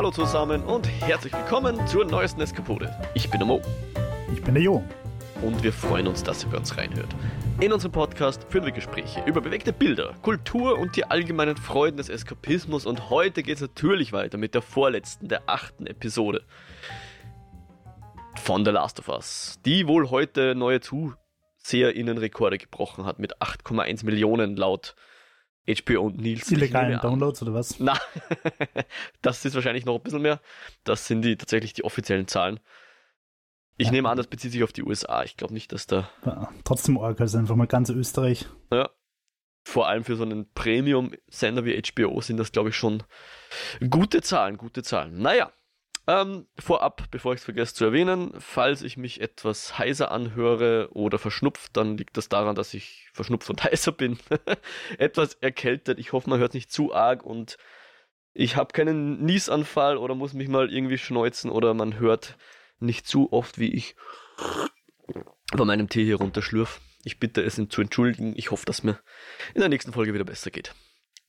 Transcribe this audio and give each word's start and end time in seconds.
Hallo 0.00 0.10
zusammen 0.10 0.62
und 0.62 0.86
herzlich 1.02 1.30
willkommen 1.30 1.86
zur 1.86 2.06
neuesten 2.06 2.40
Eskapode. 2.40 2.90
Ich 3.12 3.28
bin 3.28 3.38
der 3.38 3.46
Mo. 3.46 3.60
Ich 4.32 4.42
bin 4.42 4.54
der 4.54 4.62
Jo. 4.62 4.82
Und 5.42 5.62
wir 5.62 5.74
freuen 5.74 6.06
uns, 6.06 6.22
dass 6.22 6.42
ihr 6.42 6.48
bei 6.48 6.56
uns 6.56 6.74
reinhört. 6.74 7.14
In 7.60 7.70
unserem 7.70 7.92
Podcast 7.92 8.46
führen 8.48 8.64
wir 8.64 8.72
Gespräche 8.72 9.22
über 9.26 9.42
bewegte 9.42 9.74
Bilder, 9.74 10.14
Kultur 10.22 10.78
und 10.78 10.96
die 10.96 11.04
allgemeinen 11.04 11.58
Freuden 11.58 11.98
des 11.98 12.08
Eskapismus. 12.08 12.86
Und 12.86 13.10
heute 13.10 13.42
geht 13.42 13.56
es 13.56 13.60
natürlich 13.60 14.14
weiter 14.14 14.38
mit 14.38 14.54
der 14.54 14.62
vorletzten, 14.62 15.28
der 15.28 15.42
achten 15.44 15.86
Episode 15.86 16.46
von 18.36 18.64
The 18.64 18.70
Last 18.70 19.00
of 19.00 19.08
Us, 19.08 19.60
die 19.66 19.86
wohl 19.86 20.08
heute 20.08 20.54
neue 20.54 20.80
ZuseherInnen-Rekorde 20.80 22.56
gebrochen 22.56 23.04
hat 23.04 23.18
mit 23.18 23.36
8,1 23.42 24.06
Millionen 24.06 24.56
laut 24.56 24.94
HBO 25.68 26.06
und 26.06 26.18
Nils. 26.18 26.50
Illegalen 26.50 27.00
Downloads 27.00 27.42
oder 27.42 27.54
was? 27.54 27.76
Na, 27.78 27.98
das 29.22 29.44
ist 29.44 29.54
wahrscheinlich 29.54 29.84
noch 29.84 29.96
ein 29.96 30.02
bisschen 30.02 30.22
mehr. 30.22 30.40
Das 30.84 31.06
sind 31.06 31.22
die 31.22 31.36
tatsächlich 31.36 31.72
die 31.72 31.84
offiziellen 31.84 32.26
Zahlen. 32.26 32.60
Ich 33.76 33.86
ja. 33.86 33.92
nehme 33.92 34.10
an, 34.10 34.16
das 34.16 34.26
bezieht 34.26 34.52
sich 34.52 34.62
auf 34.62 34.72
die 34.72 34.82
USA. 34.82 35.22
Ich 35.24 35.36
glaube 35.36 35.54
nicht, 35.54 35.72
dass 35.72 35.86
da. 35.86 36.10
Ja, 36.24 36.50
trotzdem 36.64 36.98
arg, 36.98 37.20
also 37.20 37.38
einfach 37.38 37.56
mal 37.56 37.66
ganz 37.66 37.88
Österreich. 37.88 38.46
Ja. 38.70 38.90
Vor 39.62 39.88
allem 39.88 40.04
für 40.04 40.16
so 40.16 40.22
einen 40.22 40.50
Premium-Sender 40.52 41.64
wie 41.64 41.80
HBO 41.80 42.20
sind 42.20 42.38
das, 42.38 42.52
glaube 42.52 42.70
ich, 42.70 42.76
schon 42.76 43.02
gute 43.90 44.22
Zahlen, 44.22 44.56
gute 44.56 44.82
Zahlen. 44.82 45.20
Naja, 45.20 45.52
ähm, 46.06 46.46
vorab, 46.58 47.04
bevor 47.10 47.34
ich 47.34 47.40
es 47.40 47.44
vergesse 47.44 47.74
zu 47.74 47.84
erwähnen, 47.84 48.32
falls 48.38 48.82
ich 48.82 48.96
mich 48.96 49.20
etwas 49.20 49.78
heiser 49.78 50.10
anhöre 50.10 50.88
oder 50.92 51.18
verschnupft, 51.18 51.76
dann 51.76 51.96
liegt 51.96 52.16
das 52.16 52.28
daran, 52.28 52.54
dass 52.54 52.74
ich 52.74 53.08
verschnupft 53.12 53.50
und 53.50 53.62
heiser 53.64 53.92
bin. 53.92 54.18
etwas 54.98 55.34
erkältet. 55.34 55.98
Ich 55.98 56.12
hoffe, 56.12 56.30
man 56.30 56.40
hört 56.40 56.54
nicht 56.54 56.72
zu 56.72 56.94
arg 56.94 57.22
und 57.22 57.58
ich 58.32 58.56
habe 58.56 58.72
keinen 58.72 59.24
Niesanfall 59.24 59.96
oder 59.96 60.14
muss 60.14 60.32
mich 60.32 60.48
mal 60.48 60.72
irgendwie 60.72 60.98
schneuzen 60.98 61.50
oder 61.50 61.74
man 61.74 61.98
hört 61.98 62.36
nicht 62.78 63.06
zu 63.06 63.32
oft, 63.32 63.58
wie 63.58 63.72
ich 63.72 63.96
bei 65.52 65.64
meinem 65.64 65.88
Tee 65.88 66.04
hier 66.04 66.16
runterschlürf. 66.16 66.80
Ich 67.02 67.18
bitte 67.18 67.42
es 67.42 67.60
zu 67.68 67.80
entschuldigen. 67.80 68.34
Ich 68.36 68.50
hoffe, 68.50 68.66
dass 68.66 68.82
mir 68.82 69.00
in 69.54 69.60
der 69.60 69.68
nächsten 69.68 69.92
Folge 69.92 70.14
wieder 70.14 70.24
besser 70.24 70.50
geht. 70.50 70.74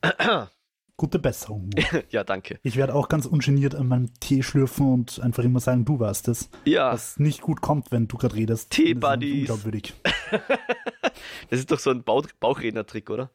Gute 1.02 1.18
Besserung. 1.18 1.72
ja, 2.12 2.24
danke. 2.24 2.60
Ich 2.62 2.76
werde 2.76 2.94
auch 2.94 3.10
ganz 3.10 3.26
ungeniert 3.26 3.74
an 3.74 3.88
meinem 3.88 4.14
Tee 4.20 4.44
schlürfen 4.44 4.94
und 4.94 5.20
einfach 5.20 5.44
immer 5.44 5.60
sagen, 5.60 5.84
du 5.84 6.00
warst 6.00 6.28
es. 6.28 6.52
Ja. 6.64 6.94
Was 6.94 7.18
nicht 7.18 7.42
gut 7.42 7.60
kommt, 7.60 7.92
wenn 7.92 8.08
du 8.08 8.18
gerade 8.18 8.36
redest. 8.36 8.70
Tee-Buddies. 8.70 9.50
Unglaubwürdig. 9.50 9.96
das 11.50 11.60
ist 11.60 11.72
doch 11.72 11.80
so 11.80 11.90
ein 11.90 12.04
Bauch 12.04 12.28
Bauchredner-Trick, 12.40 13.10
oder? 13.10 13.32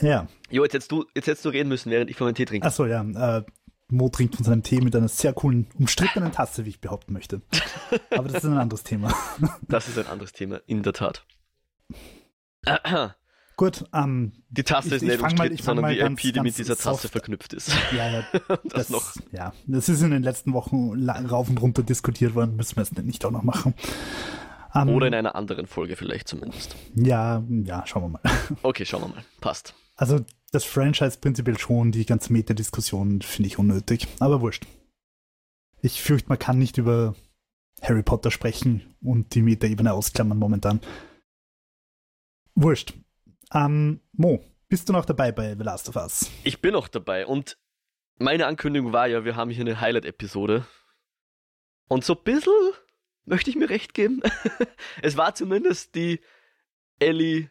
Ja. 0.00 0.28
Jo, 0.50 0.62
jetzt 0.62 0.74
hättest, 0.74 0.92
du, 0.92 1.04
jetzt 1.16 1.26
hättest 1.26 1.44
du 1.44 1.48
reden 1.48 1.68
müssen, 1.68 1.90
während 1.90 2.08
ich 2.08 2.16
von 2.16 2.28
meinem 2.28 2.36
Tee 2.36 2.44
trinke. 2.44 2.64
Achso, 2.64 2.86
ja. 2.86 3.02
Äh, 3.38 3.42
Mo 3.88 4.08
trinkt 4.08 4.36
von 4.36 4.44
seinem 4.44 4.62
Tee 4.62 4.80
mit 4.80 4.94
einer 4.94 5.08
sehr 5.08 5.32
coolen, 5.32 5.66
umstrittenen 5.76 6.30
Tasse, 6.30 6.64
wie 6.64 6.70
ich 6.70 6.80
behaupten 6.80 7.12
möchte. 7.12 7.42
Aber 8.10 8.28
das 8.28 8.44
ist 8.44 8.48
ein 8.48 8.56
anderes 8.56 8.84
Thema. 8.84 9.12
das 9.62 9.88
ist 9.88 9.98
ein 9.98 10.06
anderes 10.06 10.32
Thema, 10.32 10.60
in 10.68 10.84
der 10.84 10.92
Tat. 10.92 11.26
Gut, 13.56 13.86
ähm, 13.94 14.32
die 14.50 14.64
Tasse 14.64 14.96
ist 14.96 15.02
nicht 15.02 15.18
umstritten, 15.18 15.54
mal, 15.54 15.62
sondern 15.62 15.90
die 15.90 15.96
ganz, 15.96 16.22
IP, 16.22 16.34
die 16.34 16.40
mit 16.40 16.58
dieser 16.58 16.76
Tasse 16.76 17.02
soft. 17.02 17.12
verknüpft 17.12 17.54
ist. 17.54 17.70
Ja, 17.96 18.10
ja 18.10 18.24
das, 18.48 18.58
das, 18.64 18.90
noch. 18.90 19.14
Ja, 19.32 19.54
das 19.66 19.88
ist 19.88 20.02
in 20.02 20.10
den 20.10 20.22
letzten 20.22 20.52
Wochen 20.52 21.08
rauf 21.08 21.48
und 21.48 21.60
runter 21.62 21.82
diskutiert 21.82 22.34
worden, 22.34 22.56
müssen 22.56 22.76
wir 22.76 22.82
es 22.82 22.92
nicht 22.92 23.24
auch 23.24 23.30
noch 23.30 23.42
machen. 23.42 23.74
Um, 24.74 24.90
Oder 24.90 25.06
in 25.06 25.14
einer 25.14 25.34
anderen 25.36 25.66
Folge 25.66 25.96
vielleicht 25.96 26.28
zumindest. 26.28 26.76
Ja, 26.94 27.42
ja, 27.48 27.86
schauen 27.86 28.02
wir 28.02 28.08
mal. 28.08 28.20
Okay, 28.62 28.84
schauen 28.84 29.02
wir 29.02 29.08
mal. 29.08 29.24
Passt. 29.40 29.74
Also 29.94 30.20
das 30.52 30.64
Franchise 30.64 31.16
prinzipiell 31.18 31.58
schon, 31.58 31.92
die 31.92 32.04
ganze 32.04 32.34
Meta-Diskussion 32.34 33.22
finde 33.22 33.48
ich 33.48 33.58
unnötig, 33.58 34.06
aber 34.18 34.42
wurscht. 34.42 34.66
Ich 35.80 36.02
fürchte, 36.02 36.28
man 36.28 36.38
kann 36.38 36.58
nicht 36.58 36.76
über 36.76 37.14
Harry 37.80 38.02
Potter 38.02 38.30
sprechen 38.30 38.94
und 39.00 39.34
die 39.34 39.40
Meta-Ebene 39.40 39.94
ausklammern 39.94 40.38
momentan. 40.38 40.80
Wurscht. 42.54 42.92
Ähm, 43.52 44.00
Mo, 44.12 44.44
bist 44.68 44.88
du 44.88 44.92
noch 44.92 45.04
dabei 45.04 45.32
bei 45.32 45.54
The 45.56 45.62
Last 45.62 45.88
of 45.88 45.96
Us? 45.96 46.30
Ich 46.42 46.60
bin 46.60 46.72
noch 46.72 46.88
dabei 46.88 47.26
und 47.26 47.58
meine 48.18 48.46
Ankündigung 48.46 48.92
war 48.92 49.06
ja, 49.06 49.24
wir 49.24 49.36
haben 49.36 49.50
hier 49.50 49.60
eine 49.60 49.80
Highlight-Episode. 49.80 50.66
Und 51.88 52.04
so 52.04 52.14
ein 52.14 52.24
bisschen 52.24 52.52
möchte 53.24 53.50
ich 53.50 53.56
mir 53.56 53.70
recht 53.70 53.94
geben. 53.94 54.22
es 55.02 55.16
war 55.16 55.34
zumindest 55.34 55.94
die 55.94 56.20
Ellie. 56.98 57.50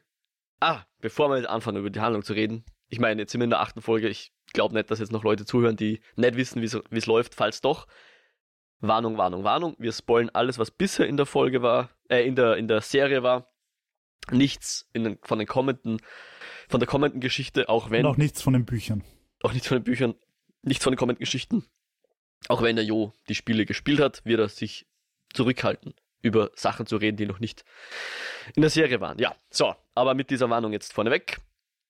Ah, 0.60 0.84
bevor 1.00 1.30
wir 1.30 1.38
jetzt 1.38 1.48
anfangen, 1.48 1.78
über 1.78 1.90
die 1.90 2.02
Handlung 2.02 2.24
zu 2.24 2.34
reden. 2.34 2.66
Ich 2.90 3.00
meine, 3.00 3.22
jetzt 3.22 3.32
sind 3.32 3.42
wir 3.42 3.46
in 3.46 3.52
der 3.52 3.62
achten 3.62 3.82
Folge. 3.82 4.10
Ich 4.10 4.34
glaube 4.54 4.74
nicht, 4.74 4.90
dass 4.92 5.00
jetzt 5.00 5.12
noch 5.12 5.24
Leute 5.24 5.46
zuhören, 5.46 5.76
die 5.76 6.02
nicht 6.16 6.36
wissen, 6.36 6.62
wie 6.62 6.98
es 6.98 7.06
läuft. 7.06 7.36
Falls 7.36 7.62
doch, 7.62 7.88
Warnung, 8.80 9.18
Warnung, 9.18 9.44
Warnung. 9.44 9.76
Wir 9.80 9.92
spoilen 9.92 10.30
alles, 10.34 10.60
was 10.60 10.72
bisher 10.72 11.08
in 11.08 11.18
der 11.18 11.26
Folge 11.26 11.62
war, 11.62 11.92
äh, 12.10 12.26
in 12.28 12.36
der, 12.36 12.58
in 12.58 12.68
der 12.68 12.82
Serie 12.82 13.24
war 13.24 13.55
nichts 14.32 14.90
den, 14.96 15.18
von 15.22 15.40
den 15.40 15.48
kommenden, 15.48 16.02
von 16.68 16.80
der 16.80 16.88
kommenden 16.88 17.22
Geschichte, 17.22 17.70
auch 17.70 17.90
wenn. 17.90 18.06
Auch 18.06 18.18
nichts 18.18 18.42
von 18.42 18.54
den 18.54 18.66
Büchern. 18.66 19.04
Auch 19.44 19.54
nichts 19.54 19.68
von 19.68 19.78
den 19.78 19.84
Büchern, 19.84 20.16
nichts 20.62 20.84
von 20.84 20.94
den 20.94 20.98
kommenden 20.98 21.20
Geschichten. 21.20 21.66
Auch 22.48 22.62
wenn 22.62 22.76
der 22.76 22.86
Jo 22.86 23.14
die 23.30 23.36
Spiele 23.36 23.66
gespielt 23.66 24.00
hat, 24.00 24.24
wird 24.26 24.40
er 24.40 24.50
sich 24.50 24.88
zurückhalten, 25.34 25.94
über 26.22 26.52
Sachen 26.56 26.86
zu 26.86 26.98
reden, 26.98 27.18
die 27.18 27.26
noch 27.26 27.40
nicht 27.40 27.66
in 28.56 28.62
der 28.62 28.70
Serie 28.70 29.02
waren. 29.02 29.18
Ja, 29.20 29.36
so, 29.50 29.74
aber 29.94 30.14
mit 30.14 30.30
dieser 30.30 30.50
Warnung 30.50 30.72
jetzt 30.72 30.94
vorneweg. 30.94 31.40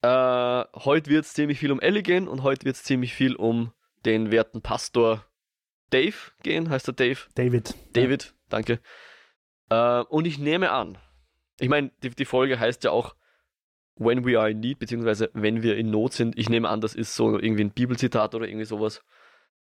Äh, 0.02 0.64
heute 0.74 1.10
wird 1.10 1.24
es 1.24 1.34
ziemlich 1.34 1.58
viel 1.58 1.72
um 1.72 1.80
Ellie 1.80 2.02
gehen 2.02 2.28
und 2.28 2.42
heute 2.42 2.64
wird 2.64 2.76
es 2.76 2.82
ziemlich 2.84 3.14
viel 3.14 3.34
um 3.34 3.72
den 4.04 4.30
werten 4.30 4.62
Pastor 4.62 5.24
Dave 5.90 6.16
gehen. 6.42 6.70
Heißt 6.70 6.88
er 6.88 6.94
Dave? 6.94 7.18
David. 7.34 7.74
David, 7.92 8.24
ja. 8.24 8.30
danke. 8.48 8.80
Äh, 9.70 10.00
und 10.02 10.26
ich 10.26 10.38
nehme 10.38 10.70
an, 10.70 10.98
ich 11.58 11.68
meine, 11.68 11.90
die, 12.02 12.10
die 12.10 12.24
Folge 12.24 12.58
heißt 12.58 12.84
ja 12.84 12.90
auch 12.90 13.14
When 13.98 14.26
we 14.26 14.38
are 14.38 14.50
in 14.50 14.60
need, 14.60 14.78
beziehungsweise 14.78 15.30
wenn 15.32 15.62
wir 15.62 15.76
in 15.76 15.90
Not 15.90 16.12
sind. 16.12 16.38
Ich 16.38 16.50
nehme 16.50 16.68
an, 16.68 16.82
das 16.82 16.94
ist 16.94 17.14
so 17.14 17.38
irgendwie 17.38 17.64
ein 17.64 17.70
Bibelzitat 17.70 18.34
oder 18.34 18.46
irgendwie 18.46 18.66
sowas. 18.66 19.02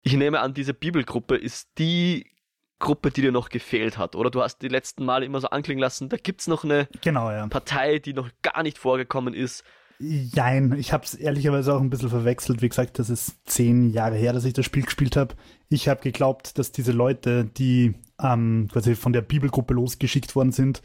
Ich 0.04 0.14
nehme 0.14 0.40
an, 0.40 0.54
diese 0.54 0.74
Bibelgruppe 0.76 1.36
ist 1.36 1.70
die 1.80 2.30
Gruppe, 2.78 3.12
die 3.12 3.22
dir 3.22 3.32
noch 3.32 3.50
gefehlt 3.50 3.98
hat, 3.98 4.16
oder? 4.16 4.30
Du 4.30 4.42
hast 4.42 4.62
die 4.62 4.68
letzten 4.68 5.04
Male 5.04 5.26
immer 5.26 5.42
so 5.42 5.50
anklingen 5.50 5.82
lassen, 5.82 6.10
da 6.10 6.18
gibt 6.18 6.42
es 6.42 6.48
noch 6.48 6.64
eine 6.64 6.88
genau, 7.02 7.30
ja. 7.32 7.46
Partei, 7.48 8.00
die 8.00 8.14
noch 8.14 8.30
gar 8.42 8.64
nicht 8.64 8.78
vorgekommen 8.78 9.34
ist. 9.34 9.64
Nein, 10.00 10.74
ich 10.80 10.94
habe 10.94 11.04
es 11.04 11.14
ehrlicherweise 11.14 11.74
auch 11.74 11.82
ein 11.82 11.90
bisschen 11.90 12.10
verwechselt. 12.10 12.62
Wie 12.62 12.70
gesagt, 12.70 13.00
das 13.00 13.10
ist 13.10 13.36
zehn 13.46 13.90
Jahre 13.90 14.16
her, 14.16 14.32
dass 14.32 14.46
ich 14.46 14.54
das 14.54 14.64
Spiel 14.64 14.84
gespielt 14.84 15.18
habe. 15.18 15.36
Ich 15.68 15.90
habe 15.90 16.00
geglaubt, 16.00 16.58
dass 16.58 16.72
diese 16.72 16.94
Leute, 16.94 17.44
die 17.44 17.96
ähm, 18.22 18.70
quasi 18.72 18.96
von 18.96 19.12
der 19.12 19.22
Bibelgruppe 19.22 19.74
losgeschickt 19.74 20.38
worden 20.38 20.54
sind, 20.54 20.82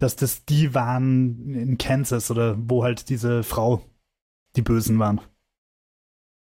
dass 0.00 0.16
das 0.16 0.44
die 0.46 0.74
waren 0.74 1.54
in 1.54 1.78
Kansas 1.78 2.30
oder 2.30 2.56
wo 2.58 2.82
halt 2.82 3.08
diese 3.10 3.44
Frau 3.44 3.84
die 4.56 4.62
Bösen 4.62 4.98
waren. 4.98 5.20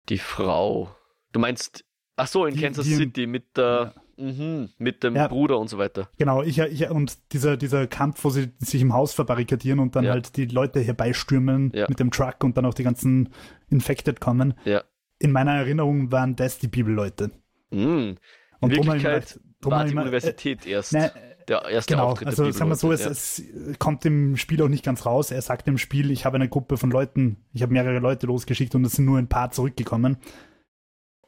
Die 0.09 0.19
Frau. 0.19 0.95
Du 1.33 1.41
meinst, 1.41 1.85
ach 2.17 2.27
so, 2.27 2.47
in 2.47 2.55
die, 2.55 2.63
Kansas 2.63 2.87
die, 2.87 2.95
City 2.95 3.27
mit 3.27 3.57
der, 3.57 3.95
ja. 4.17 4.25
mh, 4.25 4.69
mit 4.79 5.05
dem 5.05 5.15
ja, 5.15 5.29
Bruder 5.29 5.59
und 5.59 5.69
so 5.69 5.79
weiter. 5.79 6.09
Genau, 6.17 6.43
ich, 6.43 6.59
ich 6.59 6.91
und 6.91 7.19
dieser, 7.33 7.57
dieser 7.57 7.87
Kampf, 7.87 8.25
wo 8.25 8.31
sie 8.31 8.51
sich 8.59 8.81
im 8.81 8.95
Haus 8.95 9.13
verbarrikadieren 9.13 9.79
und 9.79 9.95
dann 9.95 10.05
ja. 10.05 10.13
halt 10.13 10.37
die 10.37 10.47
Leute 10.47 10.81
herbeistürmen 10.81 11.71
mit 11.89 12.01
dem 12.01 12.11
Truck 12.11 12.43
und 12.43 12.57
dann 12.57 12.65
auch 12.65 12.75
die 12.75 12.83
ganzen 12.83 13.29
Infected 13.69 14.21
kommen. 14.21 14.55
Ja. 14.65 14.83
In 15.19 15.33
meiner 15.33 15.53
Erinnerung 15.53 16.11
waren 16.11 16.35
das 16.35 16.59
die 16.59 16.69
Bibelleute. 16.69 17.31
Mhm. 17.71 17.81
In 17.81 18.19
und 18.61 18.71
Wirklichkeit 18.71 19.39
war 19.61 19.85
die 19.85 19.93
immer, 19.93 20.03
Universität 20.03 20.67
äh, 20.67 20.71
erst. 20.71 20.93
Ne, 20.93 21.13
der 21.49 21.65
erste 21.67 21.95
genau, 21.95 22.09
Auftritt 22.09 22.29
also 22.29 22.51
sagen 22.51 22.71
wir 22.71 22.77
so, 22.77 22.93
es, 22.93 23.05
ja. 23.05 23.11
es, 23.11 23.79
kommt 23.79 24.05
im 24.05 24.37
Spiel 24.37 24.63
auch 24.63 24.69
nicht 24.69 24.85
ganz 24.85 25.07
raus. 25.07 25.31
Er 25.31 25.43
sagt 25.43 25.69
im 25.69 25.79
Spiel, 25.79 26.11
ich 26.11 26.25
habe 26.25 26.37
eine 26.37 26.49
Gruppe 26.49 26.77
von 26.77 26.91
Leuten, 26.91 27.45
ich 27.53 27.63
habe 27.63 27.73
mehrere 27.73 27.99
Leute 27.99 28.27
losgeschickt 28.27 28.75
und 28.75 28.85
es 28.85 28.93
sind 28.93 29.05
nur 29.05 29.19
ein 29.19 29.29
paar 29.29 29.51
zurückgekommen. 29.51 30.19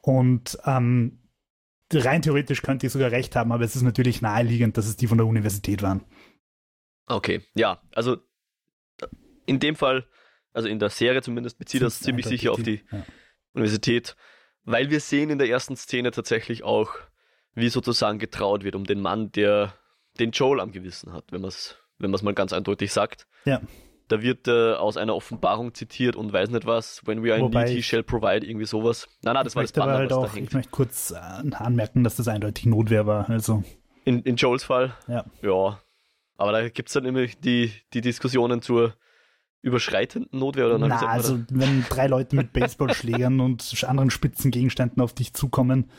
Und 0.01 0.57
ähm, 0.65 1.19
rein 1.93 2.21
theoretisch 2.21 2.61
könnte 2.61 2.87
ich 2.87 2.93
sogar 2.93 3.11
recht 3.11 3.35
haben, 3.35 3.51
aber 3.51 3.63
es 3.63 3.75
ist 3.75 3.83
natürlich 3.83 4.21
naheliegend, 4.21 4.77
dass 4.77 4.87
es 4.87 4.97
die 4.97 5.07
von 5.07 5.17
der 5.17 5.27
Universität 5.27 5.81
waren. 5.81 6.03
Okay, 7.07 7.41
ja, 7.55 7.81
also 7.93 8.17
in 9.45 9.59
dem 9.59 9.75
Fall, 9.75 10.05
also 10.51 10.67
in 10.67 10.79
der 10.79 10.89
Serie 10.89 11.21
zumindest, 11.21 11.57
bezieht 11.57 11.81
das 11.81 12.01
ziemlich 12.01 12.25
sicher 12.25 12.51
auf 12.51 12.61
die 12.61 12.83
ja. 12.91 13.05
Universität, 13.53 14.15
weil 14.63 14.89
wir 14.89 14.99
sehen 14.99 15.29
in 15.29 15.37
der 15.37 15.47
ersten 15.47 15.77
Szene 15.77 16.11
tatsächlich 16.11 16.63
auch, 16.63 16.91
wie 17.53 17.69
sozusagen 17.69 18.19
getraut 18.19 18.63
wird 18.63 18.75
um 18.75 18.83
den 18.83 18.99
Mann, 18.99 19.31
der 19.31 19.73
den 20.17 20.31
Joel 20.31 20.59
am 20.59 20.71
Gewissen 20.71 21.13
hat, 21.13 21.31
wenn 21.31 21.41
man 21.41 21.49
es 21.49 21.77
wenn 21.99 22.11
mal 22.11 22.33
ganz 22.33 22.53
eindeutig 22.53 22.93
sagt. 22.93 23.27
Ja. 23.45 23.61
Da 24.07 24.21
wird 24.21 24.47
äh, 24.47 24.73
aus 24.73 24.95
einer 24.95 25.15
Offenbarung 25.15 25.73
zitiert 25.73 26.15
und 26.15 26.31
weiß 26.31 26.49
nicht 26.49 26.65
was, 26.65 27.01
when 27.05 27.23
we 27.23 27.33
are 27.33 27.39
in 27.39 27.49
need, 27.49 27.67
he 27.69 27.83
shall 27.83 28.03
provide, 28.03 28.45
irgendwie 28.45 28.65
sowas. 28.65 29.07
Nein, 29.21 29.33
nein, 29.33 29.43
das 29.43 29.55
war 29.55 29.63
das 29.63 29.73
Banner, 29.73 29.93
halt 29.93 30.11
was 30.11 30.17
auch, 30.17 30.27
da 30.27 30.33
hängt. 30.33 30.47
Ich 30.47 30.53
möchte 30.53 30.71
kurz 30.71 31.11
äh, 31.11 31.15
anmerken, 31.15 32.03
dass 32.03 32.15
das 32.15 32.27
eindeutig 32.27 32.65
Notwehr 32.67 33.05
war. 33.05 33.29
Also. 33.29 33.63
In, 34.05 34.21
in 34.21 34.37
Joels 34.37 34.63
Fall? 34.63 34.93
Ja. 35.07 35.25
Ja. 35.41 35.81
Aber 36.37 36.51
da 36.53 36.69
gibt 36.69 36.87
es 36.87 36.93
dann 36.93 37.03
immer 37.03 37.25
die, 37.25 37.71
die 37.93 38.01
Diskussionen 38.01 38.61
zur 38.61 38.93
überschreitenden 39.61 40.39
Notwehr 40.39 40.67
oder 40.67 40.77
Na, 40.77 40.99
also 41.07 41.39
wenn 41.49 41.83
drei 41.89 42.07
Leute 42.07 42.35
mit 42.35 42.53
Baseballschlägern 42.53 43.39
und 43.41 43.83
anderen 43.85 44.09
spitzen 44.09 44.51
Gegenständen 44.51 45.01
auf 45.01 45.13
dich 45.13 45.33
zukommen 45.33 45.89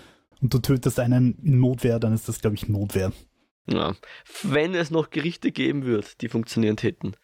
und 0.40 0.54
du 0.54 0.60
tötest 0.60 1.00
einen 1.00 1.38
in 1.42 1.60
Notwehr, 1.60 1.98
dann 1.98 2.14
ist 2.14 2.28
das, 2.28 2.40
glaube 2.40 2.56
ich, 2.56 2.68
Notwehr. 2.68 3.12
Ja. 3.68 3.94
Wenn 4.42 4.74
es 4.74 4.90
noch 4.90 5.10
Gerichte 5.10 5.52
geben 5.52 5.84
wird, 5.84 6.20
die 6.22 6.28
funktionieren 6.28 6.76
täten. 6.76 7.14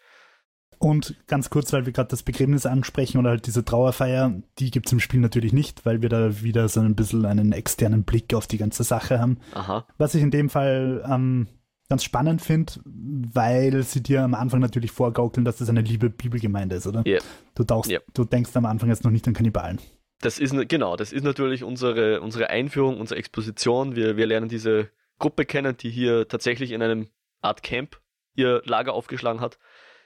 Und 0.79 1.15
ganz 1.27 1.51
kurz, 1.51 1.73
weil 1.73 1.87
wir 1.87 1.93
gerade 1.93 2.09
das 2.11 2.23
Begräbnis 2.23 2.67
ansprechen 2.67 3.19
oder 3.19 3.31
halt 3.31 3.47
diese 3.47 3.65
Trauerfeier, 3.65 4.43
die 4.59 4.71
gibt 4.71 4.87
es 4.87 4.93
im 4.93 5.01
Spiel 5.01 5.21
natürlich 5.21 5.53
nicht, 5.53 5.87
weil 5.87 6.03
wir 6.03 6.09
da 6.09 6.43
wieder 6.43 6.69
so 6.69 6.81
ein 6.81 6.95
bisschen 6.95 7.25
einen 7.25 7.53
externen 7.53 8.05
Blick 8.05 8.35
auf 8.35 8.47
die 8.47 8.59
ganze 8.59 8.85
Sache 8.85 9.19
haben. 9.19 9.39
Aha. 9.55 9.87
Was 9.97 10.15
ich 10.15 10.23
in 10.23 10.31
dem 10.31 10.51
Fall 10.51 11.03
ähm, 11.09 11.47
ganz 11.89 12.05
spannend 12.05 12.43
finde, 12.43 12.73
weil 12.85 13.83
sie 13.83 14.03
dir 14.03 14.23
am 14.23 14.35
Anfang 14.35 14.61
natürlich 14.61 14.91
vorgaukeln, 14.91 15.45
dass 15.45 15.59
das 15.59 15.69
eine 15.69 15.81
liebe 15.81 16.11
Bibelgemeinde 16.11 16.77
ist, 16.77 16.87
oder? 16.87 17.07
Yeah. 17.07 17.23
Du, 17.55 17.65
tauchst, 17.65 17.91
Yeah. 17.91 18.03
du 18.13 18.25
denkst 18.25 18.51
am 18.55 18.67
Anfang 18.67 18.89
jetzt 18.89 19.05
noch 19.05 19.11
nicht 19.11 19.27
an 19.29 19.35
Kannibalen. 19.35 19.79
Das 20.21 20.39
ist 20.39 20.55
genau, 20.69 20.97
das 20.97 21.13
ist 21.13 21.25
natürlich 21.25 21.65
unsere, 21.65 22.21
unsere 22.21 22.51
Einführung, 22.51 22.99
unsere 22.99 23.19
Exposition. 23.19 23.97
Wir, 23.97 24.17
wir 24.17 24.27
lernen 24.27 24.49
diese 24.49 24.89
Gruppe 25.19 25.45
kennen, 25.45 25.77
die 25.77 25.91
hier 25.91 26.29
tatsächlich 26.29 26.73
in 26.73 26.83
einem 26.83 27.09
Art 27.41 27.63
Camp 27.63 28.01
ihr 28.35 28.63
Lager 28.65 28.93
aufgeschlagen 28.93 29.41
hat. 29.41 29.59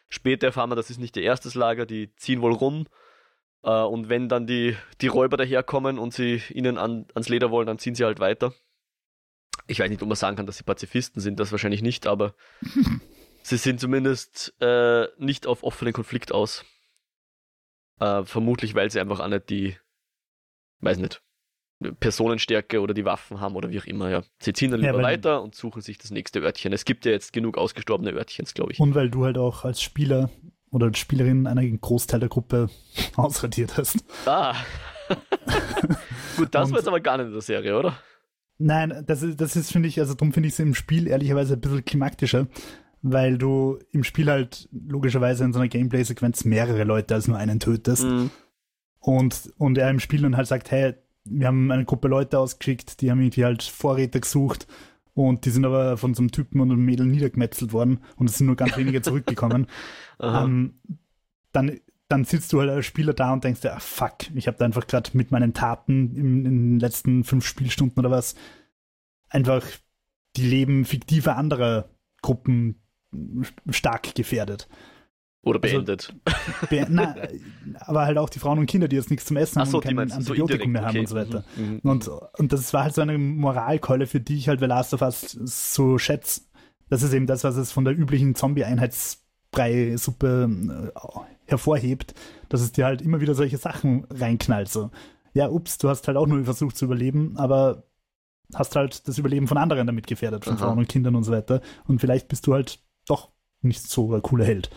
Später 0.09 0.49
erfahren 0.49 0.71
wir, 0.71 0.77
das 0.77 0.91
ist 0.91 0.99
nicht 0.99 1.17
ihr 1.17 1.23
erstes 1.23 1.55
Lager, 1.55 1.87
die 1.87 2.15
ziehen 2.17 2.41
wohl 2.41 2.53
rum. 2.53 2.87
Äh, 3.63 3.71
und 3.71 4.09
wenn 4.09 4.29
dann 4.29 4.47
die, 4.47 4.77
die 5.01 5.09
Räuber 5.09 5.37
daherkommen 5.37 5.99
und 5.99 6.15
sie 6.15 6.43
ihnen 6.51 6.79
an, 6.79 7.07
ans 7.15 7.29
Leder 7.29 7.51
wollen, 7.51 7.67
dann 7.67 7.79
ziehen 7.79 7.95
sie 7.95 8.05
halt 8.05 8.21
weiter. 8.21 8.55
Ich 9.67 9.81
weiß 9.81 9.91
nicht, 9.91 10.03
ob 10.03 10.09
man 10.09 10.17
sagen 10.17 10.37
kann, 10.37 10.47
dass 10.47 10.57
sie 10.57 10.65
Pazifisten 10.65 11.21
sind, 11.21 11.39
das 11.41 11.53
wahrscheinlich 11.53 11.83
nicht, 11.83 12.07
aber 12.07 12.35
sie 13.43 13.59
sind 13.59 13.81
zumindest 13.81 14.55
äh, 14.61 15.09
nicht 15.19 15.47
auf 15.47 15.63
offenen 15.63 15.93
Konflikt 15.93 16.33
aus. 16.33 16.65
Äh, 18.01 18.25
vermutlich, 18.25 18.75
weil 18.75 18.91
sie 18.91 19.01
einfach 19.01 19.21
auch 19.21 19.29
nicht 19.29 19.51
die, 19.51 19.77
weiß 20.81 20.99
nicht, 20.99 21.23
Personenstärke 22.01 22.81
oder 22.81 22.93
die 22.95 23.05
Waffen 23.05 23.41
haben 23.41 23.55
oder 23.57 23.71
wie 23.71 23.79
auch 23.81 23.85
immer, 23.87 24.11
ja. 24.11 24.23
Sie 24.41 24.53
ziehen 24.53 24.71
dann 24.71 24.81
Ja, 24.81 24.89
lieber 24.91 25.03
weil- 25.03 25.15
weiter 25.17 25.43
und 25.43 25.55
suchen 25.55 25.81
sich 25.83 25.99
das 25.99 26.11
nächste 26.11 26.41
Örtchen. 26.41 26.73
Es 26.73 26.85
gibt 26.85 27.05
ja 27.07 27.13
jetzt 27.13 27.33
genug 27.33 27.57
ausgestorbene 27.57 28.13
Örtchens, 28.13 28.55
glaube 28.55 28.73
ich. 28.73 28.81
Und 28.81 28.95
weil 28.95 29.11
du 29.11 29.25
halt 29.25 29.39
auch 29.39 29.65
als 29.65 29.81
Spieler 29.81 30.31
oder 30.71 30.87
als 30.87 30.99
Spielerin 30.99 31.47
einen 31.47 31.81
Großteil 31.81 32.21
der 32.21 32.29
Gruppe 32.29 32.69
ausradiert 33.17 33.77
hast. 33.77 34.05
Ah. 34.27 34.55
Gut, 36.37 36.49
das 36.55 36.67
Und- 36.67 36.73
war 36.73 36.79
jetzt 36.79 36.89
aber 36.89 37.01
gar 37.01 37.17
nicht 37.19 37.27
in 37.27 37.33
der 37.33 37.43
Serie, 37.43 37.79
oder? 37.79 37.97
Nein, 38.59 39.05
das 39.07 39.23
ist, 39.23 39.41
das 39.41 39.55
ist 39.55 39.71
finde 39.71 39.89
ich, 39.89 40.01
also 40.01 40.15
darum 40.15 40.33
finde 40.33 40.49
ich 40.49 40.55
es 40.55 40.59
im 40.59 40.75
Spiel 40.75 41.07
ehrlicherweise 41.07 41.55
ein 41.55 41.61
bisschen 41.61 41.85
klimaktischer, 41.85 42.49
weil 43.03 43.39
du 43.39 43.79
im 43.93 44.03
Spiel 44.03 44.29
halt 44.29 44.69
logischerweise 44.73 45.45
in 45.45 45.53
so 45.53 45.61
einer 45.61 45.69
Gameplay-Sequenz 45.69 46.45
mehrere 46.45 46.83
Leute 46.83 47.15
als 47.15 47.29
nur 47.29 47.39
einen 47.39 47.61
tötest. 47.61 48.03
Mhm. 48.05 48.31
Und, 48.99 49.53
und 49.59 49.79
er 49.79 49.89
im 49.91 50.01
Spiel 50.01 50.23
dann 50.23 50.37
halt 50.37 50.49
sagt, 50.49 50.73
hey, 50.73 50.95
wir 51.31 51.47
haben 51.47 51.71
eine 51.71 51.85
Gruppe 51.85 52.09
Leute 52.09 52.39
ausgeschickt, 52.39 53.01
die 53.01 53.11
haben 53.11 53.21
irgendwie 53.21 53.45
halt 53.45 53.63
Vorräte 53.63 54.21
gesucht 54.21 54.67
und 55.15 55.45
die 55.45 55.51
sind 55.51 55.65
aber 55.65 55.97
von 55.97 56.15
so 56.15 56.23
einem 56.23 56.31
Typen 56.31 56.61
und 56.61 56.71
einem 56.71 56.85
Mädel 56.85 57.07
niedergemetzelt 57.07 57.73
worden 57.73 58.01
und 58.17 58.31
es 58.31 58.39
sind 58.39 58.47
nur 58.47 58.57
ganz 58.57 58.77
wenige 58.77 59.03
zurückgekommen. 59.03 59.67
Ähm, 60.21 60.81
dann, 61.53 61.79
dann 62.09 62.25
sitzt 62.25 62.53
du 62.53 62.59
halt 62.59 62.71
als 62.71 62.87
Spieler 62.87 63.15
da 63.15 63.33
und 63.33 63.45
denkst 63.45 63.61
dir, 63.61 63.77
ah, 63.77 63.79
fuck, 63.79 64.17
ich 64.35 64.49
habe 64.49 64.59
da 64.59 64.65
einfach 64.65 64.89
gerade 64.89 65.11
mit 65.13 65.31
meinen 65.31 65.55
Taten 65.55 66.17
in, 66.17 66.45
in 66.45 66.55
den 66.73 66.81
letzten 66.81 67.23
fünf 67.23 67.47
Spielstunden 67.47 68.01
oder 68.01 68.11
was 68.11 68.35
einfach 69.29 69.65
die 70.37 70.45
Leben 70.45 70.85
fiktiver 70.85 71.37
anderer 71.37 71.89
Gruppen 72.21 72.83
stark 73.71 74.15
gefährdet. 74.17 74.69
Oder 75.43 75.61
also- 75.63 75.77
beendet. 75.77 76.15
Be 76.71 76.87
na, 76.89 77.15
aber 77.81 78.07
halt 78.07 78.19
auch 78.19 78.29
die 78.29 78.39
Frauen 78.39 78.59
und 78.59 78.67
Kinder, 78.67 78.89
die 78.89 78.97
jetzt 78.97 79.11
nichts 79.11 79.27
zum 79.27 79.37
Essen 79.37 79.59
Ach 79.59 79.63
haben 79.63 79.71
so, 79.71 79.79
und 79.79 79.85
kein 79.85 80.09
so 80.09 80.15
Antibiotikum 80.15 80.51
indirekt, 80.51 80.73
mehr 80.73 80.83
haben 80.83 80.91
okay. 80.91 80.99
und 81.01 81.09
so 81.09 81.17
weiter. 81.17 81.45
Mhm, 81.57 81.81
mhm. 81.83 81.91
Und, 81.91 82.09
und 82.09 82.53
das 82.53 82.73
war 82.73 82.85
halt 82.85 82.95
so 82.95 83.03
eine 83.03 83.19
Moralkeule, 83.19 84.07
für 84.07 84.21
die 84.21 84.37
ich 84.37 84.49
halt 84.49 84.61
bei 84.61 84.67
Last 84.67 84.95
of 84.95 85.03
Us 85.03 85.31
so 85.31 85.99
schätze. 85.99 86.43
Das 86.91 87.03
ist 87.03 87.13
eben 87.13 87.27
das, 87.27 87.45
was 87.45 87.57
es 87.57 87.73
von 87.73 87.85
der 87.85 87.97
üblichen 87.97 88.35
Zombie-Einheitsbrei-Suppe 88.35 90.91
äh, 90.95 91.01
hervorhebt, 91.47 92.15
dass 92.49 92.61
es 92.61 92.73
dir 92.73 92.87
halt 92.87 93.03
immer 93.03 93.21
wieder 93.21 93.35
solche 93.35 93.59
Sachen 93.59 94.07
reinknallt. 94.11 94.69
So, 94.69 94.91
ja, 95.35 95.51
ups, 95.51 95.79
du 95.79 95.89
hast 95.89 96.09
halt 96.09 96.17
auch 96.17 96.27
nur 96.27 96.45
versucht 96.45 96.77
zu 96.77 96.87
überleben, 96.87 97.37
aber 97.37 97.85
hast 98.55 98.77
halt 98.77 99.07
das 99.07 99.19
Überleben 99.19 99.47
von 99.47 99.59
anderen 99.59 99.87
damit 99.87 100.07
gefährdet, 100.07 100.45
von 100.45 100.55
Aha. 100.55 100.67
Frauen 100.67 100.79
und 100.79 100.89
Kindern 100.89 101.15
und 101.15 101.25
so 101.25 101.33
weiter. 101.33 101.61
Und 101.87 102.01
vielleicht 102.01 102.29
bist 102.29 102.47
du 102.47 102.55
halt 102.55 102.81
doch 103.07 103.31
nicht 103.61 103.83
so 103.83 104.11
der 104.11 104.21
coole 104.21 104.45
Held. 104.45 104.71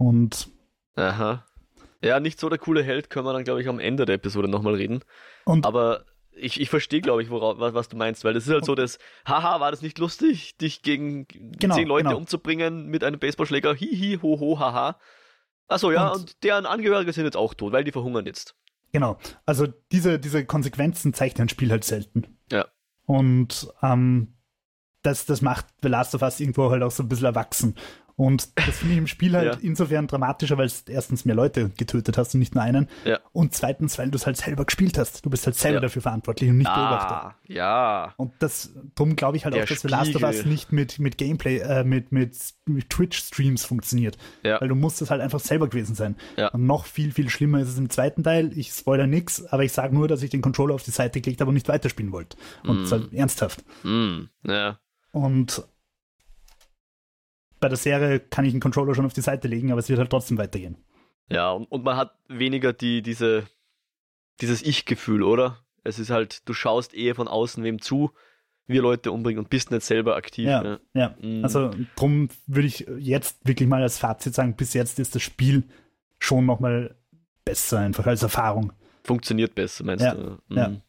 Und 0.00 0.48
Aha. 0.96 1.44
Ja, 2.02 2.18
nicht 2.20 2.40
so 2.40 2.48
der 2.48 2.58
coole 2.58 2.82
Held, 2.82 3.10
können 3.10 3.26
wir 3.26 3.34
dann, 3.34 3.44
glaube 3.44 3.60
ich, 3.60 3.68
am 3.68 3.78
Ende 3.78 4.06
der 4.06 4.14
Episode 4.14 4.48
nochmal 4.48 4.74
reden. 4.74 5.00
Und- 5.44 5.66
Aber 5.66 6.06
ich, 6.32 6.58
ich 6.58 6.70
verstehe, 6.70 7.02
glaube 7.02 7.22
ich, 7.22 7.28
worauf, 7.28 7.58
was, 7.58 7.74
was 7.74 7.88
du 7.90 7.96
meinst, 7.98 8.24
weil 8.24 8.32
das 8.32 8.46
ist 8.46 8.52
halt 8.52 8.64
so 8.64 8.74
das, 8.74 8.98
haha, 9.26 9.60
war 9.60 9.70
das 9.70 9.82
nicht 9.82 9.98
lustig, 9.98 10.56
dich 10.56 10.80
gegen 10.80 11.26
Genau, 11.28 11.74
zehn 11.74 11.86
Leute 11.86 12.04
genau. 12.08 12.16
umzubringen 12.16 12.86
mit 12.86 13.04
einem 13.04 13.20
Baseballschläger, 13.20 13.74
hihi, 13.74 14.18
ho, 14.22 14.40
ho, 14.40 14.58
haha. 14.58 14.98
Achso, 15.68 15.92
ja, 15.92 16.08
Und- 16.08 16.20
und, 16.20 16.42
deren 16.44 16.64
Angehörige 16.64 17.12
sind 17.12 17.24
jetzt 17.26 17.36
auch 17.36 17.52
tot, 17.52 17.72
weil 17.74 17.84
die 17.84 17.92
verhungern 17.92 18.24
jetzt. 18.24 18.56
Genau. 18.92 19.18
Also 19.44 19.66
diese, 19.92 20.18
diese 20.18 20.46
Konsequenzen 20.46 21.12
zeigt 21.12 21.38
ein 21.40 21.50
Spiel 21.50 21.70
halt 21.70 21.84
selten. 21.84 22.38
Ja. 22.50 22.66
Und 23.04 23.68
ähm, 23.82 24.34
das, 25.02 25.26
das 25.26 25.42
macht 25.42 25.66
The 25.82 25.88
Last 25.88 26.14
of 26.14 26.22
Us 26.22 26.40
irgendwo 26.40 26.70
halt 26.70 26.82
auch 26.82 26.90
so 26.90 27.02
ein 27.02 27.08
bisschen 27.08 27.26
erwachsen. 27.26 27.76
Und 28.20 28.50
das 28.54 28.76
finde 28.80 28.92
ich 28.92 28.98
im 28.98 29.06
Spiel 29.06 29.34
halt 29.34 29.54
Ja. 29.54 29.58
insofern 29.62 30.06
dramatischer, 30.06 30.58
weil 30.58 30.66
es 30.66 30.82
erstens 30.82 31.24
mehr 31.24 31.34
Leute 31.34 31.70
getötet 31.78 32.18
hast 32.18 32.34
und 32.34 32.40
nicht 32.40 32.54
nur 32.54 32.62
einen. 32.62 32.86
Ja. 33.06 33.18
Und 33.32 33.54
zweitens, 33.54 33.98
weil 33.98 34.10
du 34.10 34.16
es 34.16 34.26
halt 34.26 34.36
selber 34.36 34.66
gespielt 34.66 34.98
hast. 34.98 35.24
Du 35.24 35.30
bist 35.30 35.46
halt 35.46 35.56
selber 35.56 35.76
Ja. 35.76 35.80
dafür 35.80 36.02
verantwortlich 36.02 36.50
und 36.50 36.58
nicht 36.58 36.66
Beobachter. 36.70 37.14
Ah, 37.24 37.34
ja. 37.46 38.12
Und 38.18 38.34
das, 38.40 38.74
drum 38.94 39.16
glaube 39.16 39.38
ich 39.38 39.44
halt 39.46 39.54
Der 39.54 39.64
auch, 39.64 39.68
dass 39.68 39.80
The 39.80 39.88
Last 39.88 40.14
of 40.16 40.22
Us 40.22 40.44
nicht 40.44 40.70
mit, 40.70 40.98
mit 40.98 41.16
Gameplay, 41.16 41.60
äh, 41.60 41.82
mit, 41.82 42.12
mit, 42.12 42.36
mit 42.66 42.90
Twitch-Streams 42.90 43.64
funktioniert. 43.64 44.18
Weil 44.42 44.68
du 44.68 44.74
musst 44.74 45.00
es 45.00 45.10
halt 45.10 45.22
einfach 45.22 45.40
selber 45.40 45.68
gewesen 45.68 45.94
sein. 45.94 46.14
Und 46.52 46.66
noch 46.66 46.84
viel, 46.84 47.12
viel 47.12 47.30
schlimmer 47.30 47.60
ist 47.60 47.68
es 47.68 47.78
im 47.78 47.88
zweiten 47.88 48.22
Teil. 48.22 48.50
Ich 48.54 48.70
spoiler 48.72 49.06
nix, 49.06 49.46
aber 49.46 49.64
ich 49.64 49.72
sage 49.72 49.94
nur, 49.94 50.08
dass 50.08 50.22
ich 50.22 50.28
den 50.28 50.42
Controller 50.42 50.74
auf 50.74 50.82
die 50.82 50.90
Seite 50.90 51.22
gelegt 51.22 51.40
habe 51.40 51.48
und 51.48 51.54
nicht 51.54 51.68
weiterspielen 51.68 52.12
wollte. 52.12 52.36
Und 52.64 52.82
Mm. 52.82 52.84
zwar 52.84 53.00
ernsthaft. 53.14 53.64
Hm, 53.80 54.28
ja. 54.46 54.78
Und 55.12 55.64
bei 57.60 57.68
der 57.68 57.76
Serie 57.76 58.20
kann 58.20 58.44
ich 58.44 58.52
den 58.52 58.60
Controller 58.60 58.94
schon 58.94 59.06
auf 59.06 59.12
die 59.12 59.20
Seite 59.20 59.48
legen, 59.48 59.70
aber 59.70 59.78
es 59.80 59.88
wird 59.88 59.98
halt 59.98 60.10
trotzdem 60.10 60.38
weitergehen. 60.38 60.76
Ja, 61.28 61.50
und, 61.52 61.64
und 61.66 61.84
man 61.84 61.96
hat 61.96 62.14
weniger 62.28 62.72
die, 62.72 63.02
diese, 63.02 63.44
dieses 64.40 64.62
Ich-Gefühl, 64.62 65.22
oder? 65.22 65.58
Es 65.84 65.98
ist 65.98 66.10
halt, 66.10 66.48
du 66.48 66.52
schaust 66.54 66.94
eher 66.94 67.14
von 67.14 67.28
außen 67.28 67.62
wem 67.64 67.80
zu, 67.80 68.10
wie 68.66 68.78
Leute 68.78 69.12
umbringt 69.12 69.38
und 69.38 69.50
bist 69.50 69.70
nicht 69.70 69.82
selber 69.82 70.16
aktiv. 70.16 70.46
Ja. 70.46 70.62
ne? 70.62 70.80
Ja, 70.94 71.14
Mm. 71.20 71.42
also 71.44 71.70
drum 71.96 72.28
würde 72.46 72.66
ich 72.68 72.86
jetzt 72.98 73.46
wirklich 73.46 73.68
mal 73.68 73.82
als 73.82 73.98
Fazit 73.98 74.34
sagen, 74.34 74.54
bis 74.56 74.74
jetzt 74.74 74.98
ist 74.98 75.14
das 75.14 75.22
Spiel 75.22 75.64
schon 76.18 76.46
nochmal 76.46 76.96
besser 77.44 77.78
einfach 77.80 78.06
als 78.06 78.22
Erfahrung. 78.22 78.72
Funktioniert 79.04 79.54
besser, 79.54 79.84
meinst 79.84 80.04
Ja, 80.04 80.14
du? 80.14 80.38
ja. 80.50 80.68
Mhm. 80.68 80.80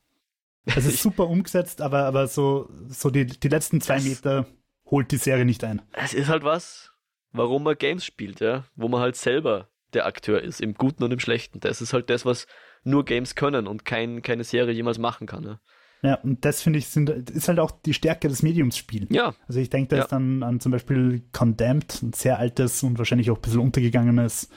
Es 0.66 0.86
ist 0.86 1.02
super 1.02 1.28
umgesetzt, 1.28 1.82
aber, 1.82 2.04
aber 2.06 2.28
so, 2.28 2.70
so 2.90 3.10
die, 3.10 3.26
die 3.26 3.48
letzten 3.48 3.82
zwei 3.82 3.96
Das- 3.96 4.04
Meter 4.06 4.46
holt 4.92 5.12
die 5.12 5.18
Serie 5.18 5.46
nicht 5.46 5.64
ein. 5.64 5.82
Es 5.94 6.14
ist 6.14 6.28
halt 6.30 6.44
was, 6.44 6.92
warum 7.32 7.64
man 7.64 7.78
Games 7.78 8.06
spielt, 8.06 8.40
ja, 8.42 8.66
wo 8.76 8.88
man 8.90 9.00
halt 9.02 9.16
selber 9.16 9.70
der 9.94 10.06
Akteur 10.06 10.42
ist, 10.42 10.62
im 10.62 10.74
Guten 10.76 11.04
und 11.04 11.12
im 11.12 11.20
Schlechten. 11.20 11.60
Das 11.60 11.82
ist 11.82 11.94
halt 11.94 12.10
das, 12.10 12.26
was 12.26 12.46
nur 12.84 13.04
Games 13.06 13.36
können 13.36 13.68
und 13.68 13.86
kein, 13.86 14.22
keine 14.22 14.44
Serie 14.44 14.74
jemals 14.74 14.98
machen 15.00 15.28
kann. 15.28 15.44
Ja, 15.44 15.60
Ja, 16.04 16.16
und 16.16 16.44
das 16.46 16.62
finde 16.62 16.80
ich 16.80 16.88
sind, 16.88 17.10
ist 17.10 17.48
halt 17.48 17.60
auch 17.60 17.72
die 17.72 17.94
Stärke 17.94 18.28
des 18.28 18.42
Mediums-Spiels. 18.44 19.08
ja, 19.12 19.34
Also 19.48 19.60
ich 19.60 19.70
denke 19.70 19.90
da 19.90 19.96
Ja. 19.98 20.02
jetzt 20.04 20.14
an, 20.14 20.44
an 20.44 20.60
zum 20.60 20.72
Beispiel 20.72 21.24
Condemned, 21.32 22.02
ein 22.04 22.14
sehr 22.14 22.40
altes 22.40 22.84
und 22.84 22.98
wahrscheinlich 22.98 23.30
auch 23.32 23.36
ein 23.38 23.42
bisschen 23.42 23.60
untergegangenes, 23.60 24.50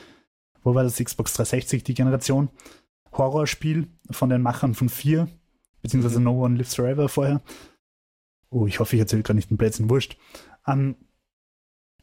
wo 0.62 0.74
war 0.74 0.84
das, 0.84 0.96
Xbox 1.02 1.34
360, 1.34 1.82
die 1.84 1.94
Generation, 1.94 2.48
Horrorspiel 3.12 3.88
von 4.10 4.30
den 4.30 4.40
Machern 4.42 4.74
von 4.74 4.88
4, 4.88 5.28
beziehungsweise 5.82 6.18
Mhm. 6.18 6.24
No 6.24 6.44
One 6.44 6.56
Lives 6.56 6.74
Forever 6.76 7.08
vorher. 7.08 7.42
Oh, 8.54 8.66
ich 8.66 8.78
hoffe, 8.78 8.94
ich 8.94 9.00
erzähle 9.00 9.22
gerade 9.22 9.36
nicht 9.36 9.50
einen 9.50 9.58
Blödsinn, 9.58 9.90
wurscht. 9.90 10.16
Ähm, 10.66 10.96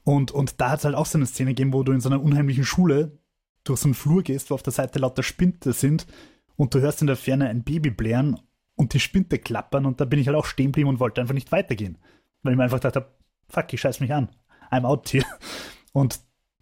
und, 0.03 0.31
und 0.31 0.59
da 0.59 0.71
hat 0.71 0.79
es 0.79 0.85
halt 0.85 0.95
auch 0.95 1.05
so 1.05 1.17
eine 1.17 1.25
Szene 1.25 1.51
gegeben, 1.51 1.73
wo 1.73 1.83
du 1.83 1.91
in 1.91 2.01
so 2.01 2.09
einer 2.09 2.21
unheimlichen 2.21 2.65
Schule 2.65 3.17
durch 3.63 3.79
so 3.79 3.87
einen 3.87 3.93
Flur 3.93 4.21
gehst, 4.23 4.49
wo 4.49 4.55
auf 4.55 4.63
der 4.63 4.73
Seite 4.73 4.99
lauter 4.99 5.23
Spinte 5.23 5.71
sind 5.71 6.07
und 6.57 6.73
du 6.73 6.81
hörst 6.81 7.01
in 7.01 7.07
der 7.07 7.15
Ferne 7.15 7.47
ein 7.47 7.63
Baby 7.63 7.89
blären 7.91 8.39
und 8.75 8.93
die 8.93 8.99
Spinte 8.99 9.39
klappern 9.39 9.85
und 9.85 10.01
da 10.01 10.05
bin 10.05 10.19
ich 10.19 10.27
halt 10.27 10.35
auch 10.35 10.45
stehen 10.45 10.67
geblieben 10.67 10.89
und 10.89 10.99
wollte 10.99 11.21
einfach 11.21 11.33
nicht 11.33 11.51
weitergehen. 11.51 11.97
Weil 12.41 12.53
ich 12.53 12.57
mir 12.57 12.63
einfach 12.63 12.79
gedacht 12.79 12.95
habe, 12.95 13.15
fuck, 13.47 13.71
ich 13.73 13.79
scheiß 13.79 13.99
mich 13.99 14.13
an. 14.13 14.29
I'm 14.71 14.83
out 14.83 15.13
here. 15.13 15.25
Und 15.93 16.19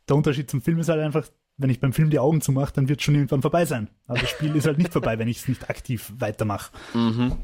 der 0.08 0.18
Unterschied 0.18 0.50
zum 0.50 0.62
Film 0.62 0.80
ist 0.80 0.90
halt 0.90 1.02
einfach, 1.02 1.28
wenn 1.58 1.70
ich 1.70 1.80
beim 1.80 1.94
Film 1.94 2.10
die 2.10 2.20
Augen 2.20 2.42
zumache, 2.42 2.74
dann 2.74 2.90
wird 2.90 3.00
es 3.00 3.06
schon 3.06 3.16
irgendwann 3.16 3.42
vorbei 3.42 3.66
sein. 3.66 3.90
Aber 4.08 4.20
das 4.20 4.30
Spiel 4.30 4.56
ist 4.56 4.68
halt 4.68 4.78
nicht 4.78 4.92
vorbei, 4.92 5.18
wenn 5.20 5.28
ich 5.28 5.40
es 5.40 5.48
nicht 5.48 5.70
aktiv 5.70 6.14
weitermache. 6.18 6.72
mhm. 6.94 7.38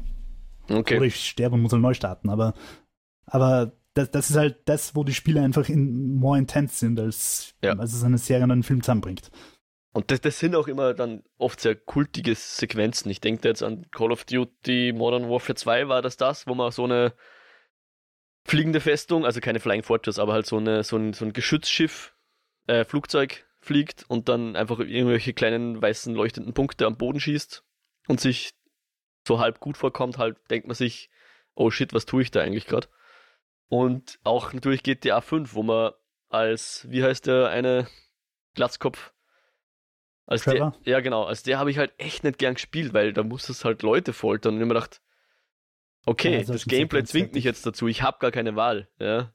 Okay. 0.68 0.96
Oder 0.96 1.06
ich 1.06 1.28
sterbe 1.28 1.54
und 1.54 1.62
muss 1.62 1.72
halt 1.72 1.82
neu 1.82 1.94
starten. 1.94 2.28
Aber, 2.28 2.54
aber 3.26 3.72
das, 3.94 4.10
das 4.10 4.30
ist 4.30 4.36
halt 4.36 4.68
das, 4.68 4.94
wo 4.94 5.04
die 5.04 5.14
Spiele 5.14 5.40
einfach 5.40 5.68
in 5.68 6.16
more 6.16 6.38
intense 6.38 6.76
sind, 6.76 7.00
als, 7.00 7.54
Ja. 7.62 7.72
als 7.78 7.94
es 7.94 8.04
eine 8.04 8.18
Serie 8.18 8.44
und 8.44 8.50
einen 8.52 8.62
Film 8.62 8.82
zusammenbringt. 8.82 9.30
Und 9.92 10.10
das, 10.10 10.20
das 10.20 10.38
sind 10.38 10.54
auch 10.54 10.68
immer 10.68 10.92
dann 10.92 11.22
oft 11.38 11.58
sehr 11.60 11.74
kultige 11.74 12.34
Sequenzen. 12.34 13.10
Ich 13.10 13.22
denke 13.22 13.40
da 13.40 13.48
jetzt 13.48 13.62
an 13.62 13.86
Call 13.90 14.12
of 14.12 14.24
Duty 14.24 14.92
Modern 14.94 15.30
Warfare 15.30 15.54
2 15.54 15.88
war 15.88 16.02
das 16.02 16.18
das, 16.18 16.46
wo 16.46 16.54
man 16.54 16.70
so 16.70 16.84
eine 16.84 17.14
fliegende 18.44 18.80
Festung, 18.80 19.24
also 19.24 19.40
keine 19.40 19.58
Flying 19.58 19.82
Fortress, 19.82 20.18
aber 20.18 20.34
halt 20.34 20.46
so, 20.46 20.58
eine, 20.58 20.84
so, 20.84 20.96
ein, 20.96 21.14
so 21.14 21.24
ein 21.24 21.32
Geschützschiff, 21.32 22.14
äh, 22.66 22.84
Flugzeug 22.84 23.46
fliegt 23.60 24.04
und 24.08 24.28
dann 24.28 24.54
einfach 24.54 24.78
irgendwelche 24.78 25.32
kleinen 25.32 25.80
weißen 25.80 26.14
leuchtenden 26.14 26.52
Punkte 26.52 26.86
am 26.86 26.96
Boden 26.96 27.18
schießt 27.18 27.64
und 28.06 28.20
sich 28.20 28.52
so 29.26 29.40
halb 29.40 29.60
gut 29.60 29.76
vorkommt, 29.76 30.18
halb 30.18 30.46
denkt 30.48 30.66
man 30.66 30.74
sich, 30.74 31.10
oh 31.54 31.70
shit, 31.70 31.92
was 31.92 32.06
tue 32.06 32.22
ich 32.22 32.30
da 32.30 32.40
eigentlich 32.40 32.66
gerade? 32.66 32.88
Und 33.68 34.18
auch 34.24 34.52
natürlich 34.52 34.82
GTA 34.82 35.20
5, 35.20 35.54
wo 35.54 35.62
man 35.62 35.92
als, 36.28 36.86
wie 36.88 37.02
heißt 37.02 37.26
der 37.26 37.48
eine 37.48 37.88
Glatzkopf? 38.54 39.12
Als 40.26 40.44
der, 40.44 40.54
Trevor? 40.54 40.76
ja, 40.84 41.00
genau. 41.00 41.24
Als 41.24 41.42
der 41.42 41.58
habe 41.58 41.70
ich 41.70 41.78
halt 41.78 41.92
echt 41.98 42.24
nicht 42.24 42.38
gern 42.38 42.54
gespielt, 42.54 42.92
weil 42.94 43.12
da 43.12 43.22
muss 43.22 43.48
es 43.48 43.64
halt 43.64 43.82
Leute 43.82 44.12
foltern. 44.12 44.54
Und 44.54 44.60
ich 44.60 44.66
mir 44.66 44.74
gedacht, 44.74 45.00
okay, 46.04 46.32
Ja, 46.32 46.38
das 46.38 46.48
ist 46.48 46.54
das 46.54 46.62
schon 46.62 46.70
Gameplay 46.70 47.04
zwingt 47.04 47.32
mich 47.34 47.44
jetzt 47.44 47.64
dazu. 47.66 47.86
Ich 47.86 48.02
habe 48.02 48.18
gar 48.18 48.30
keine 48.32 48.56
Wahl. 48.56 48.88
Ja? 48.98 49.32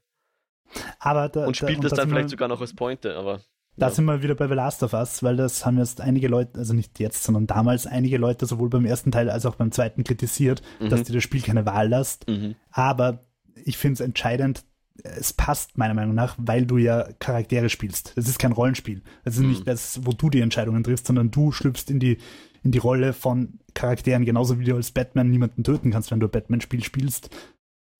Aber 1.00 1.30
da, 1.30 1.46
Und 1.46 1.62
da- 1.62 1.68
spielt 1.68 1.84
das 1.84 1.92
da 1.92 1.96
dann 1.98 2.04
sind 2.08 2.16
vielleicht 2.16 2.30
sogar 2.30 2.48
noch 2.50 2.62
als 2.62 2.76
Pointe, 2.76 3.16
aber. 3.18 3.42
Da 3.78 3.88
ja. 3.88 3.94
sind 3.94 4.06
wir 4.06 4.22
wieder 4.22 4.36
bei 4.36 4.48
The 4.48 4.54
Last 4.54 4.84
of 4.84 4.94
Us, 4.94 5.24
weil 5.24 5.38
das 5.38 5.66
haben 5.66 5.78
jetzt 5.78 6.02
einige 6.02 6.28
Leute, 6.28 6.60
also 6.60 6.74
nicht 6.74 7.00
jetzt, 7.00 7.24
sondern 7.24 7.48
damals 7.48 7.88
einige 7.88 8.18
Leute 8.18 8.46
sowohl 8.46 8.70
beim 8.70 8.86
ersten 8.86 9.12
Teil 9.12 9.30
als 9.30 9.46
auch 9.46 9.56
beim 9.56 9.72
zweiten 9.72 10.04
kritisiert, 10.04 10.62
Mhm. 10.80 10.90
dass 10.90 11.04
dir 11.04 11.14
das 11.14 11.24
Spiel 11.24 11.42
keine 11.42 11.66
Wahl 11.66 11.88
lässt. 11.90 12.28
Mhm. 12.28 12.56
Aber 12.70 13.26
ich 13.64 13.78
finde 13.78 13.94
es 13.96 14.00
entscheidend, 14.02 14.66
es 15.04 15.34
passt 15.34 15.78
meiner 15.78 15.94
Meinung 15.94 16.14
nach, 16.14 16.36
weil 16.38 16.66
du 16.66 16.78
ja 16.78 17.08
Charaktere 17.20 17.70
spielst. 17.70 18.12
Das 18.18 18.28
ist 18.28 18.40
kein 18.40 18.52
Rollenspiel. 18.52 19.02
Das 19.24 19.36
ist 19.36 19.42
Mhm. 19.42 19.50
nicht 19.50 19.68
das, 19.68 20.02
wo 20.06 20.12
du 20.12 20.30
die 20.30 20.42
Entscheidungen 20.42 20.84
triffst, 20.84 21.08
sondern 21.08 21.32
du 21.32 21.52
schlüpfst 21.52 21.86
in 21.90 22.00
die, 22.00 22.18
in 22.64 22.72
die 22.72 22.78
Rolle 22.78 23.14
von 23.14 23.60
Charakteren, 23.74 24.26
genauso 24.26 24.60
wie 24.60 24.66
du 24.66 24.76
als 24.76 24.92
Batman 24.92 25.30
niemanden 25.30 25.64
töten 25.64 25.92
kannst, 25.92 26.12
wenn 26.12 26.20
du 26.20 26.28
Batman-Spiel 26.28 26.84
spielst, 26.84 27.30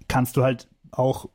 kannst 0.10 0.36
du 0.38 0.44
halt 0.44 0.68
auch 0.92 1.30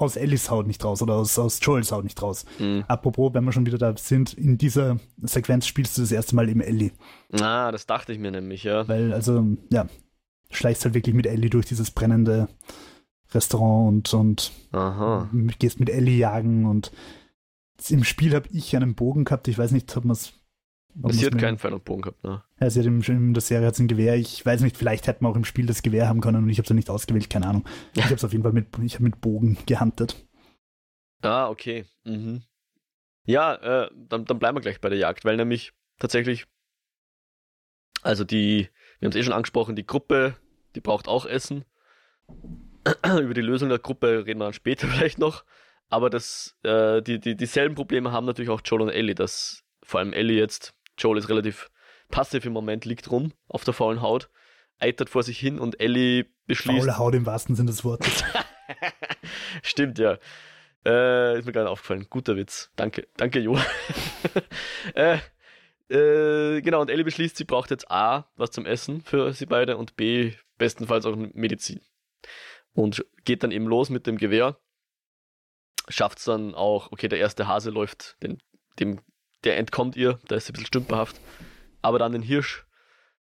aus 0.00 0.16
Ellis 0.16 0.50
Haut 0.50 0.66
nicht 0.66 0.84
raus 0.84 1.02
oder 1.02 1.14
aus, 1.14 1.38
aus 1.38 1.58
Joels 1.62 1.92
Haut 1.92 2.04
nicht 2.04 2.20
raus. 2.22 2.44
Mhm. 2.58 2.84
Apropos, 2.86 3.34
wenn 3.34 3.44
wir 3.44 3.52
schon 3.52 3.66
wieder 3.66 3.78
da 3.78 3.96
sind, 3.96 4.32
in 4.34 4.56
dieser 4.56 4.98
Sequenz 5.20 5.66
spielst 5.66 5.98
du 5.98 6.02
das 6.02 6.12
erste 6.12 6.36
Mal 6.36 6.48
eben 6.48 6.60
Ellie. 6.60 6.92
Ah, 7.32 7.72
das 7.72 7.86
dachte 7.86 8.12
ich 8.12 8.18
mir 8.18 8.30
nämlich, 8.30 8.62
ja. 8.64 8.86
Weil, 8.86 9.12
also, 9.12 9.44
ja, 9.70 9.86
schleichst 10.50 10.84
halt 10.84 10.94
wirklich 10.94 11.14
mit 11.14 11.26
Ellie 11.26 11.50
durch 11.50 11.66
dieses 11.66 11.90
brennende 11.90 12.48
Restaurant 13.32 14.14
und, 14.14 14.14
und 14.14 14.52
Aha. 14.72 15.28
gehst 15.58 15.80
mit 15.80 15.90
Ellie 15.90 16.16
jagen 16.16 16.64
und 16.64 16.92
im 17.88 18.04
Spiel 18.04 18.34
habe 18.34 18.48
ich 18.52 18.74
einen 18.74 18.94
Bogen 18.94 19.24
gehabt, 19.24 19.48
ich 19.48 19.58
weiß 19.58 19.70
nicht, 19.70 19.94
ob 19.96 20.04
man 20.04 20.12
es. 20.12 20.32
Sie 21.10 21.26
hat 21.26 21.38
keinen 21.38 21.58
Pfeil 21.58 21.74
und 21.74 21.84
Bogen 21.84 22.02
gehabt, 22.02 22.24
ne? 22.24 22.42
Ja, 22.60 22.70
sie 22.70 22.80
hat 22.80 22.86
im, 22.86 23.02
in 23.02 23.34
der 23.34 23.40
Serie 23.40 23.66
hat's 23.66 23.78
ein 23.78 23.88
Gewehr. 23.88 24.16
Ich 24.16 24.44
weiß 24.44 24.62
nicht, 24.62 24.76
vielleicht 24.76 25.06
hätte 25.06 25.22
man 25.22 25.32
auch 25.32 25.36
im 25.36 25.44
Spiel 25.44 25.66
das 25.66 25.82
Gewehr 25.82 26.08
haben 26.08 26.20
können 26.20 26.42
und 26.42 26.48
ich 26.48 26.58
habe 26.58 26.64
es 26.64 26.70
nicht 26.70 26.90
ausgewählt, 26.90 27.30
keine 27.30 27.46
Ahnung. 27.46 27.64
Ich 27.94 28.04
habe 28.04 28.14
es 28.14 28.24
auf 28.24 28.32
jeden 28.32 28.42
Fall 28.42 28.52
mit, 28.52 28.66
ich 28.82 28.94
hab 28.94 29.00
mit 29.02 29.20
Bogen 29.20 29.58
gehandelt. 29.66 30.16
Ah, 31.22 31.48
okay. 31.48 31.84
Mhm. 32.04 32.42
Ja, 33.24 33.54
äh, 33.54 33.90
dann, 33.94 34.24
dann 34.24 34.38
bleiben 34.38 34.56
wir 34.56 34.62
gleich 34.62 34.80
bei 34.80 34.88
der 34.88 34.98
Jagd, 34.98 35.24
weil 35.24 35.36
nämlich 35.36 35.72
tatsächlich, 35.98 36.46
also 38.02 38.24
die, 38.24 38.68
wir 38.98 39.06
haben 39.06 39.10
es 39.10 39.16
eh 39.16 39.22
schon 39.22 39.32
angesprochen, 39.32 39.76
die 39.76 39.86
Gruppe, 39.86 40.36
die 40.74 40.80
braucht 40.80 41.08
auch 41.08 41.26
Essen. 41.26 41.64
Über 43.04 43.34
die 43.34 43.40
Lösung 43.40 43.68
der 43.68 43.78
Gruppe 43.78 44.24
reden 44.26 44.40
wir 44.40 44.46
dann 44.46 44.52
später 44.52 44.88
vielleicht 44.88 45.18
noch. 45.18 45.44
Aber 45.90 46.10
das, 46.10 46.56
äh, 46.62 47.02
die, 47.02 47.18
die, 47.20 47.36
dieselben 47.36 47.74
Probleme 47.74 48.12
haben 48.12 48.26
natürlich 48.26 48.50
auch 48.50 48.60
Joel 48.64 48.82
und 48.82 48.90
Ellie, 48.90 49.14
dass 49.14 49.64
vor 49.82 50.00
allem 50.00 50.12
Ellie 50.12 50.38
jetzt, 50.38 50.74
Joel 50.98 51.18
ist 51.18 51.28
relativ 51.28 51.70
passiv 52.10 52.44
im 52.44 52.52
Moment, 52.52 52.84
liegt 52.84 53.10
rum 53.10 53.32
auf 53.48 53.64
der 53.64 53.74
faulen 53.74 54.02
Haut, 54.02 54.28
eitert 54.78 55.10
vor 55.10 55.22
sich 55.22 55.38
hin 55.38 55.58
und 55.58 55.80
Ellie 55.80 56.26
beschließt. 56.46 56.80
Faule 56.80 56.98
Haut 56.98 57.14
im 57.14 57.26
wahrsten 57.26 57.54
Sinne 57.54 57.70
des 57.70 57.84
Wortes. 57.84 58.24
Stimmt, 59.62 59.98
ja. 59.98 60.18
Äh, 60.84 61.38
ist 61.38 61.46
mir 61.46 61.52
gerade 61.52 61.70
aufgefallen. 61.70 62.06
Guter 62.08 62.36
Witz. 62.36 62.70
Danke, 62.76 63.08
danke, 63.16 63.40
Jo. 63.40 63.58
äh, 64.94 65.18
äh, 65.88 66.60
genau, 66.60 66.80
und 66.80 66.90
Ellie 66.90 67.04
beschließt, 67.04 67.36
sie 67.36 67.44
braucht 67.44 67.70
jetzt 67.70 67.90
A, 67.90 68.30
was 68.36 68.50
zum 68.50 68.66
Essen 68.66 69.02
für 69.02 69.32
sie 69.32 69.46
beide 69.46 69.76
und 69.76 69.96
B, 69.96 70.32
bestenfalls 70.58 71.06
auch 71.06 71.16
Medizin. 71.16 71.80
Und 72.74 73.04
geht 73.24 73.42
dann 73.42 73.50
eben 73.50 73.66
los 73.66 73.90
mit 73.90 74.06
dem 74.06 74.18
Gewehr. 74.18 74.58
Schafft 75.88 76.18
es 76.18 76.24
dann 76.24 76.54
auch, 76.54 76.92
okay, 76.92 77.08
der 77.08 77.18
erste 77.18 77.46
Hase 77.46 77.70
läuft, 77.70 78.22
den, 78.22 78.42
dem, 78.78 79.00
der 79.44 79.56
entkommt 79.56 79.96
ihr, 79.96 80.18
da 80.28 80.36
ist 80.36 80.46
sie 80.46 80.52
ein 80.52 80.54
bisschen 80.54 80.66
stümperhaft. 80.66 81.20
Aber 81.82 81.98
dann 81.98 82.12
den 82.12 82.22
Hirsch 82.22 82.66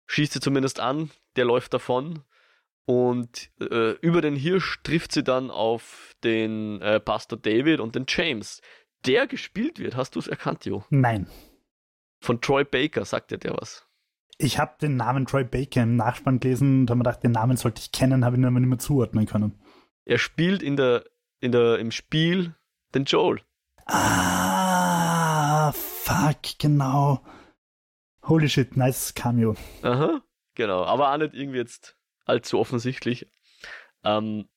schießt 0.06 0.32
sie 0.32 0.40
zumindest 0.40 0.80
an, 0.80 1.10
der 1.36 1.44
läuft 1.44 1.74
davon. 1.74 2.22
Und 2.86 3.50
äh, 3.60 3.92
über 4.00 4.20
den 4.20 4.36
Hirsch 4.36 4.80
trifft 4.84 5.12
sie 5.12 5.24
dann 5.24 5.50
auf 5.50 6.14
den 6.22 6.80
äh, 6.80 7.00
Pastor 7.00 7.38
David 7.38 7.80
und 7.80 7.96
den 7.96 8.06
James, 8.08 8.60
der 9.04 9.26
gespielt 9.26 9.78
wird. 9.78 9.96
Hast 9.96 10.14
du 10.14 10.20
es 10.20 10.28
erkannt, 10.28 10.64
Jo? 10.64 10.84
Nein. 10.90 11.26
Von 12.20 12.40
Troy 12.40 12.64
Baker, 12.64 13.04
sagt 13.04 13.30
dir 13.30 13.38
der 13.38 13.54
was? 13.56 13.86
Ich 14.38 14.58
habe 14.58 14.76
den 14.80 14.96
Namen 14.96 15.26
Troy 15.26 15.44
Baker 15.44 15.82
im 15.82 15.96
Nachspann 15.96 16.40
gelesen 16.40 16.82
und 16.82 16.90
habe 16.90 16.98
mir 16.98 17.04
gedacht, 17.04 17.24
den 17.24 17.32
Namen 17.32 17.56
sollte 17.56 17.80
ich 17.80 17.90
kennen, 17.90 18.24
habe 18.24 18.36
ihn 18.36 18.44
aber 18.44 18.60
nicht 18.60 18.68
mehr 18.68 18.78
zuordnen 18.78 19.26
können. 19.26 19.60
Er 20.04 20.18
spielt 20.18 20.62
in 20.62 20.76
der, 20.76 21.04
in 21.40 21.52
der, 21.52 21.78
im 21.78 21.90
Spiel 21.90 22.54
den 22.94 23.04
Joel. 23.04 23.40
Ah, 23.86 24.55
fuck, 26.06 26.58
genau. 26.58 27.20
Holy 28.22 28.48
shit, 28.48 28.76
nice 28.76 29.14
Cameo. 29.14 29.54
Aha, 29.82 30.20
genau. 30.54 30.84
Aber 30.84 31.12
auch 31.12 31.16
nicht 31.18 31.34
irgendwie 31.34 31.58
jetzt 31.58 31.96
allzu 32.24 32.58
offensichtlich. 32.58 33.30
Ähm, 34.04 34.48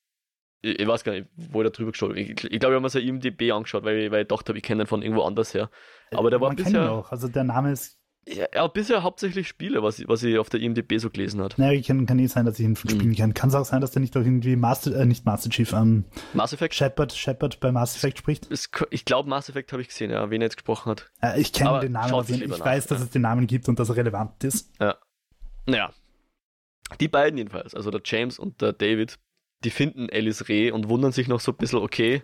ich, 0.61 0.79
ich 0.79 0.87
weiß 0.87 1.03
gar 1.03 1.11
nicht, 1.13 1.27
wo 1.35 1.59
er 1.61 1.65
da 1.65 1.69
drüber 1.69 1.91
geschaut 1.91 2.11
hat. 2.11 2.17
Ich, 2.17 2.29
ich 2.29 2.59
glaube, 2.59 2.73
wir 2.73 2.75
haben 2.77 2.83
uns 2.83 2.93
ja 2.95 3.01
IMDB 3.01 3.51
angeschaut, 3.51 3.83
weil, 3.83 3.97
ich- 4.05 4.11
weil 4.11 4.23
ich 4.23 4.27
dachte, 4.27 4.53
ich 4.57 4.63
kenne 4.63 4.83
ihn 4.83 4.87
von 4.87 5.01
irgendwo 5.01 5.23
anders 5.23 5.53
her. 5.53 5.69
Aber 6.11 6.29
der 6.31 6.41
war 6.41 6.49
Man 6.49 6.55
kennt 6.57 6.69
ihn 6.69 6.73
bisher, 6.73 6.91
auch. 6.91 7.11
Also 7.11 7.27
der 7.27 7.43
Name 7.43 7.71
ist, 7.71 7.98
ja, 8.31 8.45
er 8.51 8.69
bisher 8.69 9.03
hauptsächlich 9.03 9.47
Spiele, 9.47 9.81
was, 9.83 9.99
ich- 9.99 10.07
was 10.07 10.21
ich 10.23 10.37
auf 10.37 10.49
der 10.49 10.59
IMDB 10.61 10.97
so 10.99 11.09
gelesen 11.09 11.41
hat. 11.41 11.57
naja, 11.57 11.81
kann, 11.81 12.05
kann 12.05 12.17
nicht 12.17 12.31
sein, 12.31 12.45
dass 12.45 12.59
ich 12.59 12.65
ihn 12.65 12.75
von 12.75 12.91
Mhm. 12.91 12.95
Spielen 12.99 13.15
kenne. 13.15 13.33
Kann 13.33 13.49
es 13.49 13.55
auch 13.55 13.65
sein, 13.65 13.81
dass 13.81 13.91
der 13.91 14.01
nicht 14.01 14.15
auch 14.15 14.21
irgendwie 14.21 14.55
Master, 14.55 14.95
äh, 14.95 15.05
nicht 15.05 15.25
Master 15.25 15.49
Chief, 15.49 15.73
ähm, 15.73 16.05
Mass 16.33 16.53
Effect? 16.53 16.73
Shepard, 16.75 17.11
Shepard 17.13 17.59
bei 17.59 17.71
Mass 17.71 17.95
Effect 17.95 18.17
spricht? 18.19 18.51
Es, 18.51 18.69
ich 18.91 19.05
glaube, 19.05 19.27
Mass 19.29 19.49
Effect 19.49 19.71
habe 19.71 19.81
ich 19.81 19.87
gesehen, 19.87 20.11
ja, 20.11 20.29
wen 20.29 20.41
er 20.41 20.45
jetzt 20.45 20.57
gesprochen 20.57 20.91
hat. 20.91 21.11
Äh, 21.21 21.41
ich 21.41 21.51
kenne 21.53 21.69
Aber 21.71 21.79
den 21.79 21.93
Namen, 21.93 22.19
sich 22.21 22.29
jeden- 22.29 22.41
lieber 22.41 22.53
ich 22.55 22.59
nach, 22.59 22.65
weiß, 22.67 22.87
dass 22.87 22.99
ja. 22.99 23.05
es 23.05 23.11
den 23.11 23.21
Namen 23.23 23.47
gibt 23.47 23.67
und 23.67 23.79
dass 23.79 23.89
er 23.89 23.95
relevant 23.95 24.43
ist. 24.43 24.71
Naja, 25.65 25.91
die 26.99 27.07
beiden 27.07 27.37
jedenfalls, 27.37 27.75
also 27.75 27.91
der 27.91 28.01
James 28.03 28.39
und 28.39 28.61
der 28.61 28.73
David, 28.73 29.19
die 29.63 29.69
finden 29.69 30.07
Alice 30.11 30.47
Reh 30.49 30.71
und 30.71 30.89
wundern 30.89 31.11
sich 31.11 31.27
noch 31.27 31.39
so 31.39 31.51
ein 31.51 31.57
bisschen, 31.57 31.79
okay, 31.79 32.23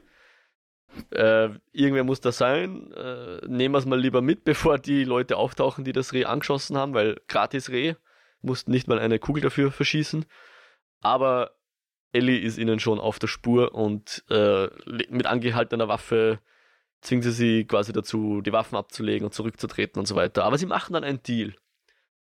äh, 1.11 1.49
irgendwer 1.71 2.03
muss 2.03 2.21
da 2.21 2.31
sein, 2.31 2.91
äh, 2.93 3.45
nehmen 3.47 3.73
wir 3.73 3.79
es 3.79 3.85
mal 3.85 3.99
lieber 3.99 4.21
mit, 4.21 4.43
bevor 4.45 4.77
die 4.77 5.03
Leute 5.03 5.37
auftauchen, 5.37 5.83
die 5.83 5.93
das 5.93 6.13
Reh 6.13 6.25
angeschossen 6.25 6.77
haben, 6.77 6.93
weil 6.93 7.21
gratis 7.27 7.69
Reh, 7.69 7.95
mussten 8.41 8.71
nicht 8.71 8.87
mal 8.87 8.99
eine 8.99 9.19
Kugel 9.19 9.41
dafür 9.41 9.71
verschießen. 9.71 10.25
Aber 11.01 11.51
Ellie 12.13 12.39
ist 12.39 12.57
ihnen 12.57 12.79
schon 12.79 12.99
auf 12.99 13.19
der 13.19 13.27
Spur 13.27 13.73
und 13.73 14.23
äh, 14.29 14.67
mit 15.09 15.25
angehaltener 15.25 15.87
Waffe 15.87 16.39
zwingt 17.01 17.23
sie 17.23 17.31
sie 17.31 17.65
quasi 17.65 17.93
dazu, 17.93 18.41
die 18.41 18.53
Waffen 18.53 18.77
abzulegen 18.77 19.25
und 19.25 19.33
zurückzutreten 19.33 19.99
und 19.99 20.05
so 20.05 20.15
weiter. 20.15 20.43
Aber 20.43 20.57
sie 20.57 20.65
machen 20.65 20.93
dann 20.93 21.03
einen 21.03 21.21
Deal. 21.23 21.53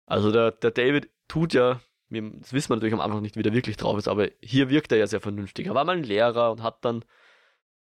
Also 0.06 0.32
der, 0.32 0.52
der 0.52 0.72
David 0.72 1.10
tut 1.28 1.54
ja, 1.54 1.82
das 2.10 2.54
wissen 2.54 2.70
wir 2.70 2.76
natürlich 2.76 2.94
am 2.94 3.02
Anfang 3.02 3.22
nicht, 3.22 3.36
wie 3.36 3.44
der 3.44 3.54
wirklich 3.54 3.78
drauf 3.78 3.98
ist, 3.98 4.08
aber 4.08 4.30
hier 4.42 4.70
wirkt 4.70 4.92
er 4.92 4.98
ja 4.98 5.08
sehr 5.08 5.22
vernünftig. 5.22 5.68
Er 5.68 5.76
war 5.76 5.86
mal 5.86 5.98
ein 5.98 6.04
Lehrer 6.04 6.52
und 6.52 6.64
hat 6.64 6.86
dann, 6.86 7.04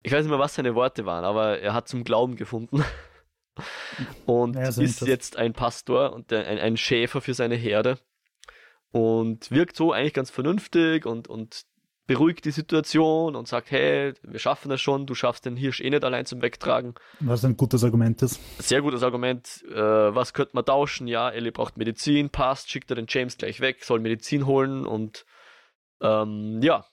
ich 0.03 0.11
weiß 0.11 0.23
nicht 0.23 0.29
mehr, 0.29 0.39
was 0.39 0.55
seine 0.55 0.75
Worte 0.75 1.05
waren, 1.05 1.25
aber 1.25 1.59
er 1.59 1.73
hat 1.73 1.87
zum 1.87 2.03
Glauben 2.03 2.35
gefunden. 2.35 2.83
Und 4.25 4.55
Ja, 4.55 4.71
so 4.71 4.81
ist 4.81 5.01
jetzt 5.01 5.37
ein 5.37 5.53
Pastor 5.53 6.13
und 6.13 6.31
ein, 6.31 6.59
ein 6.59 6.77
Schäfer 6.77 7.21
für 7.21 7.33
seine 7.33 7.55
Herde. 7.55 7.97
Und 8.91 9.49
wirkt 9.49 9.75
so 9.75 9.91
eigentlich 9.91 10.13
ganz 10.13 10.29
vernünftig 10.29 11.07
und, 11.07 11.27
und 11.27 11.65
beruhigt 12.07 12.45
die 12.45 12.51
Situation 12.51 13.35
und 13.35 13.47
sagt, 13.47 13.69
hey, 13.69 14.13
wir 14.23 14.39
schaffen 14.39 14.69
das 14.69 14.79
schon, 14.79 15.05
du 15.05 15.13
schaffst 15.13 15.45
den 15.45 15.57
Hirsch 15.57 15.81
eh 15.81 15.89
nicht 15.89 16.05
allein 16.05 16.25
zum 16.25 16.41
Wegtragen. 16.41 16.95
Was 17.19 17.43
ein 17.43 17.57
gutes 17.57 17.83
Argument 17.83 18.21
ist. 18.21 18.39
Sehr 18.61 18.81
gutes 18.81 19.03
Argument. 19.03 19.63
Äh, 19.69 19.75
was 19.75 20.33
könnte 20.33 20.51
man 20.53 20.65
tauschen? 20.65 21.07
Ja, 21.07 21.29
Ellie 21.29 21.51
braucht 21.51 21.77
Medizin, 21.77 22.29
passt, 22.29 22.69
schickt 22.69 22.89
er 22.89 22.95
den 22.95 23.07
James 23.09 23.37
gleich 23.37 23.59
weg, 23.59 23.83
soll 23.83 23.99
Medizin 23.99 24.45
holen 24.45 24.85
und 24.85 25.25
ähm, 26.01 26.61
ja, 26.61 26.85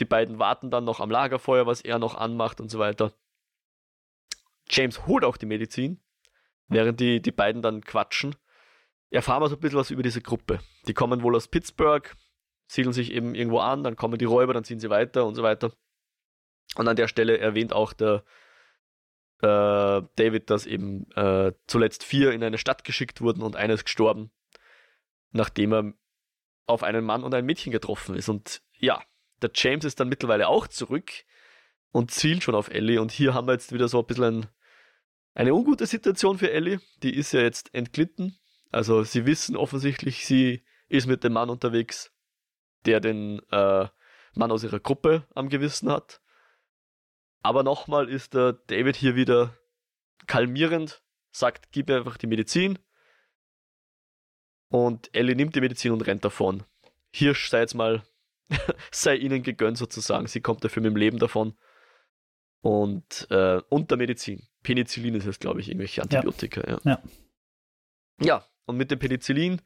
die 0.00 0.04
beiden 0.04 0.38
warten 0.38 0.70
dann 0.70 0.84
noch 0.84 1.00
am 1.00 1.10
Lagerfeuer, 1.10 1.66
was 1.66 1.80
er 1.80 1.98
noch 1.98 2.14
anmacht 2.14 2.60
und 2.60 2.70
so 2.70 2.78
weiter. 2.78 3.12
James 4.68 5.06
holt 5.06 5.24
auch 5.24 5.36
die 5.36 5.46
Medizin, 5.46 6.02
während 6.68 7.00
die, 7.00 7.20
die 7.20 7.32
beiden 7.32 7.62
dann 7.62 7.82
quatschen. 7.82 8.36
Erfahren 9.10 9.42
wir 9.42 9.48
so 9.48 9.56
ein 9.56 9.60
bisschen 9.60 9.78
was 9.78 9.90
über 9.90 10.02
diese 10.02 10.22
Gruppe. 10.22 10.60
Die 10.86 10.94
kommen 10.94 11.22
wohl 11.22 11.36
aus 11.36 11.48
Pittsburgh, 11.48 12.14
siedeln 12.66 12.94
sich 12.94 13.12
eben 13.12 13.34
irgendwo 13.34 13.58
an, 13.58 13.82
dann 13.82 13.96
kommen 13.96 14.18
die 14.18 14.24
Räuber, 14.24 14.54
dann 14.54 14.64
ziehen 14.64 14.80
sie 14.80 14.88
weiter 14.88 15.26
und 15.26 15.34
so 15.34 15.42
weiter. 15.42 15.72
Und 16.76 16.88
an 16.88 16.96
der 16.96 17.08
Stelle 17.08 17.38
erwähnt 17.38 17.74
auch 17.74 17.92
der 17.92 18.24
äh, 19.42 20.02
David, 20.16 20.48
dass 20.48 20.64
eben 20.64 21.10
äh, 21.12 21.52
zuletzt 21.66 22.04
vier 22.04 22.32
in 22.32 22.42
eine 22.42 22.58
Stadt 22.58 22.84
geschickt 22.84 23.20
wurden 23.20 23.42
und 23.42 23.56
eines 23.56 23.84
gestorben, 23.84 24.30
nachdem 25.32 25.74
er 25.74 25.92
auf 26.66 26.82
einen 26.82 27.04
Mann 27.04 27.24
und 27.24 27.34
ein 27.34 27.44
Mädchen 27.44 27.72
getroffen 27.72 28.14
ist. 28.14 28.28
Und 28.28 28.62
ja, 28.78 29.02
der 29.42 29.50
James 29.54 29.84
ist 29.84 30.00
dann 30.00 30.08
mittlerweile 30.08 30.48
auch 30.48 30.66
zurück 30.66 31.10
und 31.90 32.10
zielt 32.10 32.42
schon 32.42 32.54
auf 32.54 32.70
Ellie. 32.70 33.00
Und 33.00 33.12
hier 33.12 33.34
haben 33.34 33.46
wir 33.46 33.52
jetzt 33.52 33.72
wieder 33.72 33.88
so 33.88 34.00
ein 34.00 34.06
bisschen 34.06 34.24
ein, 34.24 34.46
eine 35.34 35.54
ungute 35.54 35.86
Situation 35.86 36.38
für 36.38 36.50
Ellie. 36.50 36.80
Die 37.02 37.14
ist 37.14 37.32
ja 37.32 37.40
jetzt 37.40 37.74
entglitten. 37.74 38.38
Also 38.70 39.04
sie 39.04 39.26
wissen 39.26 39.56
offensichtlich, 39.56 40.26
sie 40.26 40.64
ist 40.88 41.06
mit 41.06 41.24
dem 41.24 41.34
Mann 41.34 41.50
unterwegs, 41.50 42.12
der 42.86 43.00
den 43.00 43.40
äh, 43.50 43.88
Mann 44.34 44.50
aus 44.50 44.64
ihrer 44.64 44.80
Gruppe 44.80 45.26
am 45.34 45.48
Gewissen 45.48 45.90
hat. 45.90 46.20
Aber 47.42 47.62
nochmal 47.62 48.08
ist 48.08 48.34
der 48.34 48.52
David 48.52 48.96
hier 48.96 49.14
wieder 49.14 49.56
kalmierend, 50.26 51.02
sagt, 51.32 51.72
gib 51.72 51.90
einfach 51.90 52.16
die 52.16 52.26
Medizin. 52.26 52.78
Und 54.68 55.14
Ellie 55.14 55.36
nimmt 55.36 55.54
die 55.54 55.60
Medizin 55.60 55.92
und 55.92 56.06
rennt 56.06 56.24
davon. 56.24 56.64
Hirsch 57.10 57.50
sei 57.50 57.60
jetzt 57.60 57.74
mal, 57.74 58.02
sei 58.90 59.16
ihnen 59.16 59.42
gegönnt 59.42 59.78
sozusagen. 59.78 60.26
Sie 60.26 60.40
kommt 60.40 60.64
dafür 60.64 60.82
mit 60.82 60.90
dem 60.92 60.96
Leben 60.96 61.18
davon. 61.18 61.54
Und 62.60 63.26
äh, 63.30 63.60
unter 63.68 63.96
Medizin. 63.96 64.46
Penicillin 64.62 65.14
ist 65.16 65.26
es, 65.26 65.38
glaube 65.40 65.60
ich, 65.60 65.68
irgendwelche 65.68 66.02
Antibiotika. 66.02 66.62
Ja. 66.68 66.78
Ja. 66.84 67.02
ja, 68.20 68.44
und 68.66 68.76
mit 68.76 68.90
dem 68.90 68.98
Penicillin 69.00 69.60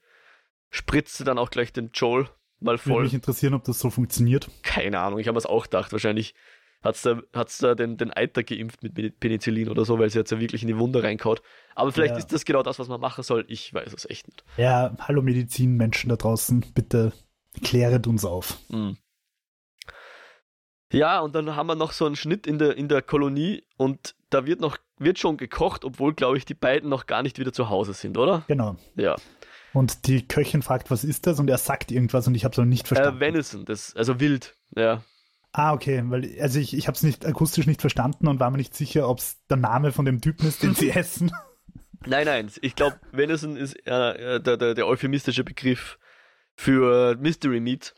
spritzt 0.70 1.16
sie 1.18 1.24
dann 1.24 1.38
auch 1.38 1.50
gleich 1.50 1.72
den 1.72 1.90
Joel 1.92 2.28
mal 2.58 2.72
Würde 2.78 2.78
voll. 2.82 3.02
mich 3.04 3.12
interessieren, 3.14 3.52
ob 3.52 3.64
das 3.64 3.78
so 3.78 3.90
funktioniert. 3.90 4.48
Keine 4.62 4.98
Ahnung, 5.00 5.18
ich 5.18 5.28
habe 5.28 5.36
es 5.36 5.44
auch 5.44 5.64
gedacht. 5.64 5.92
Wahrscheinlich 5.92 6.34
hat 6.82 6.94
es 6.94 7.02
da, 7.02 7.20
hat's 7.34 7.58
da 7.58 7.74
den, 7.74 7.98
den 7.98 8.10
Eiter 8.12 8.42
geimpft 8.42 8.82
mit 8.82 9.20
Penicillin 9.20 9.68
oder 9.68 9.84
so, 9.84 9.98
weil 9.98 10.08
sie 10.08 10.18
jetzt 10.18 10.30
ja 10.32 10.40
wirklich 10.40 10.62
in 10.62 10.68
die 10.68 10.78
Wunde 10.78 11.02
reinkaut. 11.02 11.42
Aber 11.74 11.92
vielleicht 11.92 12.12
Ja. 12.12 12.18
ist 12.18 12.32
das 12.32 12.46
genau 12.46 12.62
das, 12.62 12.78
was 12.78 12.88
man 12.88 13.00
machen 13.00 13.24
soll. 13.24 13.44
Ich 13.48 13.74
weiß 13.74 13.92
es 13.92 14.08
echt 14.08 14.26
nicht. 14.28 14.42
Ja, 14.56 14.96
hallo 15.00 15.20
Medizinmenschen 15.20 16.08
da 16.08 16.16
draußen, 16.16 16.64
bitte 16.74 17.12
kläret 17.62 18.06
uns 18.06 18.24
auf. 18.24 18.58
Hm. 18.70 18.96
Ja, 20.92 21.20
und 21.20 21.34
dann 21.34 21.56
haben 21.56 21.66
wir 21.66 21.74
noch 21.74 21.92
so 21.92 22.06
einen 22.06 22.16
Schnitt 22.16 22.46
in 22.46 22.58
der, 22.58 22.76
in 22.76 22.88
der 22.88 23.02
Kolonie 23.02 23.64
und 23.76 24.14
da 24.30 24.46
wird 24.46 24.60
noch, 24.60 24.78
wird 24.98 25.18
schon 25.18 25.36
gekocht, 25.36 25.84
obwohl, 25.84 26.14
glaube 26.14 26.38
ich, 26.38 26.44
die 26.44 26.54
beiden 26.54 26.88
noch 26.88 27.06
gar 27.06 27.22
nicht 27.22 27.38
wieder 27.38 27.52
zu 27.52 27.68
Hause 27.68 27.92
sind, 27.92 28.16
oder? 28.16 28.44
Genau. 28.46 28.76
Ja. 28.94 29.16
Und 29.72 30.06
die 30.06 30.26
Köchin 30.26 30.62
fragt, 30.62 30.90
was 30.90 31.04
ist 31.04 31.26
das? 31.26 31.38
Und 31.40 31.50
er 31.50 31.58
sagt 31.58 31.90
irgendwas 31.90 32.26
und 32.28 32.34
ich 32.34 32.44
habe 32.44 32.52
es 32.52 32.58
noch 32.58 32.64
nicht 32.64 32.84
Äh, 32.84 32.88
verstanden. 32.88 33.20
Venison, 33.20 33.64
das, 33.64 33.94
also 33.96 34.20
wild, 34.20 34.56
ja. 34.76 35.02
ah, 35.52 35.72
okay, 35.74 36.02
weil 36.06 36.36
also 36.40 36.60
ich, 36.60 36.72
ich 36.74 36.86
habe 36.86 36.94
es 36.96 37.02
nicht 37.02 37.26
akustisch 37.26 37.66
nicht 37.66 37.80
verstanden 37.80 38.28
und 38.28 38.38
war 38.40 38.50
mir 38.50 38.56
nicht 38.58 38.74
sicher, 38.74 39.08
ob 39.08 39.18
es 39.18 39.44
der 39.48 39.56
Name 39.58 39.90
von 39.92 40.04
dem 40.04 40.20
Typen 40.20 40.46
ist, 40.46 40.62
den 40.62 40.74
sie 40.74 40.90
essen. 40.94 41.32
Nein, 42.06 42.26
nein, 42.26 42.50
ich 42.62 42.76
glaube, 42.76 43.00
Venison 43.10 43.56
ist 43.56 43.74
äh, 43.86 44.40
der, 44.40 44.56
der, 44.56 44.74
der 44.74 44.86
euphemistische 44.86 45.42
Begriff 45.42 45.98
für 46.56 47.16
Mystery 47.16 47.60
Meat. 47.60 47.94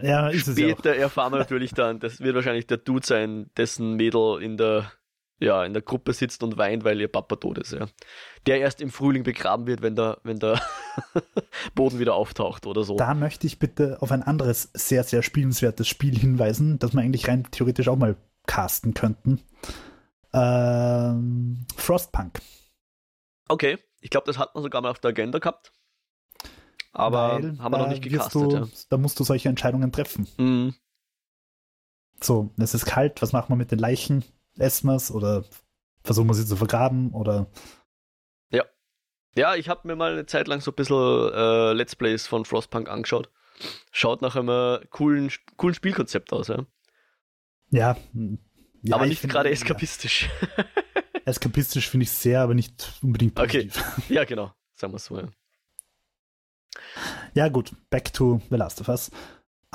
Ja, 0.00 0.28
ist 0.28 0.48
es 0.48 0.58
ja. 0.58 0.70
Später 0.70 0.94
erfahren 0.94 1.32
wir 1.32 1.38
natürlich 1.40 1.72
dann, 1.72 2.00
das 2.00 2.20
wird 2.20 2.34
wahrscheinlich 2.34 2.66
der 2.66 2.78
Dude 2.78 3.06
sein, 3.06 3.50
dessen 3.56 3.94
Mädel 3.94 4.42
in 4.42 4.56
der, 4.56 4.92
ja, 5.38 5.64
in 5.64 5.72
der 5.72 5.82
Gruppe 5.82 6.12
sitzt 6.12 6.42
und 6.42 6.56
weint, 6.56 6.84
weil 6.84 7.00
ihr 7.00 7.08
Papa 7.08 7.36
tot 7.36 7.58
ist, 7.58 7.72
ja. 7.72 7.86
Der 8.46 8.60
erst 8.60 8.80
im 8.80 8.90
Frühling 8.90 9.22
begraben 9.22 9.66
wird, 9.66 9.82
wenn 9.82 9.96
der, 9.96 10.18
wenn 10.22 10.38
der 10.38 10.60
Boden 11.74 11.98
wieder 11.98 12.14
auftaucht 12.14 12.66
oder 12.66 12.84
so. 12.84 12.96
Da 12.96 13.14
möchte 13.14 13.46
ich 13.46 13.58
bitte 13.58 13.98
auf 14.00 14.12
ein 14.12 14.22
anderes 14.22 14.70
sehr, 14.74 15.04
sehr 15.04 15.22
spielenswertes 15.22 15.88
Spiel 15.88 16.16
hinweisen, 16.18 16.78
das 16.78 16.92
wir 16.92 17.00
eigentlich 17.00 17.28
rein 17.28 17.46
theoretisch 17.50 17.88
auch 17.88 17.96
mal 17.96 18.16
casten 18.46 18.94
könnten. 18.94 19.40
Ähm, 20.32 21.66
Frostpunk. 21.76 22.40
Okay, 23.48 23.78
ich 24.00 24.10
glaube, 24.10 24.26
das 24.26 24.38
hat 24.38 24.54
man 24.54 24.62
sogar 24.62 24.80
mal 24.80 24.90
auf 24.90 24.98
der 24.98 25.10
Agenda 25.10 25.38
gehabt. 25.38 25.72
Aber 26.92 27.42
Weil 27.42 27.58
haben 27.58 27.72
wir 27.72 27.78
noch 27.78 27.84
da 27.86 27.90
nicht 27.90 28.02
gecastet, 28.02 28.34
du, 28.34 28.50
ja. 28.50 28.68
Da 28.90 28.98
musst 28.98 29.18
du 29.18 29.24
solche 29.24 29.48
Entscheidungen 29.48 29.92
treffen. 29.92 30.28
Mhm. 30.36 30.74
So, 32.20 32.50
es 32.58 32.74
ist 32.74 32.86
kalt, 32.86 33.20
was 33.22 33.32
machen 33.32 33.48
wir 33.50 33.56
mit 33.56 33.72
den 33.72 33.78
Leichen? 33.78 34.24
Essen 34.58 34.88
wir 34.88 34.94
es 34.94 35.10
oder 35.10 35.44
versuchen 36.04 36.28
wir 36.28 36.34
sie 36.34 36.46
zu 36.46 36.56
vergraben 36.56 37.12
oder 37.12 37.48
Ja, 39.34 39.54
ich 39.54 39.68
habe 39.68 39.88
mir 39.88 39.96
mal 39.96 40.12
eine 40.12 40.26
Zeit 40.26 40.46
lang 40.46 40.60
so 40.60 40.70
ein 40.72 40.74
bisschen 40.74 41.32
äh, 41.32 41.72
Let's 41.72 41.96
Plays 41.96 42.26
von 42.26 42.44
Frostpunk 42.44 42.88
angeschaut. 42.88 43.30
Schaut 43.90 44.20
nach 44.20 44.36
einem 44.36 44.80
coolen, 44.90 45.30
coolen 45.56 45.74
Spielkonzept 45.74 46.32
aus, 46.32 46.48
ja. 46.48 46.66
ja. 47.70 47.96
ja 48.82 48.96
aber 48.96 49.06
ich 49.06 49.22
nicht 49.22 49.32
gerade 49.32 49.48
ja. 49.48 49.54
eskapistisch. 49.54 50.28
Eskapistisch 51.24 51.88
finde 51.88 52.04
ich 52.04 52.10
sehr, 52.10 52.40
aber 52.40 52.54
nicht 52.54 52.98
unbedingt 53.00 53.38
Okay. 53.38 53.66
positiv. 53.66 54.10
ja, 54.10 54.24
genau. 54.24 54.52
Sagen 54.74 54.92
wir 54.92 54.98
so, 54.98 55.18
ja. 55.18 55.28
Ja, 57.34 57.48
gut, 57.48 57.72
back 57.90 58.12
to 58.12 58.40
The 58.50 58.56
Last 58.56 58.80
of 58.80 58.88
Us. 58.88 59.10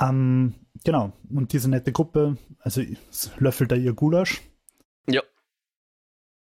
Ähm, 0.00 0.54
genau, 0.84 1.12
und 1.30 1.52
diese 1.52 1.68
nette 1.68 1.92
Gruppe, 1.92 2.36
also 2.60 2.82
löffelt 3.38 3.72
da 3.72 3.76
ihr 3.76 3.92
Gulasch. 3.94 4.40
Ja. 5.08 5.22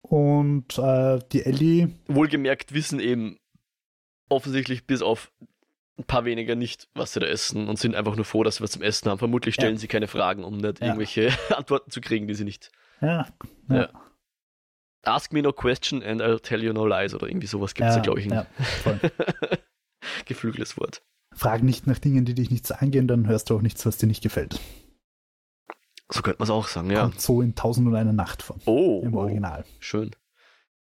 Und 0.03 0.79
äh, 0.79 1.19
die 1.33 1.45
Ellie, 1.45 1.91
Wohlgemerkt 2.09 2.73
wissen 2.75 3.01
eben 3.01 3.39
offensichtlich 4.29 4.87
bis 4.87 5.03
auf 5.03 5.33
ein 5.99 6.05
paar 6.05 6.25
weniger 6.25 6.55
nicht, 6.57 6.89
was 6.95 7.13
sie 7.13 7.21
da 7.21 7.27
essen 7.27 7.69
und 7.69 7.79
sind 7.79 7.95
einfach 7.95 8.17
nur 8.17 8.25
froh, 8.25 8.43
dass 8.43 8.57
sie 8.57 8.63
was 8.63 8.73
zum 8.73 8.83
Essen 8.83 9.09
haben. 9.11 9.19
Vermutlich 9.19 9.55
stellen 9.55 9.75
Ja. 9.75 9.81
sie 9.81 9.89
keine 9.89 10.09
Fragen, 10.09 10.45
um 10.45 10.59
nicht 10.59 10.81
Ja. 10.81 10.87
irgendwelche 10.87 11.31
Antworten 11.57 11.91
zu 11.91 12.01
kriegen, 12.01 12.27
die 12.27 12.35
sie 12.35 12.45
nicht. 12.45 12.71
ja, 13.01 13.27
ja, 13.69 13.77
Ja. 13.77 13.89
Ask 15.05 15.33
me 15.33 15.41
no 15.41 15.53
question 15.53 16.03
and 16.03 16.21
I'll 16.21 16.41
tell 16.41 16.63
you 16.65 16.73
no 16.73 16.85
lies 16.85 17.15
oder 17.15 17.29
irgendwie 17.29 17.47
sowas 17.47 17.75
gibt 17.75 17.89
es 17.89 17.95
ja, 17.95 18.03
glaube 18.03 18.19
ich, 18.21 18.27
ja, 18.27 18.45
voll. 18.83 18.99
geflügeltes 20.27 20.79
Wort. 20.79 21.03
Frag 21.35 21.63
nicht 21.63 21.87
nach 21.87 21.99
Dingen, 21.99 22.25
die 22.25 22.35
dich 22.35 22.51
nichts 22.51 22.71
angehen, 22.73 23.09
dann 23.09 23.27
hörst 23.27 23.51
du 23.51 23.57
auch 23.57 23.63
nichts, 23.63 23.85
was 23.87 23.99
dir 23.99 24.07
nicht 24.07 24.23
gefällt. 24.23 24.61
So 26.11 26.23
könnte 26.23 26.39
man 26.39 26.47
es 26.47 26.51
auch 26.51 26.69
sagen, 26.69 26.91
ja. 26.91 27.03
Kommt 27.03 27.21
so 27.21 27.43
in 27.43 27.55
Tausend 27.55 27.87
und 27.89 27.95
eine 27.97 28.13
Nacht 28.13 28.43
vor, 28.43 28.57
Oh, 28.67 29.03
im 29.05 29.15
oh, 29.15 29.21
Original. 29.21 29.65
schön. 29.81 30.15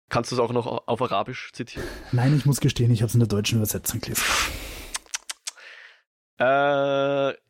Kannst 0.07 0.31
du 0.31 0.35
es 0.35 0.39
auch 0.39 0.51
noch 0.53 0.67
auf 0.87 1.01
Arabisch 1.01 1.51
zitieren? 1.51 1.87
Nein, 2.11 2.35
ich 2.37 2.45
muss 2.45 2.59
gestehen, 2.59 2.91
ich 2.91 3.01
habe 3.01 3.07
es 3.07 3.15
in 3.15 3.21
der 3.21 3.27
deutschen 3.27 3.57
Übersetzung 3.57 4.01
gelesen. 4.01 4.23
Äh, 6.37 6.43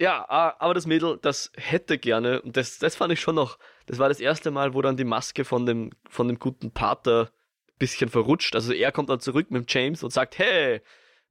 ja, 0.03 0.25
aber 0.29 0.73
das 0.75 0.85
Mädel, 0.85 1.17
das 1.21 1.51
hätte 1.55 1.97
gerne, 1.97 2.41
und 2.43 2.55
das, 2.55 2.77
das 2.77 2.95
fand 2.95 3.11
ich 3.11 3.19
schon 3.19 3.35
noch, 3.35 3.57
das 3.87 3.97
war 3.97 4.09
das 4.09 4.19
erste 4.19 4.51
Mal, 4.51 4.73
wo 4.73 4.81
dann 4.81 4.95
die 4.95 5.03
Maske 5.03 5.43
von 5.43 5.65
dem, 5.65 5.91
von 6.07 6.27
dem 6.27 6.37
guten 6.37 6.71
Pater 6.71 7.31
ein 7.67 7.77
bisschen 7.79 8.09
verrutscht. 8.09 8.55
Also 8.55 8.73
er 8.73 8.91
kommt 8.91 9.09
dann 9.09 9.19
zurück 9.19 9.49
mit 9.49 9.71
James 9.73 10.03
und 10.03 10.11
sagt, 10.11 10.37
hey, 10.37 10.81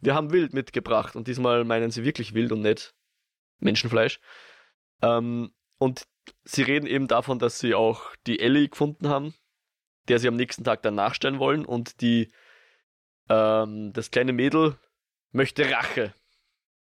wir 0.00 0.14
haben 0.14 0.32
Wild 0.32 0.52
mitgebracht. 0.52 1.16
Und 1.16 1.28
diesmal 1.28 1.64
meinen 1.64 1.90
sie 1.90 2.04
wirklich 2.04 2.34
Wild 2.34 2.52
und 2.52 2.62
nicht 2.62 2.94
Menschenfleisch. 3.58 4.20
Ähm, 5.02 5.52
und 5.78 6.06
sie 6.44 6.62
reden 6.62 6.86
eben 6.86 7.08
davon, 7.08 7.38
dass 7.38 7.58
sie 7.58 7.74
auch 7.74 8.14
die 8.26 8.40
Ellie 8.40 8.68
gefunden 8.68 9.08
haben, 9.08 9.34
der 10.08 10.18
sie 10.18 10.28
am 10.28 10.36
nächsten 10.36 10.64
Tag 10.64 10.82
dann 10.82 10.94
nachstellen 10.94 11.38
wollen. 11.38 11.64
Und 11.64 12.00
die, 12.00 12.32
ähm, 13.28 13.92
das 13.92 14.10
kleine 14.10 14.32
Mädel 14.32 14.78
möchte 15.32 15.70
Rache. 15.70 16.14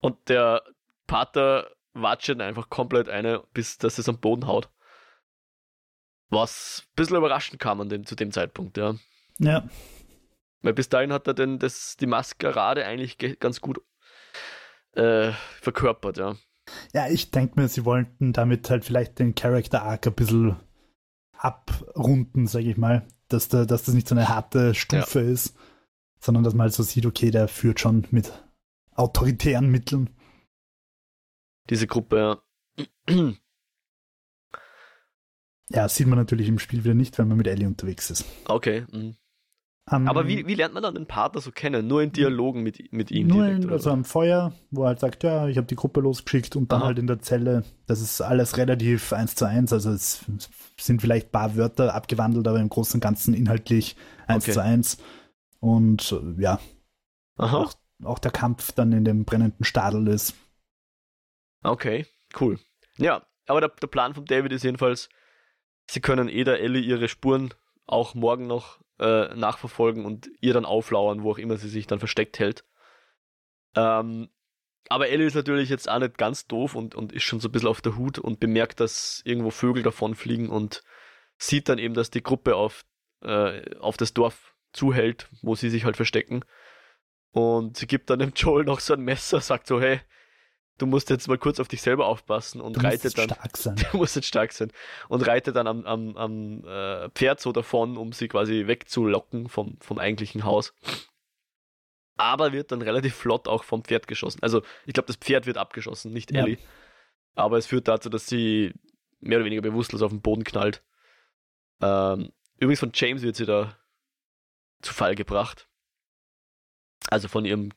Und 0.02 0.30
der 0.30 0.64
Pater 1.08 1.72
watschet 1.94 2.42
einfach 2.42 2.70
komplett 2.70 3.10
eine, 3.10 3.44
bis 3.54 3.78
dass 3.78 3.98
es 3.98 4.10
am 4.10 4.20
Boden 4.20 4.48
haut. 4.48 4.70
Was 6.30 6.84
ein 6.86 6.96
bisschen 6.96 7.18
überraschend 7.18 7.60
kam 7.60 7.82
an 7.82 7.90
dem, 7.90 8.06
zu 8.06 8.16
dem 8.16 8.32
Zeitpunkt, 8.32 8.78
ja. 8.78 8.96
Ja, 9.38 9.68
Weil 10.66 10.74
bis 10.74 10.90
dahin 10.90 11.14
hat 11.14 11.28
er 11.28 11.36
denn 11.36 11.60
das, 11.60 11.96
die 11.96 12.08
Maskerade 12.08 12.86
eigentlich 12.88 13.20
ge- 13.20 13.36
ganz 13.40 13.62
gut 13.62 13.82
äh, 14.94 15.32
verkörpert, 15.62 16.18
ja. 16.18 16.38
Ja, 16.92 17.08
ich 17.08 17.30
denke 17.30 17.60
mir, 17.60 17.68
sie 17.68 17.86
wollten 17.86 18.34
damit 18.34 18.68
halt 18.72 18.84
vielleicht 18.84 19.20
den 19.20 19.36
Character 19.36 19.84
Arc 19.84 20.08
ein 20.08 20.16
bisschen 20.16 20.56
abrunden, 21.38 22.48
sage 22.48 22.72
ich 22.72 22.78
mal. 22.78 23.08
Dass, 23.28 23.48
da, 23.48 23.66
dass 23.66 23.84
das 23.84 23.94
nicht 23.94 24.08
so 24.08 24.16
eine 24.16 24.28
harte 24.28 24.74
Stufe 24.74 25.20
ist, 25.20 25.56
sondern 26.20 26.44
dass 26.44 26.56
man 26.56 26.64
halt 26.64 26.74
so 26.74 26.82
sieht, 26.82 27.06
okay, 27.06 27.30
der 27.30 27.48
führt 27.48 27.80
schon 27.80 28.08
mit 28.10 28.34
autoritären 28.96 29.70
Mitteln. 29.70 30.10
Diese 31.70 31.86
Gruppe, 31.86 32.42
ja. 33.08 33.36
Ja, 35.70 35.88
sieht 35.90 36.08
man 36.08 36.18
natürlich 36.18 36.48
im 36.48 36.58
Spiel 36.58 36.84
wieder 36.84 36.96
nicht, 36.96 37.20
wenn 37.20 37.28
man 37.28 37.38
mit 37.38 37.46
Ellie 37.46 37.68
unterwegs 37.68 38.10
ist. 38.10 38.26
okay. 38.46 38.86
mhm. 38.92 39.16
Ähm, 39.92 40.08
Aber 40.08 40.28
wie, 40.28 40.48
wie 40.48 40.56
lernt 40.56 40.74
man 40.74 40.82
dann 40.82 40.96
den 40.96 41.06
Partner 41.06 41.42
so 41.42 41.52
kennen? 41.52 41.88
Nur 41.88 42.02
in 42.02 42.12
Dialogen 42.12 42.64
mit, 42.64 42.92
mit 42.92 43.12
ihm 43.12 43.28
Nur 43.28 43.44
direkt, 43.44 43.66
in, 43.66 43.70
also 43.70 43.92
am 43.92 44.04
Feuer, 44.04 44.52
wo 44.72 44.84
er 44.84 44.88
halt 44.88 45.00
sagt, 45.00 45.24
ja, 45.24 45.48
ich 45.48 45.58
habe 45.58 45.68
die 45.68 45.76
Gruppe 45.76 46.00
losgeschickt 46.02 46.56
und 46.56 46.72
dann 46.72 46.80
Aha. 46.80 46.88
halt 46.88 46.98
in 47.00 47.06
der 47.06 47.20
Zelle. 47.20 47.64
Das 47.86 48.02
ist 48.02 48.20
alles 48.20 48.58
relativ 48.58 49.14
eins 49.14 49.36
zu 49.36 49.46
eins. 49.46 49.72
Also 49.72 49.92
es 49.92 50.26
sind 50.80 51.02
vielleicht 51.02 51.28
ein 51.28 51.32
paar 51.32 51.56
Wörter 51.56 51.94
abgewandelt, 51.94 52.48
aber 52.48 52.60
im 52.60 52.70
Großen 52.70 52.98
und 52.98 53.02
Ganzen 53.02 53.36
inhaltlich 53.36 53.96
eins 54.26 54.46
Okay. 54.46 54.54
zu 54.54 54.64
eins. 54.64 54.98
Und 55.60 56.12
äh, 56.12 56.42
ja, 56.42 56.60
Aha, 57.38 57.58
auch, 57.58 57.74
auch 58.04 58.20
der 58.20 58.32
Kampf 58.32 58.72
dann 58.72 58.92
in 58.92 59.06
dem 59.06 59.24
brennenden 59.24 59.66
Stadel 59.66 60.08
ist. 60.08 60.34
okay, 61.64 62.06
cool. 62.40 62.60
Ja, 62.98 63.26
aber 63.48 63.62
der, 63.62 63.70
der 63.70 63.88
Plan 63.88 64.14
von 64.16 64.26
David 64.26 64.52
ist 64.52 64.64
jedenfalls, 64.64 65.10
sie 65.90 66.02
können 66.02 66.28
eh 66.30 66.44
der 66.44 66.60
Ellie 66.60 66.82
ihre 66.82 67.08
Spuren 67.08 67.54
auch 67.86 68.16
morgen 68.16 68.48
noch 68.48 68.80
äh, 69.00 69.34
nachverfolgen 69.36 70.06
und 70.06 70.30
ihr 70.42 70.54
dann 70.54 70.66
auflauern, 70.66 71.24
wo 71.24 71.32
auch 71.32 71.38
immer 71.38 71.58
sie 71.58 71.70
sich 71.70 71.88
dann 71.88 72.00
versteckt 72.00 72.40
hält. 72.40 72.66
Ähm, 73.76 74.30
aber 74.88 75.10
Ellie 75.10 75.26
ist 75.26 75.36
natürlich 75.36 75.70
jetzt 75.70 75.90
auch 75.90 76.00
nicht 76.00 76.18
ganz 76.18 76.48
doof 76.48 76.76
und, 76.76 76.96
und 76.96 77.12
ist 77.12 77.24
schon 77.24 77.40
so 77.40 77.50
ein 77.50 77.52
bisschen 77.52 77.70
auf 77.70 77.82
der 77.82 77.98
Hut 77.98 78.20
und 78.20 78.40
bemerkt, 78.40 78.80
dass 78.80 79.22
irgendwo 79.26 79.50
Vögel 79.50 79.84
davonfliegen 79.84 80.50
und 80.50 80.84
sieht 81.38 81.70
dann 81.70 81.80
eben, 81.80 81.96
dass 81.96 82.12
die 82.12 82.24
Gruppe 82.24 82.56
auf, 82.56 82.86
äh, 83.22 83.78
auf 83.80 83.98
das 83.98 84.14
Dorf 84.14 84.56
zuhält, 84.74 85.28
wo 85.42 85.56
sie 85.56 85.70
sich 85.70 85.86
halt 85.86 85.96
verstecken. 85.96 86.46
Und 87.32 87.78
sie 87.78 87.88
gibt 87.88 88.10
dann 88.10 88.20
dem 88.20 88.34
Joel 88.36 88.64
noch 88.64 88.80
so 88.80 88.94
ein 88.94 89.02
Messer, 89.02 89.42
sagt 89.42 89.68
so, 89.68 89.82
hey, 89.82 90.02
du 90.78 90.86
musst 90.86 91.10
jetzt 91.10 91.28
mal 91.28 91.38
kurz 91.38 91.60
auf 91.60 91.68
dich 91.68 91.82
selber 91.82 92.08
aufpassen 92.08 92.62
und 92.62 92.76
Du 92.76 92.82
musst 92.82 93.18
dann. 93.18 93.30
stark 93.30 93.58
sein. 93.58 93.76
Du 93.92 93.98
musst 93.98 94.16
jetzt 94.16 94.28
stark 94.28 94.52
sein. 94.52 94.72
Und 95.08 95.26
reitet 95.26 95.56
dann 95.56 95.68
am, 95.68 95.86
am, 95.86 96.18
am 96.18 96.64
äh, 96.66 97.10
Pferd 97.12 97.40
so 97.40 97.52
davon, 97.52 97.98
um 97.98 98.12
sie 98.12 98.28
quasi 98.28 98.68
wegzulocken 98.68 99.48
vom, 99.50 99.78
vom 99.82 100.00
eigentlichen 100.00 100.44
Haus. 100.44 100.74
Aber 102.18 102.54
wird 102.54 102.72
dann 102.72 102.82
relativ 102.82 103.16
flott 103.16 103.48
auch 103.48 103.64
vom 103.64 103.84
Pferd 103.84 104.08
geschossen. 104.08 104.40
Also, 104.42 104.62
ich 104.86 104.94
glaube, 104.94 105.08
das 105.08 105.18
Pferd 105.18 105.46
wird 105.46 105.58
abgeschossen, 105.58 106.14
nicht 106.14 106.32
Ja. 106.32 106.44
Ellie. 106.44 106.58
Aber 107.36 107.58
es 107.58 107.68
führt 107.68 107.88
dazu, 107.90 108.10
dass 108.10 108.28
sie 108.28 108.74
mehr 109.20 109.38
oder 109.40 109.46
weniger 109.46 109.62
bewusstlos 109.62 110.02
auf 110.02 110.12
den 110.12 110.22
Boden 110.22 110.46
knallt. 110.46 110.82
Ähm, 111.82 112.32
übrigens 112.58 112.80
von 112.80 112.92
James 112.94 113.22
wird 113.22 113.36
sie 113.36 113.46
da 113.46 113.78
zu 114.82 114.94
Fall 114.94 115.16
gebracht. 115.16 115.68
Also 117.10 117.28
von 117.28 117.44
ihrem 117.44 117.72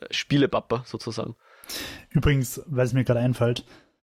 äh, 0.00 0.12
Spielepapa 0.12 0.82
sozusagen. 0.86 1.36
Übrigens, 2.10 2.62
weil 2.66 2.86
es 2.86 2.92
mir 2.92 3.04
gerade 3.04 3.20
einfällt, 3.20 3.64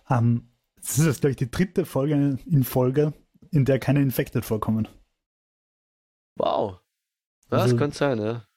ähm, 0.10 0.50
es 0.82 0.98
ist 0.98 1.06
jetzt, 1.06 1.22
glaube 1.22 1.32
ich, 1.32 1.38
die 1.38 1.52
dritte 1.52 1.86
Folge 1.86 2.38
in 2.46 2.64
Folge, 2.64 3.14
in 3.52 3.66
der 3.66 3.80
keine 3.80 4.02
Infected 4.02 4.44
vorkommen. 4.46 4.88
Wow. 6.36 6.72
Ja, 6.72 6.78
das 7.50 7.62
Also- 7.64 7.78
könnte 7.78 7.98
sein, 7.98 8.20
ja. 8.20 8.48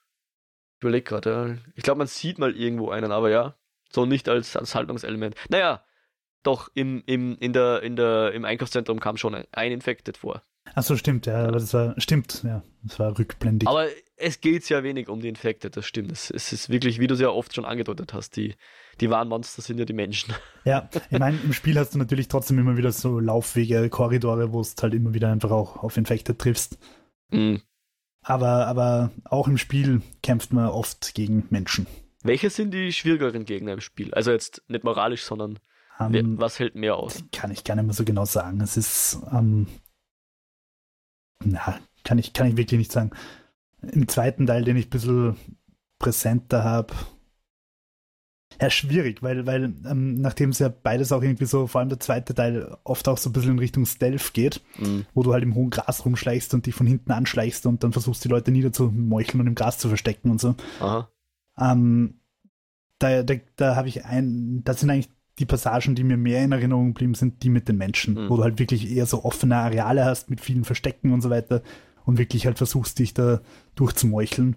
Ich 0.78 0.82
überleg 0.82 1.04
gerade, 1.06 1.30
ja. 1.30 1.72
Ich 1.74 1.82
glaube, 1.82 1.98
man 1.98 2.06
sieht 2.06 2.38
mal 2.38 2.54
irgendwo 2.56 2.90
einen, 2.90 3.12
aber 3.12 3.30
ja. 3.30 3.56
So 3.92 4.06
nicht 4.06 4.28
als, 4.28 4.56
als 4.56 4.74
Haltungselement. 4.74 5.36
Naja, 5.48 5.84
doch, 6.42 6.68
im, 6.74 7.02
im, 7.06 7.36
in 7.38 7.52
der, 7.52 7.82
in 7.82 7.96
der, 7.96 8.32
im 8.32 8.44
Einkaufszentrum 8.44 9.00
kam 9.00 9.16
schon 9.16 9.34
ein, 9.34 9.46
ein 9.52 9.72
Infected 9.72 10.16
vor. 10.16 10.42
Achso, 10.74 10.96
stimmt, 10.96 11.26
ja, 11.26 11.42
aber 11.44 11.52
das 11.52 11.72
war, 11.74 11.94
stimmt, 12.00 12.42
ja, 12.42 12.62
das 12.82 12.98
war 12.98 13.18
rückblendig. 13.18 13.68
Aber 13.68 13.86
es 14.16 14.40
geht 14.40 14.64
sehr 14.64 14.82
wenig 14.82 15.08
um 15.08 15.20
die 15.20 15.28
Infected, 15.28 15.76
das 15.76 15.86
stimmt. 15.86 16.10
Es, 16.10 16.30
es 16.30 16.52
ist 16.52 16.70
wirklich, 16.70 16.98
wie 17.00 17.06
du 17.06 17.14
es 17.14 17.20
ja 17.20 17.28
oft 17.28 17.54
schon 17.54 17.64
angedeutet 17.64 18.14
hast, 18.14 18.36
die, 18.36 18.56
die 19.00 19.10
wahren 19.10 19.28
Monster 19.28 19.62
sind 19.62 19.78
ja 19.78 19.84
die 19.84 19.92
Menschen. 19.92 20.34
Ja, 20.66 20.88
ich 21.10 21.18
meine, 21.18 21.38
im 21.44 21.52
Spiel 21.52 21.78
hast 21.78 21.94
du 21.94 21.98
natürlich 21.98 22.28
trotzdem 22.28 22.58
immer 22.58 22.78
wieder 22.78 22.90
so 22.90 23.20
Laufwege, 23.20 23.90
Korridore, 23.90 24.50
wo 24.50 24.62
es 24.62 24.74
halt 24.80 24.94
immer 24.94 25.12
wieder 25.12 25.30
einfach 25.30 25.50
auch 25.50 25.76
auf 25.82 25.98
Infected 25.98 26.38
triffst. 26.38 26.78
Mhm. 27.30 27.60
Aber, 28.22 28.66
aber 28.66 29.10
auch 29.24 29.46
im 29.46 29.58
Spiel 29.58 30.00
kämpft 30.22 30.54
man 30.54 30.68
oft 30.68 31.14
gegen 31.14 31.44
Menschen. 31.50 31.86
Welche 32.22 32.48
sind 32.48 32.72
die 32.72 32.94
schwierigeren 32.94 33.44
Gegner 33.44 33.74
im 33.74 33.82
Spiel? 33.82 34.14
Also 34.14 34.30
jetzt 34.30 34.62
nicht 34.68 34.84
moralisch, 34.84 35.24
sondern 35.24 35.58
Ähm, 36.00 36.38
was 36.38 36.58
hält 36.58 36.76
mehr 36.76 36.96
aus? 36.96 37.22
kann 37.30 37.50
ich 37.50 37.62
gar 37.64 37.74
nicht 37.74 37.84
mehr 37.84 37.92
so 37.92 38.04
genau 38.06 38.24
sagen. 38.24 38.62
Es 38.62 38.78
ist, 38.78 39.18
ähm, 39.30 39.66
na, 41.44 41.78
kann 42.04 42.16
ich, 42.18 42.32
kann 42.32 42.46
ich 42.46 42.56
wirklich 42.56 42.78
nicht 42.78 42.92
sagen. 42.92 43.10
Im 43.82 44.08
zweiten 44.08 44.46
Teil, 44.46 44.64
den 44.64 44.78
ich 44.78 44.86
ein 44.86 44.90
bisschen 44.90 45.36
präsenter 45.98 46.64
habe, 46.64 46.94
ja, 48.60 48.70
schwierig, 48.70 49.22
weil, 49.22 49.46
weil 49.46 49.72
ähm, 49.88 50.20
nachdem 50.20 50.50
es 50.50 50.58
ja 50.58 50.68
beides 50.68 51.12
auch 51.12 51.22
irgendwie 51.22 51.46
so, 51.46 51.66
vor 51.66 51.80
allem 51.80 51.88
der 51.88 52.00
zweite 52.00 52.34
Teil, 52.34 52.76
oft 52.84 53.08
auch 53.08 53.18
so 53.18 53.30
ein 53.30 53.32
bisschen 53.32 53.52
in 53.52 53.58
Richtung 53.58 53.86
Stealth 53.86 54.32
geht, 54.34 54.60
Mhm. 54.78 55.06
wo 55.14 55.22
du 55.22 55.32
halt 55.32 55.42
im 55.42 55.54
hohen 55.54 55.70
Gras 55.70 56.04
rumschleichst 56.04 56.54
und 56.54 56.66
dich 56.66 56.74
von 56.74 56.86
hinten 56.86 57.12
anschleichst 57.12 57.66
und 57.66 57.82
dann 57.84 57.92
versuchst, 57.92 58.24
die 58.24 58.28
Leute 58.28 58.50
niederzumeucheln 58.50 59.40
und 59.40 59.46
im 59.48 59.54
Gras 59.54 59.78
zu 59.78 59.88
verstecken 59.88 60.30
und 60.30 60.40
so. 60.40 60.54
Aha. 60.80 61.08
Ähm, 61.58 62.14
da 62.98 63.22
da, 63.22 63.34
da 63.56 63.76
habe 63.76 63.88
ich 63.88 64.04
ein, 64.04 64.62
das 64.64 64.80
sind 64.80 64.90
eigentlich 64.90 65.10
die 65.40 65.46
Passagen, 65.46 65.96
die 65.96 66.04
mir 66.04 66.16
mehr 66.16 66.44
in 66.44 66.52
Erinnerung 66.52 66.88
geblieben 66.94 67.14
sind, 67.14 67.42
die 67.42 67.48
mit 67.50 67.68
den 67.68 67.76
Menschen, 67.76 68.14
Mhm. 68.14 68.28
wo 68.28 68.36
du 68.36 68.44
halt 68.44 68.58
wirklich 68.58 68.88
eher 68.90 69.06
so 69.06 69.24
offene 69.24 69.56
Areale 69.56 70.04
hast 70.04 70.30
mit 70.30 70.40
vielen 70.40 70.64
Verstecken 70.64 71.12
und 71.12 71.20
so 71.22 71.30
weiter 71.30 71.62
und 72.04 72.18
wirklich 72.18 72.46
halt 72.46 72.58
versuchst, 72.58 72.98
dich 73.00 73.14
da 73.14 73.40
durchzumeucheln. 73.74 74.56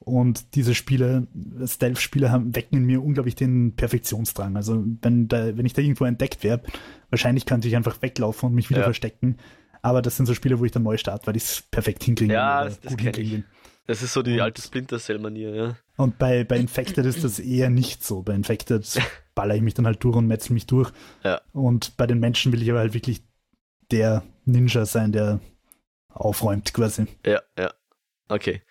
Und 0.00 0.54
diese 0.54 0.74
Spiele, 0.74 1.26
Stealth-Spiele 1.66 2.30
haben, 2.30 2.54
wecken 2.54 2.78
in 2.78 2.84
mir 2.84 3.02
unglaublich 3.02 3.34
den 3.34 3.74
Perfektionsdrang. 3.76 4.56
Also 4.56 4.84
wenn, 5.02 5.28
da, 5.28 5.56
wenn 5.56 5.66
ich 5.66 5.72
da 5.74 5.82
irgendwo 5.82 6.04
entdeckt 6.04 6.42
wäre, 6.44 6.62
wahrscheinlich 7.10 7.44
könnte 7.46 7.68
ich 7.68 7.76
einfach 7.76 8.00
weglaufen 8.00 8.48
und 8.48 8.54
mich 8.54 8.70
wieder 8.70 8.80
Ja. 8.80 8.84
verstecken. 8.84 9.36
Aber 9.82 10.00
das 10.02 10.16
sind 10.16 10.26
so 10.26 10.34
Spiele, 10.34 10.58
wo 10.58 10.64
ich 10.64 10.72
dann 10.72 10.82
neu 10.84 10.96
starte, 10.96 11.26
weil 11.26 11.36
ich 11.36 11.44
es 11.44 11.62
perfekt 11.62 12.04
hinkriege. 12.04 12.32
Ja, 12.32 12.64
das- 12.64 12.80
das 12.80 12.96
gut 12.96 13.16
will. 13.16 13.44
Das 13.86 14.02
ist 14.02 14.12
so 14.12 14.22
die 14.22 14.34
Und- 14.34 14.40
alte 14.40 14.60
Splinter 14.62 14.98
Cell-Manier, 14.98 15.54
ja. 15.54 15.76
Und 15.96 16.18
bei, 16.18 16.44
bei 16.44 16.58
Infected 16.58 17.04
ist 17.06 17.24
das 17.24 17.38
eher 17.38 17.70
nicht 17.70 18.04
so. 18.04 18.22
Bei 18.22 18.34
Infected 18.34 18.84
baller 19.34 19.54
ich 19.56 19.62
mich 19.62 19.74
dann 19.74 19.86
halt 19.86 20.02
durch 20.04 20.14
und 20.16 20.26
metzel 20.26 20.52
mich 20.54 20.66
durch. 20.66 20.90
Ja. 21.24 21.40
Und 21.52 21.96
bei 21.96 22.06
den 22.06 22.18
Menschen 22.20 22.52
will 22.52 22.62
ich 22.62 22.70
aber 22.70 22.80
halt 22.80 22.94
wirklich 22.94 23.22
der 23.90 24.22
Ninja 24.44 24.84
sein, 24.86 25.12
der 25.12 25.40
aufräumt 26.08 26.72
quasi. 26.74 27.06
Ja, 27.24 27.40
ja. 27.58 27.72
Okay. 28.28 28.62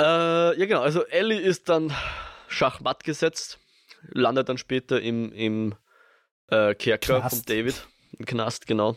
Äh, 0.00 0.58
ja, 0.58 0.66
genau. 0.66 0.80
Also 0.80 1.04
Ellie 1.06 1.38
ist 1.38 1.68
dann 1.68 1.92
schachmatt 2.48 3.04
gesetzt, 3.04 3.58
landet 4.08 4.48
dann 4.48 4.56
später 4.56 5.00
im, 5.00 5.30
im 5.32 5.74
äh, 6.48 6.74
Kerker 6.74 7.20
Knast. 7.20 7.36
von 7.36 7.44
David. 7.44 7.86
Im 8.18 8.24
Knast, 8.24 8.66
genau. 8.66 8.96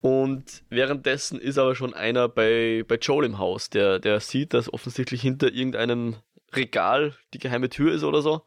Und 0.00 0.62
währenddessen 0.68 1.40
ist 1.40 1.58
aber 1.58 1.74
schon 1.74 1.92
einer 1.92 2.28
bei, 2.28 2.84
bei 2.86 2.96
Joel 2.96 3.26
im 3.26 3.38
Haus, 3.38 3.68
der, 3.68 3.98
der 3.98 4.20
sieht, 4.20 4.54
dass 4.54 4.72
offensichtlich 4.72 5.20
hinter 5.22 5.52
irgendeinem 5.52 6.16
Regal 6.54 7.16
die 7.34 7.38
geheime 7.38 7.68
Tür 7.68 7.92
ist 7.92 8.04
oder 8.04 8.22
so. 8.22 8.42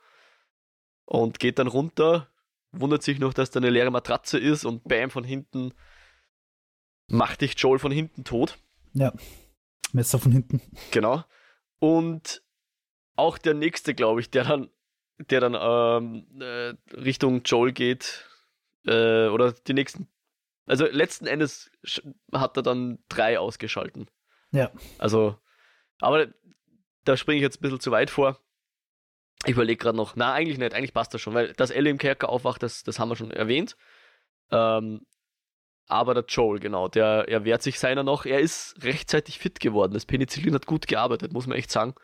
Und 1.04 1.40
geht 1.40 1.60
dann 1.60 1.68
runter, 1.68 2.30
wundert 2.72 3.04
sich 3.04 3.20
noch, 3.20 3.34
dass 3.34 3.52
da 3.52 3.60
eine 3.60 3.70
leere 3.70 3.92
Matratze 3.92 4.40
ist 4.40 4.64
und 4.64 4.86
bam, 4.86 5.10
von 5.10 5.26
hinten 5.26 5.74
macht 7.08 7.42
dich 7.42 7.56
Joel 7.58 7.80
von 7.80 7.92
hinten 7.92 8.24
tot. 8.24 8.58
Ja. 8.94 9.12
Messer 9.92 10.20
von 10.20 10.32
hinten. 10.32 10.62
Genau. 10.92 11.26
Und 11.80 12.44
auch 13.16 13.38
der 13.38 13.54
nächste, 13.54 13.94
glaube 13.96 14.22
ich, 14.22 14.30
der 14.30 14.44
dann, 14.44 14.70
der 15.18 15.42
dann 15.42 15.56
ähm, 15.56 16.42
äh, 16.42 16.76
Richtung 16.96 17.42
Joel 17.44 17.72
geht, 17.72 18.30
äh, 18.86 19.28
oder 19.28 19.52
die 19.54 19.74
nächsten. 19.74 20.08
Also 20.66 20.86
letzten 20.86 21.26
Endes 21.26 21.72
hat 22.32 22.58
er 22.58 22.64
dann 22.64 23.00
drei 23.10 23.40
ausgeschalten. 23.40 24.08
Ja. 24.52 24.72
Also, 24.98 25.38
aber 26.00 26.28
da 27.06 27.18
springe 27.18 27.38
ich 27.38 27.44
jetzt 27.44 27.60
ein 27.60 27.62
bisschen 27.62 27.80
zu 27.80 27.92
weit 27.92 28.10
vor. 28.10 28.40
Ich 29.46 29.54
überlege 29.54 29.82
gerade 29.82 29.98
noch, 29.98 30.16
na, 30.16 30.34
eigentlich 30.34 30.58
nicht, 30.58 30.74
eigentlich 30.74 30.94
passt 30.94 31.14
das 31.14 31.22
schon, 31.22 31.34
weil 31.34 31.54
dass 31.54 31.72
Ellie 31.72 31.92
im 31.92 31.98
Kerker 31.98 32.30
aufwacht, 32.30 32.62
das, 32.62 32.84
das 32.84 33.00
haben 33.00 33.10
wir 33.10 33.16
schon 33.16 33.32
erwähnt. 33.32 33.78
Ähm, 34.52 35.06
aber 35.90 36.14
der 36.14 36.26
Joel, 36.28 36.60
genau, 36.60 36.88
der 36.88 37.26
er 37.28 37.46
wehrt 37.46 37.64
sich 37.64 37.80
seiner 37.80 38.04
noch. 38.04 38.26
Er 38.26 38.40
ist 38.40 38.76
rechtzeitig 38.84 39.40
fit 39.40 39.60
geworden. 39.60 39.94
Das 39.94 40.06
Penicillin 40.06 40.54
hat 40.54 40.68
gut 40.68 40.88
gearbeitet, 40.88 41.34
muss 41.34 41.48
man 41.48 41.58
echt 41.58 41.72
sagen. 41.72 41.96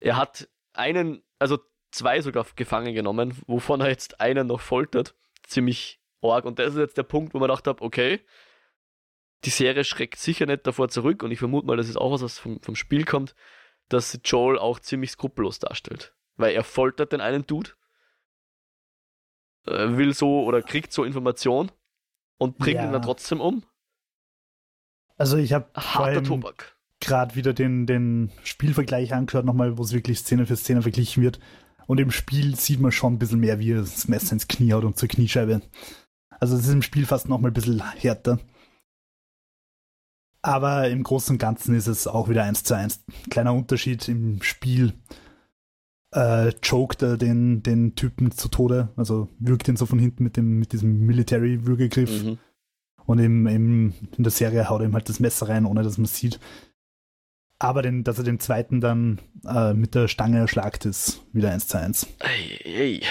Er 0.00 0.16
hat 0.16 0.48
einen, 0.72 1.22
also 1.38 1.60
zwei 1.92 2.20
sogar 2.20 2.44
gefangen 2.56 2.92
genommen, 2.92 3.40
wovon 3.46 3.80
er 3.80 3.88
jetzt 3.88 4.20
einen 4.20 4.48
noch 4.48 4.60
foltert. 4.60 5.14
Ziemlich 5.44 6.00
arg. 6.20 6.44
Und 6.44 6.58
das 6.58 6.74
ist 6.74 6.80
jetzt 6.80 6.98
der 6.98 7.04
Punkt, 7.04 7.32
wo 7.32 7.38
man 7.38 7.48
gedacht 7.48 7.68
hat, 7.68 7.80
okay, 7.80 8.20
die 9.44 9.50
Serie 9.50 9.84
schreckt 9.84 10.18
sicher 10.18 10.46
nicht 10.46 10.66
davor 10.66 10.88
zurück 10.88 11.22
und 11.22 11.30
ich 11.30 11.38
vermute 11.38 11.68
mal, 11.68 11.76
das 11.76 11.88
ist 11.88 11.96
auch 11.96 12.10
was, 12.10 12.22
was 12.22 12.40
vom, 12.40 12.60
vom 12.60 12.74
Spiel 12.74 13.04
kommt, 13.04 13.36
dass 13.88 14.18
Joel 14.24 14.58
auch 14.58 14.80
ziemlich 14.80 15.12
skrupellos 15.12 15.60
darstellt. 15.60 16.12
Weil 16.36 16.54
er 16.54 16.64
foltert 16.64 17.12
den 17.12 17.20
einen 17.20 17.46
Dude, 17.46 17.70
äh, 19.66 19.96
will 19.96 20.12
so 20.12 20.42
oder 20.42 20.60
kriegt 20.60 20.92
so 20.92 21.04
Information 21.04 21.70
und 22.40 22.58
bringt 22.58 22.76
Ja. 22.76 22.86
ihn 22.86 22.92
dann 22.92 23.02
trotzdem 23.02 23.40
um. 23.40 23.62
Also 25.16 25.36
ich 25.36 25.52
habe 25.52 25.66
Harter 25.76 26.22
Tobak. 26.22 26.76
gerade 27.00 27.34
wieder 27.34 27.52
den, 27.52 27.86
den 27.86 28.32
Spielvergleich 28.42 29.12
angeschaut, 29.12 29.44
nochmal, 29.44 29.76
wo 29.78 29.82
es 29.82 29.92
wirklich 29.92 30.18
Szene 30.20 30.46
für 30.46 30.56
Szene 30.56 30.82
verglichen 30.82 31.22
wird. 31.22 31.38
Und 31.86 32.00
im 32.00 32.10
Spiel 32.10 32.56
sieht 32.56 32.80
man 32.80 32.92
schon 32.92 33.14
ein 33.14 33.18
bisschen 33.18 33.40
mehr, 33.40 33.58
wie 33.58 33.72
er 33.72 33.80
das 33.80 34.08
Messer 34.08 34.32
ins 34.32 34.48
Knie 34.48 34.72
haut 34.72 34.84
und 34.84 34.96
zur 34.96 35.08
Kniescheibe. 35.08 35.60
Also 36.38 36.56
es 36.56 36.66
ist 36.66 36.72
im 36.72 36.82
Spiel 36.82 37.04
fast 37.04 37.28
nochmal 37.28 37.50
ein 37.50 37.54
bisschen 37.54 37.82
härter. 37.96 38.38
Aber 40.42 40.88
im 40.88 41.02
Großen 41.02 41.34
und 41.34 41.38
Ganzen 41.38 41.74
ist 41.74 41.86
es 41.86 42.06
auch 42.06 42.28
wieder 42.30 42.44
eins 42.44 42.62
zu 42.64 42.74
eins. 42.74 43.04
Kleiner 43.28 43.52
Unterschied 43.52 44.08
im 44.08 44.40
Spiel. 44.42 44.94
Äh, 46.12 46.52
choked 46.60 47.02
er 47.02 47.16
den, 47.16 47.62
den 47.62 47.94
Typen 47.94 48.32
zu 48.32 48.48
Tode, 48.48 48.88
also 48.96 49.28
würgt 49.38 49.68
ihn 49.68 49.76
so 49.76 49.86
von 49.86 49.98
hinten 49.98 50.24
mit, 50.24 50.36
dem, 50.36 50.58
mit 50.58 50.72
diesem 50.72 51.06
Military-Würgegriff. 51.06 52.24
Mhm. 52.24 52.38
Und 53.06 53.18
im, 53.18 53.46
im, 53.46 53.94
in 54.16 54.22
der 54.24 54.32
Serie 54.32 54.68
haut 54.68 54.80
er 54.80 54.86
ihm 54.86 54.94
halt 54.94 55.08
das 55.08 55.20
Messer 55.20 55.48
rein, 55.48 55.66
ohne 55.66 55.82
dass 55.82 55.98
man 55.98 56.06
es 56.06 56.16
sieht. 56.16 56.40
Aber 57.58 57.82
den, 57.82 58.04
dass 58.04 58.18
er 58.18 58.24
den 58.24 58.40
zweiten 58.40 58.80
dann 58.80 59.20
äh, 59.44 59.74
mit 59.74 59.94
der 59.94 60.08
Stange 60.08 60.38
erschlagt, 60.38 60.86
ist 60.86 61.22
wieder 61.32 61.50
eins 61.50 61.68
zu 61.68 61.78
eins. 61.78 62.06
Ey, 62.18 62.58
ey. 62.64 63.02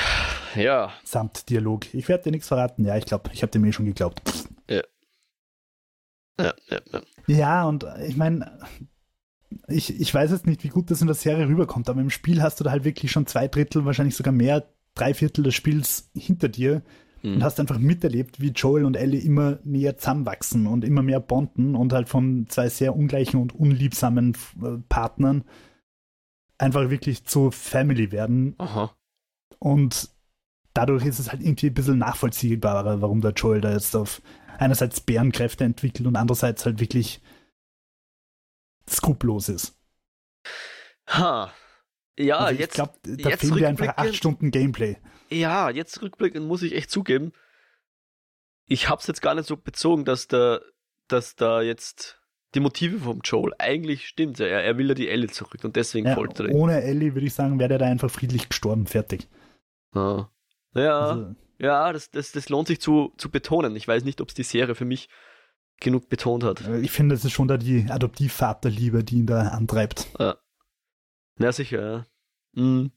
Ja, 0.55 0.91
Samt 1.03 1.49
Dialog. 1.49 1.93
Ich 1.93 2.07
werde 2.09 2.23
dir 2.23 2.31
nichts 2.31 2.47
verraten. 2.47 2.83
Ja, 2.83 2.97
ich 2.97 3.05
glaube, 3.05 3.29
ich 3.31 3.43
habe 3.43 3.51
dem 3.51 3.63
eh 3.65 3.71
schon 3.71 3.85
geglaubt. 3.85 4.21
Ja. 4.67 4.81
Ja, 6.39 6.53
ja, 6.69 6.79
ja. 6.91 7.01
Ja, 7.27 7.67
und 7.67 7.85
ich 8.07 8.17
meine, 8.17 8.59
ich, 9.69 9.99
ich 9.99 10.13
weiß 10.13 10.31
jetzt 10.31 10.47
nicht, 10.47 10.63
wie 10.63 10.69
gut 10.69 10.91
das 10.91 11.01
in 11.01 11.07
der 11.07 11.15
Serie 11.15 11.47
rüberkommt, 11.47 11.89
aber 11.89 12.01
im 12.01 12.09
Spiel 12.09 12.41
hast 12.41 12.59
du 12.59 12.63
da 12.63 12.71
halt 12.71 12.83
wirklich 12.83 13.11
schon 13.11 13.25
zwei 13.25 13.47
Drittel, 13.47 13.85
wahrscheinlich 13.85 14.15
sogar 14.15 14.33
mehr, 14.33 14.67
drei 14.95 15.13
Viertel 15.13 15.43
des 15.43 15.55
Spiels 15.55 16.09
hinter 16.15 16.49
dir 16.49 16.81
mhm. 17.23 17.35
und 17.35 17.43
hast 17.43 17.59
einfach 17.59 17.79
miterlebt, 17.79 18.41
wie 18.41 18.49
Joel 18.49 18.85
und 18.85 18.95
Ellie 18.95 19.21
immer 19.21 19.59
näher 19.63 19.97
zusammenwachsen 19.97 20.67
und 20.67 20.83
immer 20.83 21.01
mehr 21.01 21.19
bonden 21.19 21.75
und 21.75 21.93
halt 21.93 22.09
von 22.09 22.47
zwei 22.49 22.69
sehr 22.69 22.95
ungleichen 22.95 23.39
und 23.39 23.53
unliebsamen 23.55 24.35
äh, 24.61 24.77
Partnern 24.89 25.43
einfach 26.57 26.89
wirklich 26.89 27.25
zu 27.25 27.51
Family 27.51 28.11
werden. 28.11 28.55
Aha. 28.57 28.93
Und 29.59 30.09
dadurch 30.73 31.05
ist 31.05 31.19
es 31.19 31.31
halt 31.31 31.41
irgendwie 31.41 31.67
ein 31.67 31.73
bisschen 31.73 31.97
nachvollziehbarer, 31.97 33.01
warum 33.01 33.21
der 33.21 33.31
Joel 33.31 33.61
da 33.61 33.71
jetzt 33.71 33.95
auf 33.95 34.21
einerseits 34.57 34.99
Bärenkräfte 34.99 35.63
entwickelt 35.63 36.07
und 36.07 36.15
andererseits 36.15 36.65
halt 36.65 36.79
wirklich 36.79 37.21
skrupellos 38.89 39.49
ist. 39.49 39.75
Ha. 41.07 41.53
Ja, 42.17 42.37
also 42.37 42.53
ich 42.53 42.59
jetzt. 42.59 42.73
glaube, 42.73 42.93
da 43.03 43.37
fehlen 43.37 43.55
dir 43.55 43.67
einfach 43.67 43.97
acht 43.97 44.15
Stunden 44.15 44.51
Gameplay. 44.51 44.97
Ja, 45.29 45.69
jetzt 45.69 46.01
rückblickend 46.01 46.45
muss 46.45 46.63
ich 46.63 46.75
echt 46.75 46.91
zugeben, 46.91 47.31
ich 48.69 48.87
hab's 48.87 49.07
jetzt 49.07 49.21
gar 49.21 49.35
nicht 49.35 49.47
so 49.47 49.57
bezogen, 49.57 50.05
dass 50.05 50.27
da, 50.27 50.59
dass 51.07 51.35
da 51.35 51.61
jetzt 51.61 52.21
die 52.55 52.59
Motive 52.59 52.99
vom 52.99 53.21
Joel 53.23 53.53
eigentlich 53.57 54.07
stimmt. 54.07 54.39
Er, 54.39 54.63
er 54.63 54.77
will 54.77 54.87
ja 54.87 54.93
die 54.93 55.09
Ellie 55.09 55.27
zurück 55.27 55.63
und 55.63 55.75
deswegen 55.75 56.07
ja, 56.07 56.15
folgt 56.15 56.39
er. 56.39 56.53
Ohne 56.53 56.81
Ellie 56.81 57.13
würde 57.13 57.27
ich 57.27 57.33
sagen, 57.33 57.59
wäre 57.59 57.69
der 57.69 57.77
da 57.79 57.85
einfach 57.85 58.09
friedlich 58.09 58.47
gestorben, 58.47 58.85
fertig. 58.85 59.27
Ja, 59.93 60.31
ja, 60.75 60.99
also, 60.99 61.35
ja 61.57 61.91
das, 61.91 62.11
das, 62.11 62.31
das 62.31 62.49
lohnt 62.49 62.67
sich 62.67 62.79
zu, 62.79 63.13
zu 63.17 63.29
betonen. 63.29 63.75
Ich 63.75 63.87
weiß 63.87 64.03
nicht, 64.03 64.21
ob 64.21 64.29
es 64.29 64.35
die 64.35 64.43
Serie 64.43 64.75
für 64.75 64.85
mich 64.85 65.09
genug 65.79 66.09
betont 66.09 66.43
hat. 66.43 66.67
Ich 66.81 66.91
finde, 66.91 67.15
es 67.15 67.25
ist 67.25 67.31
schon 67.31 67.47
da 67.47 67.57
die 67.57 67.87
Adoptivvaterliebe, 67.89 69.03
die 69.03 69.19
ihn 69.19 69.25
da 69.25 69.49
antreibt. 69.49 70.07
Ja, 70.19 70.37
ja 71.39 71.51
sicher, 71.51 71.81
ja. 71.81 72.05
Mhm. 72.53 72.91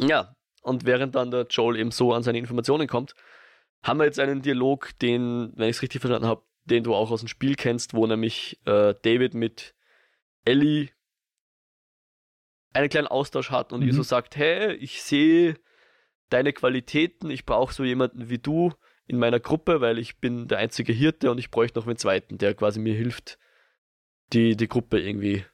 Ja, 0.00 0.36
und 0.62 0.84
während 0.84 1.14
dann 1.14 1.30
der 1.30 1.46
Joel 1.48 1.78
eben 1.78 1.90
so 1.90 2.12
an 2.12 2.22
seine 2.22 2.38
Informationen 2.38 2.88
kommt, 2.88 3.14
haben 3.82 3.98
wir 3.98 4.04
jetzt 4.04 4.18
einen 4.18 4.42
Dialog, 4.42 4.98
den, 5.00 5.52
wenn 5.56 5.68
ich 5.68 5.76
es 5.76 5.82
richtig 5.82 6.00
verstanden 6.00 6.26
habe, 6.26 6.42
den 6.64 6.84
du 6.84 6.94
auch 6.94 7.10
aus 7.10 7.20
dem 7.20 7.28
Spiel 7.28 7.54
kennst, 7.54 7.94
wo 7.94 8.06
nämlich 8.06 8.58
äh, 8.64 8.94
David 9.02 9.34
mit 9.34 9.74
Ellie 10.44 10.88
einen 12.72 12.88
kleinen 12.88 13.06
Austausch 13.06 13.50
hat 13.50 13.72
und 13.72 13.80
mhm. 13.80 13.88
ihr 13.88 13.94
so 13.94 14.02
sagt, 14.02 14.36
hey, 14.36 14.74
ich 14.74 15.02
sehe 15.02 15.58
deine 16.30 16.52
Qualitäten, 16.52 17.30
ich 17.30 17.44
brauche 17.44 17.72
so 17.72 17.84
jemanden 17.84 18.28
wie 18.30 18.38
du 18.38 18.72
in 19.06 19.18
meiner 19.18 19.40
Gruppe, 19.40 19.80
weil 19.80 19.98
ich 19.98 20.18
bin 20.18 20.48
der 20.48 20.58
einzige 20.58 20.92
Hirte 20.92 21.30
und 21.30 21.38
ich 21.38 21.50
bräuchte 21.50 21.78
noch 21.78 21.86
einen 21.86 21.96
zweiten, 21.96 22.38
der 22.38 22.54
quasi 22.54 22.80
mir 22.80 22.94
hilft, 22.94 23.38
die, 24.32 24.56
die 24.56 24.68
Gruppe 24.68 25.00
irgendwie 25.00 25.44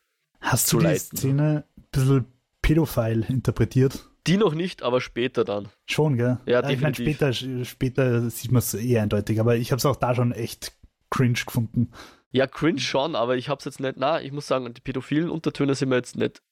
Hast 0.40 0.68
zu 0.68 0.76
du 0.76 0.80
die 0.80 0.86
leiten. 0.88 1.18
Szene 1.18 1.64
ein 1.76 1.84
bisschen 1.90 2.24
pädophil 2.62 3.24
interpretiert? 3.28 4.06
Die 4.26 4.36
noch 4.36 4.54
nicht, 4.54 4.82
aber 4.82 5.00
später 5.00 5.44
dann. 5.44 5.68
Schon, 5.86 6.16
gell? 6.16 6.38
Ja, 6.46 6.68
ich 6.68 6.80
meine, 6.80 6.94
später, 6.94 7.32
später 7.32 8.28
sieht 8.30 8.52
man 8.52 8.58
es 8.58 8.74
eher 8.74 9.02
eindeutig, 9.02 9.40
aber 9.40 9.56
ich 9.56 9.72
habe 9.72 9.78
es 9.78 9.86
auch 9.86 9.96
da 9.96 10.14
schon 10.14 10.32
echt 10.32 10.72
cringe 11.10 11.38
gefunden. 11.44 11.90
Ja, 12.30 12.46
cringe 12.46 12.80
schon, 12.80 13.16
aber 13.16 13.36
ich 13.36 13.48
habe 13.48 13.58
es 13.58 13.64
jetzt 13.64 13.80
nicht, 13.80 13.94
na, 13.96 14.20
ich 14.20 14.30
muss 14.30 14.46
sagen, 14.46 14.72
die 14.72 14.80
pädophilen 14.80 15.30
Untertöne 15.30 15.74
sind 15.74 15.88
mir 15.88 15.96
jetzt 15.96 16.16
nicht 16.16 16.42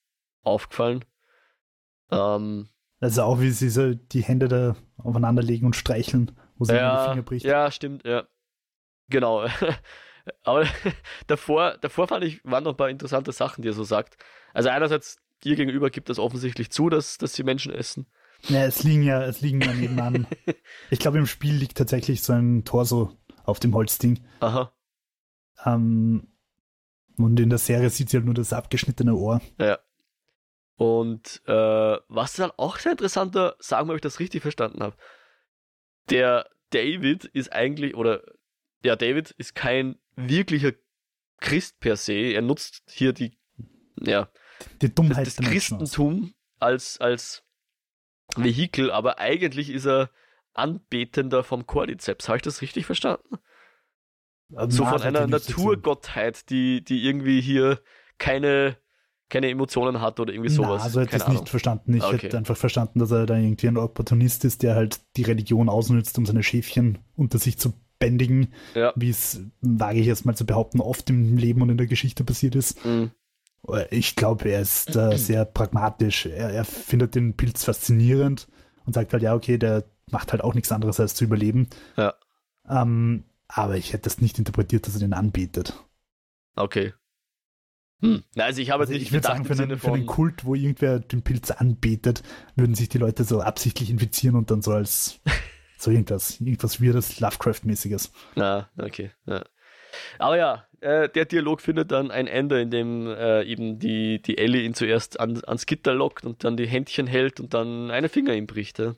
aufgefallen. 0.43 1.05
Ähm, 2.11 2.69
also 3.01 3.23
auch, 3.23 3.41
wie 3.41 3.51
sie 3.51 3.69
so 3.69 3.95
die 3.95 4.23
Hände 4.23 4.49
da 4.49 4.77
aufeinander 4.97 5.43
legen 5.43 5.67
und 5.67 5.77
streicheln, 5.77 6.33
wo 6.59 6.65
sie 6.65 6.75
ja, 6.75 7.05
die 7.05 7.11
Finger 7.11 7.23
bricht. 7.23 7.47
Ja, 7.47 7.71
stimmt, 7.71 8.05
ja. 8.05 8.27
Genau. 9.09 9.47
Aber 10.45 10.67
davor, 11.27 11.79
davor 11.81 12.09
fand 12.09 12.25
ich, 12.25 12.45
waren 12.45 12.65
noch 12.65 12.73
ein 12.73 12.77
paar 12.77 12.91
interessante 12.91 13.33
Sachen, 13.33 13.63
die 13.63 13.69
er 13.69 13.75
so 13.75 13.85
sagt. 13.85 14.17
Also 14.53 14.69
einerseits, 14.69 15.19
dir 15.45 15.57
gegenüber 15.57 15.91
gibt 15.91 16.11
es 16.11 16.19
offensichtlich 16.19 16.71
zu, 16.71 16.89
dass, 16.89 17.19
dass 17.19 17.35
sie 17.35 17.43
Menschen 17.43 17.73
essen. 17.73 18.07
Ja, 18.49 18.65
es 18.65 18.85
liegen 18.85 19.03
ja, 19.03 19.23
es 19.25 19.41
liegen 19.41 19.61
ja 19.61 19.73
nebenan. 19.73 20.27
ich 20.91 20.99
glaube, 20.99 21.19
im 21.19 21.27
Spiel 21.27 21.55
liegt 21.55 21.77
tatsächlich 21.77 22.23
so 22.23 22.33
ein 22.33 22.65
Torso 22.65 23.17
auf 23.45 23.59
dem 23.59 23.75
Holzding. 23.75 24.21
Aha. 24.41 24.73
Ähm, 25.65 26.29
und 27.17 27.41
in 27.41 27.51
der 27.51 27.59
Serie 27.59 27.91
sieht 27.91 28.11
sie 28.11 28.19
halt 28.19 28.27
nur 28.27 28.35
das 28.35 28.53
abgeschnittene 28.53 29.15
Ohr. 29.15 29.41
Ja. 29.59 29.79
Und 30.77 31.43
äh, 31.47 31.97
was 32.09 32.35
dann 32.35 32.53
auch 32.57 32.79
sehr 32.79 32.93
interessanter, 32.93 33.57
sagen 33.59 33.89
wir, 33.89 33.93
ob 33.93 33.97
ich 33.97 34.03
das 34.03 34.21
richtig 34.21 34.43
verstanden 34.43 34.83
habe. 34.83 34.97
Der 36.11 36.49
David 36.71 37.25
ist 37.25 37.53
eigentlich, 37.53 37.95
oder 37.95 38.23
der 38.85 38.97
David 38.97 39.31
ist 39.33 39.55
kein 39.55 39.99
wirklicher 40.17 40.73
Christ 41.41 41.81
per 41.81 41.97
se. 41.97 42.13
Er 42.13 42.43
nutzt 42.43 42.83
hier 42.91 43.13
die, 43.13 43.39
ja, 44.01 44.29
die 44.83 44.95
Dummheit 44.95 45.27
das, 45.27 45.37
das 45.37 45.47
Christentum 45.47 46.35
als, 46.59 47.01
als 47.01 47.45
Vehikel, 48.37 48.91
aber 48.91 49.19
eigentlich 49.19 49.71
ist 49.71 49.87
er 49.87 50.11
Anbetender 50.55 51.45
vom 51.45 51.67
Cordyceps. 51.67 52.29
Habe 52.29 52.39
ich 52.39 52.43
das 52.43 52.63
richtig 52.63 52.87
verstanden? 52.87 53.39
Also 54.55 54.79
so 54.79 54.87
von 54.87 55.03
einer 55.03 55.27
Naturgottheit, 55.27 56.51
die, 56.51 56.83
die 56.83 57.05
irgendwie 57.05 57.41
hier 57.41 57.81
keine 58.19 58.79
keine 59.29 59.51
Emotionen 59.51 60.01
hat 60.01 60.21
oder 60.21 60.33
irgendwie 60.33 60.51
sowas. 60.51 60.79
Na, 60.79 60.85
also 60.85 61.01
hätte 61.01 61.17
ich 61.17 61.23
es 61.23 61.29
nicht 61.29 61.49
verstanden. 61.49 61.95
Ich 61.95 62.03
okay. 62.03 62.19
hätte 62.19 62.39
einfach 62.39 62.57
verstanden, 62.57 62.99
dass 62.99 63.11
er 63.11 63.27
da 63.27 63.37
irgendwie 63.37 63.69
ein 63.69 63.77
Opportunist 63.77 64.45
ist, 64.45 64.63
der 64.63 64.75
halt 64.75 65.01
die 65.17 65.23
Religion 65.23 65.69
ausnutzt, 65.69 66.17
um 66.19 66.27
seine 66.27 66.43
Schäfchen 66.43 66.99
unter 67.15 67.39
sich 67.39 67.59
zu 67.59 67.75
bändigen, 67.99 68.53
ja. 68.75 68.93
wie 68.97 69.11
es, 69.11 69.41
wage 69.61 70.01
ich 70.01 70.07
jetzt 70.07 70.25
mal 70.25 70.37
zu 70.37 70.47
behaupten, 70.47 70.81
oft 70.81 71.11
im 71.11 71.37
Leben 71.37 71.63
und 71.63 71.69
in 71.69 71.77
der 71.77 71.87
Geschichte 71.87 72.25
passiert 72.25 72.55
ist. 72.55 72.85
Mhm. 72.85 73.11
Ich 73.91 74.17
glaube, 74.17 74.49
er 74.49 74.61
ist 74.61 74.95
äh, 74.97 75.19
sehr 75.19 75.45
pragmatisch. 75.45 76.27
Er, 76.27 76.51
er, 76.51 76.65
findet 76.65 77.15
den 77.15 77.37
Pilz 77.37 77.65
faszinierend 77.65 78.49
und 78.87 78.95
sagt 78.95 79.13
halt, 79.13 79.23
ja, 79.23 79.35
okay, 79.35 79.59
der 79.59 79.85
macht 80.11 80.33
halt 80.33 80.43
auch 80.43 80.55
nichts 80.55 80.73
anderes 80.73 81.01
als 81.01 81.15
zu 81.15 81.25
überleben. 81.25 81.69
Ja. 81.97 82.15
Ähm, 82.69 83.25
aber 83.49 83.77
ich 83.77 83.93
hätte 83.93 84.05
das 84.05 84.21
nicht 84.21 84.39
interpretiert, 84.39 84.87
dass 84.87 84.95
er 84.95 85.01
den 85.01 85.13
anbetet. 85.13 85.75
Okay. 86.55 86.95
Hm. 88.01 88.23
Also 88.37 88.63
ich 88.63 88.71
habe 88.71 88.83
also 88.83 88.93
nicht 88.93 89.03
ich 89.03 89.13
würde 89.13 89.27
sagen, 89.27 89.45
für 89.45 89.55
einen, 89.55 89.79
für 89.79 89.93
einen 89.93 90.07
Kult, 90.07 90.45
wo 90.45 90.55
irgendwer 90.55 91.01
den 91.01 91.23
Pilz 91.23 91.51
anbetet, 91.51 92.23
würden 92.55 92.75
sich 92.75 92.89
die 92.89 92.99
Leute 92.99 93.25
so 93.25 93.41
absichtlich 93.41 93.91
infizieren 93.91 94.37
und 94.37 94.51
dann 94.51 94.63
so 94.63 94.73
als 94.73 95.21
so 95.79 95.91
irgendwas, 95.91 96.41
irgendwas 96.41 96.81
weirdes, 96.81 97.21
Lovecraft-mäßiges. 97.21 98.13
Ja, 98.37 98.69
okay. 98.79 99.11
Ja. 99.27 99.45
Aber 100.19 100.37
ja, 100.37 100.67
äh, 100.81 101.09
der 101.09 101.25
Dialog 101.25 101.61
findet 101.61 101.91
dann 101.91 102.11
ein 102.13 102.29
Ende, 102.29 102.61
in 102.61 102.71
dem 102.71 103.09
äh, 103.09 103.43
eben 103.43 103.81
die, 103.81 104.23
die 104.23 104.39
Ellie 104.39 104.63
ihn 104.63 104.75
zuerst 104.75 105.19
an, 105.19 105.43
ans 105.45 105.67
Gitter 105.67 105.95
lockt 105.95 106.25
und 106.25 106.45
dann 106.45 106.57
die 106.57 106.69
Händchen 106.69 107.07
hält 107.09 107.41
und 107.41 107.53
dann 107.55 107.91
eine 107.91 108.09
Finger 108.09 108.35
ihm 108.35 108.47
bricht. 108.47 108.79
Ja. 108.79 108.95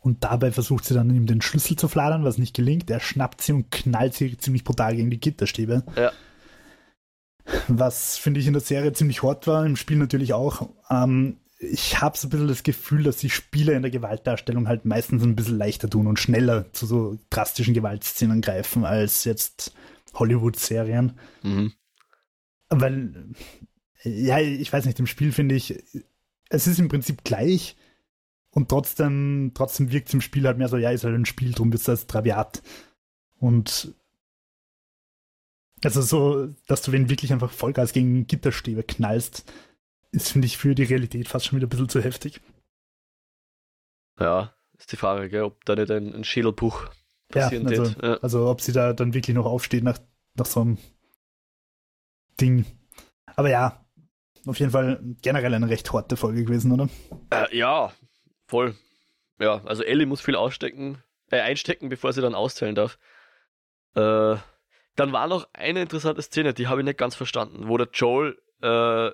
Und 0.00 0.24
dabei 0.24 0.50
versucht 0.50 0.84
sie 0.84 0.94
dann 0.94 1.14
ihm 1.14 1.26
den 1.26 1.42
Schlüssel 1.42 1.76
zu 1.76 1.86
fladern, 1.86 2.24
was 2.24 2.38
nicht 2.38 2.56
gelingt. 2.56 2.90
Er 2.90 3.00
schnappt 3.00 3.40
sie 3.40 3.52
und 3.52 3.70
knallt 3.70 4.14
sie 4.14 4.36
ziemlich 4.36 4.64
brutal 4.64 4.96
gegen 4.96 5.10
die 5.10 5.20
Gitterstäbe. 5.20 5.84
Ja 5.96 6.12
was 7.68 8.16
finde 8.16 8.40
ich 8.40 8.46
in 8.46 8.52
der 8.52 8.62
Serie 8.62 8.92
ziemlich 8.92 9.22
hart 9.22 9.46
war, 9.46 9.64
im 9.64 9.76
Spiel 9.76 9.96
natürlich 9.96 10.32
auch. 10.32 10.68
Ähm, 10.90 11.38
ich 11.58 12.00
habe 12.00 12.16
so 12.16 12.28
ein 12.28 12.30
bisschen 12.30 12.48
das 12.48 12.62
Gefühl, 12.62 13.02
dass 13.02 13.16
die 13.16 13.30
Spieler 13.30 13.72
in 13.72 13.82
der 13.82 13.90
Gewaltdarstellung 13.90 14.68
halt 14.68 14.84
meistens 14.84 15.22
ein 15.22 15.34
bisschen 15.34 15.58
leichter 15.58 15.90
tun 15.90 16.06
und 16.06 16.18
schneller 16.18 16.72
zu 16.72 16.86
so 16.86 17.18
drastischen 17.30 17.74
Gewaltszenen 17.74 18.40
greifen 18.40 18.84
als 18.84 19.24
jetzt 19.24 19.72
Hollywood-Serien. 20.14 21.18
Mhm. 21.42 21.72
Weil, 22.68 23.30
ja, 24.04 24.38
ich 24.38 24.72
weiß 24.72 24.84
nicht, 24.84 25.00
im 25.00 25.06
Spiel 25.06 25.32
finde 25.32 25.56
ich, 25.56 25.82
es 26.48 26.66
ist 26.66 26.78
im 26.78 26.88
Prinzip 26.88 27.24
gleich 27.24 27.76
und 28.50 28.68
trotzdem, 28.68 29.52
trotzdem 29.54 29.90
wirkt 29.90 30.08
es 30.08 30.14
im 30.14 30.20
Spiel 30.20 30.46
halt 30.46 30.58
mehr 30.58 30.68
so, 30.68 30.76
ja, 30.76 30.90
ist 30.90 31.04
halt 31.04 31.14
ein 31.14 31.26
Spiel, 31.26 31.52
drum 31.52 31.72
wird 31.72 31.82
es 31.82 31.88
als 31.88 32.06
Traviat. 32.06 32.62
Und 33.40 33.94
also 35.84 36.02
so, 36.02 36.48
dass 36.66 36.82
du 36.82 36.92
wenn 36.92 37.10
wirklich 37.10 37.32
einfach 37.32 37.50
Vollgas 37.50 37.92
gegen 37.92 38.26
Gitterstäbe 38.26 38.82
knallst, 38.82 39.50
ist, 40.12 40.32
finde 40.32 40.46
ich, 40.46 40.56
für 40.56 40.74
die 40.74 40.84
Realität 40.84 41.28
fast 41.28 41.46
schon 41.46 41.56
wieder 41.56 41.66
ein 41.66 41.70
bisschen 41.70 41.88
zu 41.88 42.02
heftig. 42.02 42.40
Ja, 44.18 44.54
ist 44.78 44.92
die 44.92 44.96
Frage, 44.96 45.28
gell, 45.28 45.42
ob 45.42 45.64
da 45.64 45.76
nicht 45.76 45.90
ein, 45.90 46.14
ein 46.14 46.24
Schädelbruch 46.24 46.88
passieren 47.28 47.68
ja, 47.68 47.80
also, 47.80 48.00
ja. 48.00 48.14
also 48.14 48.48
ob 48.48 48.60
sie 48.60 48.72
da 48.72 48.92
dann 48.92 49.14
wirklich 49.14 49.36
noch 49.36 49.46
aufsteht 49.46 49.84
nach, 49.84 49.98
nach 50.34 50.46
so 50.46 50.62
einem 50.62 50.78
Ding. 52.40 52.64
Aber 53.36 53.50
ja, 53.50 53.84
auf 54.46 54.58
jeden 54.58 54.72
Fall 54.72 55.00
generell 55.22 55.54
eine 55.54 55.68
recht 55.68 55.92
harte 55.92 56.16
Folge 56.16 56.44
gewesen, 56.44 56.72
oder? 56.72 56.88
Äh, 57.30 57.56
ja, 57.56 57.92
voll. 58.46 58.74
Ja, 59.38 59.62
also 59.64 59.84
Ellie 59.84 60.06
muss 60.06 60.20
viel 60.20 60.36
ausstecken, 60.36 61.02
äh, 61.30 61.40
einstecken, 61.40 61.88
bevor 61.88 62.12
sie 62.12 62.22
dann 62.22 62.34
auszählen 62.34 62.74
darf. 62.74 62.98
Äh, 63.94 64.36
dann 64.98 65.12
war 65.12 65.26
noch 65.28 65.48
eine 65.52 65.80
interessante 65.82 66.22
Szene, 66.22 66.54
die 66.54 66.66
habe 66.66 66.80
ich 66.80 66.84
nicht 66.84 66.98
ganz 66.98 67.14
verstanden, 67.14 67.68
wo 67.68 67.76
der 67.76 67.88
Joel 67.92 68.36
äh, 68.62 69.08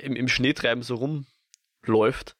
im, 0.00 0.16
im 0.16 0.28
Schneetreiben 0.28 0.82
so 0.82 0.96
rumläuft 1.86 2.36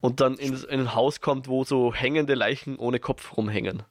und 0.00 0.20
dann 0.20 0.34
in, 0.34 0.54
in 0.54 0.80
ein 0.80 0.94
Haus 0.94 1.20
kommt, 1.20 1.48
wo 1.48 1.64
so 1.64 1.92
hängende 1.94 2.34
Leichen 2.34 2.76
ohne 2.78 3.00
Kopf 3.00 3.36
rumhängen. 3.36 3.82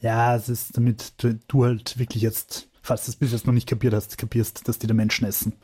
Ja, 0.00 0.34
es 0.34 0.48
ist 0.48 0.76
damit 0.76 1.22
du, 1.22 1.34
du 1.48 1.64
halt 1.64 1.98
wirklich 1.98 2.22
jetzt, 2.22 2.68
falls 2.82 3.04
du 3.04 3.10
es 3.10 3.16
bis 3.16 3.32
jetzt 3.32 3.46
noch 3.46 3.54
nicht 3.54 3.68
kapiert 3.68 3.94
hast, 3.94 4.16
kapierst, 4.18 4.66
dass 4.68 4.78
die 4.78 4.86
da 4.86 4.94
Menschen 4.94 5.26
essen. 5.26 5.58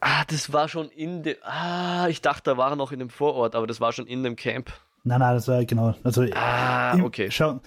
Ah, 0.00 0.24
das 0.26 0.52
war 0.52 0.68
schon 0.68 0.88
in 0.90 1.22
dem. 1.22 1.36
Ah, 1.42 2.08
ich 2.08 2.22
dachte, 2.22 2.50
da 2.50 2.56
war 2.56 2.70
er 2.70 2.76
noch 2.76 2.90
in 2.90 2.98
dem 2.98 3.10
Vorort, 3.10 3.54
aber 3.54 3.66
das 3.68 3.80
war 3.80 3.92
schon 3.92 4.06
in 4.08 4.24
dem 4.24 4.34
Camp. 4.34 4.72
Nein, 5.04 5.20
nein, 5.20 5.34
das 5.34 5.46
war 5.46 5.64
genau. 5.64 5.94
Also, 6.02 6.22
Ah, 6.34 6.94
im- 6.94 7.04
okay. 7.04 7.30
Schau, 7.30 7.60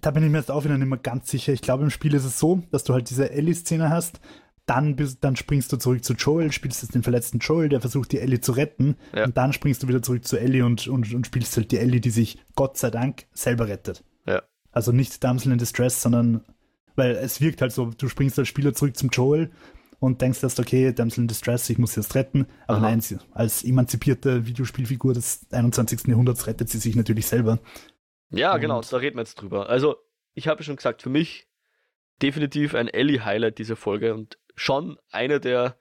da 0.00 0.10
bin 0.10 0.24
ich 0.24 0.30
mir 0.30 0.38
jetzt 0.38 0.50
auch 0.50 0.64
wieder 0.64 0.78
nicht 0.78 0.88
mehr 0.88 0.98
ganz 0.98 1.30
sicher. 1.30 1.52
Ich 1.52 1.62
glaube, 1.62 1.84
im 1.84 1.90
Spiel 1.90 2.14
ist 2.14 2.24
es 2.24 2.38
so, 2.38 2.62
dass 2.70 2.84
du 2.84 2.92
halt 2.94 3.10
diese 3.10 3.30
Ellie-Szene 3.30 3.90
hast. 3.90 4.20
Dann, 4.66 4.96
bist, 4.96 5.22
dann 5.22 5.36
springst 5.36 5.72
du 5.72 5.76
zurück 5.76 6.02
zu 6.02 6.14
Joel, 6.14 6.50
spielst 6.50 6.82
jetzt 6.82 6.94
den 6.94 7.04
verletzten 7.04 7.38
Joel, 7.38 7.68
der 7.68 7.80
versucht, 7.80 8.10
die 8.10 8.18
Ellie 8.18 8.40
zu 8.40 8.52
retten. 8.52 8.96
Ja. 9.14 9.24
Und 9.24 9.36
dann 9.36 9.52
springst 9.52 9.82
du 9.82 9.88
wieder 9.88 10.02
zurück 10.02 10.24
zu 10.24 10.38
Ellie 10.38 10.64
und, 10.64 10.88
und, 10.88 11.14
und 11.14 11.26
spielst 11.26 11.56
halt 11.56 11.70
die 11.70 11.78
Ellie, 11.78 12.00
die 12.00 12.10
sich 12.10 12.38
Gott 12.56 12.76
sei 12.76 12.90
Dank 12.90 13.26
selber 13.32 13.68
rettet. 13.68 14.02
Ja. 14.26 14.42
Also 14.72 14.90
nicht 14.90 15.22
Damsel 15.22 15.52
in 15.52 15.58
Distress, 15.58 16.02
sondern, 16.02 16.44
weil 16.96 17.12
es 17.12 17.40
wirkt 17.40 17.62
halt 17.62 17.70
so, 17.70 17.92
du 17.96 18.08
springst 18.08 18.38
als 18.40 18.48
Spieler 18.48 18.74
zurück 18.74 18.96
zum 18.96 19.10
Joel 19.10 19.52
und 20.00 20.20
denkst 20.20 20.42
erst, 20.42 20.58
okay, 20.58 20.92
Damsel 20.92 21.22
in 21.22 21.28
Distress, 21.28 21.70
ich 21.70 21.78
muss 21.78 21.94
sie 21.94 22.00
jetzt 22.00 22.16
retten. 22.16 22.46
Aber 22.66 22.78
Aha. 22.78 22.88
nein, 22.88 23.00
sie, 23.00 23.18
als 23.32 23.62
emanzipierte 23.62 24.46
Videospielfigur 24.46 25.14
des 25.14 25.46
21. 25.52 26.08
Jahrhunderts 26.08 26.48
rettet 26.48 26.68
sie 26.68 26.78
sich 26.78 26.96
natürlich 26.96 27.26
selber. 27.26 27.60
Ja, 28.30 28.56
genau, 28.58 28.80
da 28.80 28.96
reden 28.96 29.16
wir 29.16 29.22
jetzt 29.22 29.36
drüber. 29.36 29.68
Also, 29.68 29.96
ich 30.34 30.48
habe 30.48 30.62
schon 30.62 30.76
gesagt, 30.76 31.02
für 31.02 31.08
mich 31.08 31.48
definitiv 32.22 32.74
ein 32.74 32.88
Ellie-Highlight 32.88 33.58
dieser 33.58 33.76
Folge 33.76 34.14
und 34.14 34.38
schon 34.54 34.98
eine 35.10 35.40
der, 35.40 35.78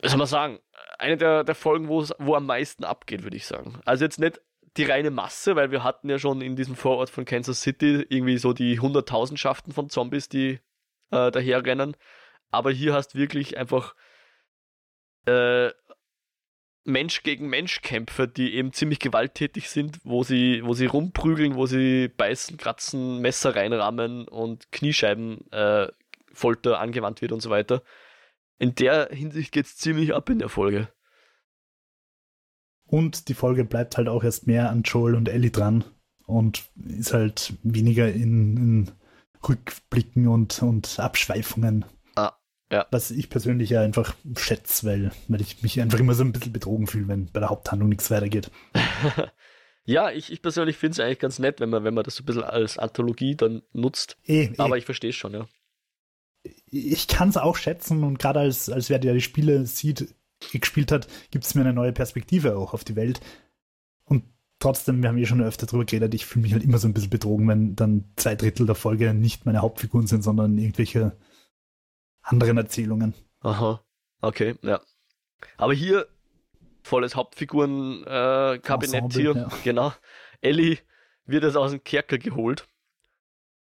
was 0.00 0.10
soll 0.10 0.18
man 0.18 0.26
sagen, 0.26 0.58
eine 0.98 1.16
der, 1.16 1.44
der 1.44 1.54
Folgen, 1.54 1.88
wo 1.88 2.00
es 2.00 2.12
wo 2.18 2.34
am 2.34 2.46
meisten 2.46 2.84
abgeht, 2.84 3.22
würde 3.22 3.36
ich 3.36 3.46
sagen. 3.46 3.80
Also 3.84 4.04
jetzt 4.04 4.18
nicht 4.18 4.40
die 4.76 4.84
reine 4.84 5.10
Masse, 5.10 5.56
weil 5.56 5.70
wir 5.70 5.84
hatten 5.84 6.08
ja 6.08 6.18
schon 6.18 6.40
in 6.40 6.56
diesem 6.56 6.74
Vorort 6.74 7.10
von 7.10 7.24
Kansas 7.24 7.60
City 7.62 8.04
irgendwie 8.08 8.38
so 8.38 8.52
die 8.52 8.80
Hunderttausendschaften 8.80 9.72
von 9.72 9.88
Zombies, 9.88 10.28
die 10.28 10.60
äh, 11.10 11.30
daherrennen. 11.30 11.96
Aber 12.50 12.70
hier 12.70 12.92
hast 12.92 13.14
wirklich 13.14 13.56
einfach 13.56 13.94
äh, 15.26 15.70
Mensch 16.84 17.22
gegen 17.22 17.48
Mensch 17.48 17.80
Kämpfe, 17.80 18.28
die 18.28 18.54
eben 18.54 18.72
ziemlich 18.72 18.98
gewalttätig 18.98 19.70
sind, 19.70 20.00
wo 20.04 20.22
sie, 20.22 20.60
wo 20.64 20.74
sie 20.74 20.86
rumprügeln, 20.86 21.54
wo 21.54 21.66
sie 21.66 22.08
beißen, 22.08 22.58
kratzen, 22.58 23.20
Messer 23.20 23.56
reinrammen 23.56 24.28
und 24.28 24.70
Kniescheiben 24.70 25.50
äh, 25.50 25.88
angewandt 26.74 27.22
wird 27.22 27.32
und 27.32 27.40
so 27.40 27.50
weiter. 27.50 27.82
In 28.58 28.74
der 28.74 29.08
Hinsicht 29.10 29.52
geht's 29.52 29.76
ziemlich 29.76 30.14
ab 30.14 30.28
in 30.28 30.38
der 30.38 30.48
Folge. 30.48 30.88
Und 32.86 33.28
die 33.28 33.34
Folge 33.34 33.64
bleibt 33.64 33.96
halt 33.96 34.08
auch 34.08 34.22
erst 34.22 34.46
mehr 34.46 34.70
an 34.70 34.82
Joel 34.82 35.14
und 35.14 35.28
Ellie 35.28 35.50
dran 35.50 35.84
und 36.26 36.68
ist 36.76 37.12
halt 37.12 37.54
weniger 37.62 38.12
in, 38.12 38.56
in 38.56 38.90
Rückblicken 39.48 40.28
und, 40.28 40.62
und 40.62 40.98
Abschweifungen. 40.98 41.84
Ja. 42.74 42.88
Was 42.90 43.12
ich 43.12 43.30
persönlich 43.30 43.70
ja 43.70 43.82
einfach 43.82 44.16
schätze, 44.36 44.84
weil, 44.84 45.12
weil 45.28 45.40
ich 45.40 45.62
mich 45.62 45.80
einfach 45.80 46.00
immer 46.00 46.14
so 46.14 46.24
ein 46.24 46.32
bisschen 46.32 46.52
betrogen 46.52 46.88
fühle, 46.88 47.06
wenn 47.06 47.26
bei 47.26 47.38
der 47.38 47.48
Haupthandlung 47.48 47.88
nichts 47.88 48.10
weitergeht. 48.10 48.50
ja, 49.84 50.10
ich, 50.10 50.32
ich 50.32 50.42
persönlich 50.42 50.76
finde 50.76 50.94
es 50.94 50.98
eigentlich 50.98 51.20
ganz 51.20 51.38
nett, 51.38 51.60
wenn 51.60 51.70
man, 51.70 51.84
wenn 51.84 51.94
man 51.94 52.02
das 52.02 52.16
so 52.16 52.24
ein 52.24 52.26
bisschen 52.26 52.42
als 52.42 52.76
Anthologie 52.76 53.36
dann 53.36 53.62
nutzt. 53.72 54.16
Eh, 54.26 54.46
eh, 54.46 54.54
Aber 54.58 54.76
ich 54.76 54.86
verstehe 54.86 55.10
es 55.10 55.16
schon, 55.16 55.34
ja. 55.34 55.46
ich 56.66 57.06
kann 57.06 57.28
es 57.28 57.36
auch 57.36 57.56
schätzen 57.56 58.02
und 58.02 58.18
gerade 58.18 58.40
als, 58.40 58.68
als 58.68 58.90
wer 58.90 58.98
der 58.98 59.14
die 59.14 59.20
Spiele 59.20 59.66
sieht, 59.66 60.12
gespielt 60.50 60.90
hat, 60.90 61.06
gibt 61.30 61.44
es 61.44 61.54
mir 61.54 61.60
eine 61.60 61.74
neue 61.74 61.92
Perspektive 61.92 62.56
auch 62.56 62.74
auf 62.74 62.82
die 62.82 62.96
Welt. 62.96 63.20
Und 64.02 64.24
trotzdem, 64.58 65.00
wir 65.00 65.10
haben 65.10 65.18
eh 65.18 65.26
schon 65.26 65.40
öfter 65.42 65.66
drüber 65.66 65.84
geredet, 65.84 66.12
ich 66.12 66.26
fühle 66.26 66.42
mich 66.42 66.54
halt 66.54 66.64
immer 66.64 66.78
so 66.78 66.88
ein 66.88 66.92
bisschen 66.92 67.10
betrogen, 67.10 67.46
wenn 67.46 67.76
dann 67.76 68.06
zwei 68.16 68.34
Drittel 68.34 68.66
der 68.66 68.74
Folge 68.74 69.14
nicht 69.14 69.46
meine 69.46 69.62
Hauptfiguren 69.62 70.08
sind, 70.08 70.24
sondern 70.24 70.58
irgendwelche 70.58 71.16
anderen 72.24 72.56
Erzählungen. 72.56 73.14
Aha, 73.40 73.84
okay, 74.20 74.56
ja. 74.62 74.80
Aber 75.56 75.74
hier 75.74 76.08
volles 76.82 77.14
Hauptfiguren-Kabinett 77.14 79.16
äh, 79.16 79.20
hier, 79.20 79.36
ja. 79.36 79.48
genau. 79.62 79.92
Ellie 80.40 80.78
wird 81.26 81.44
jetzt 81.44 81.56
aus 81.56 81.70
dem 81.70 81.84
Kerker 81.84 82.18
geholt 82.18 82.66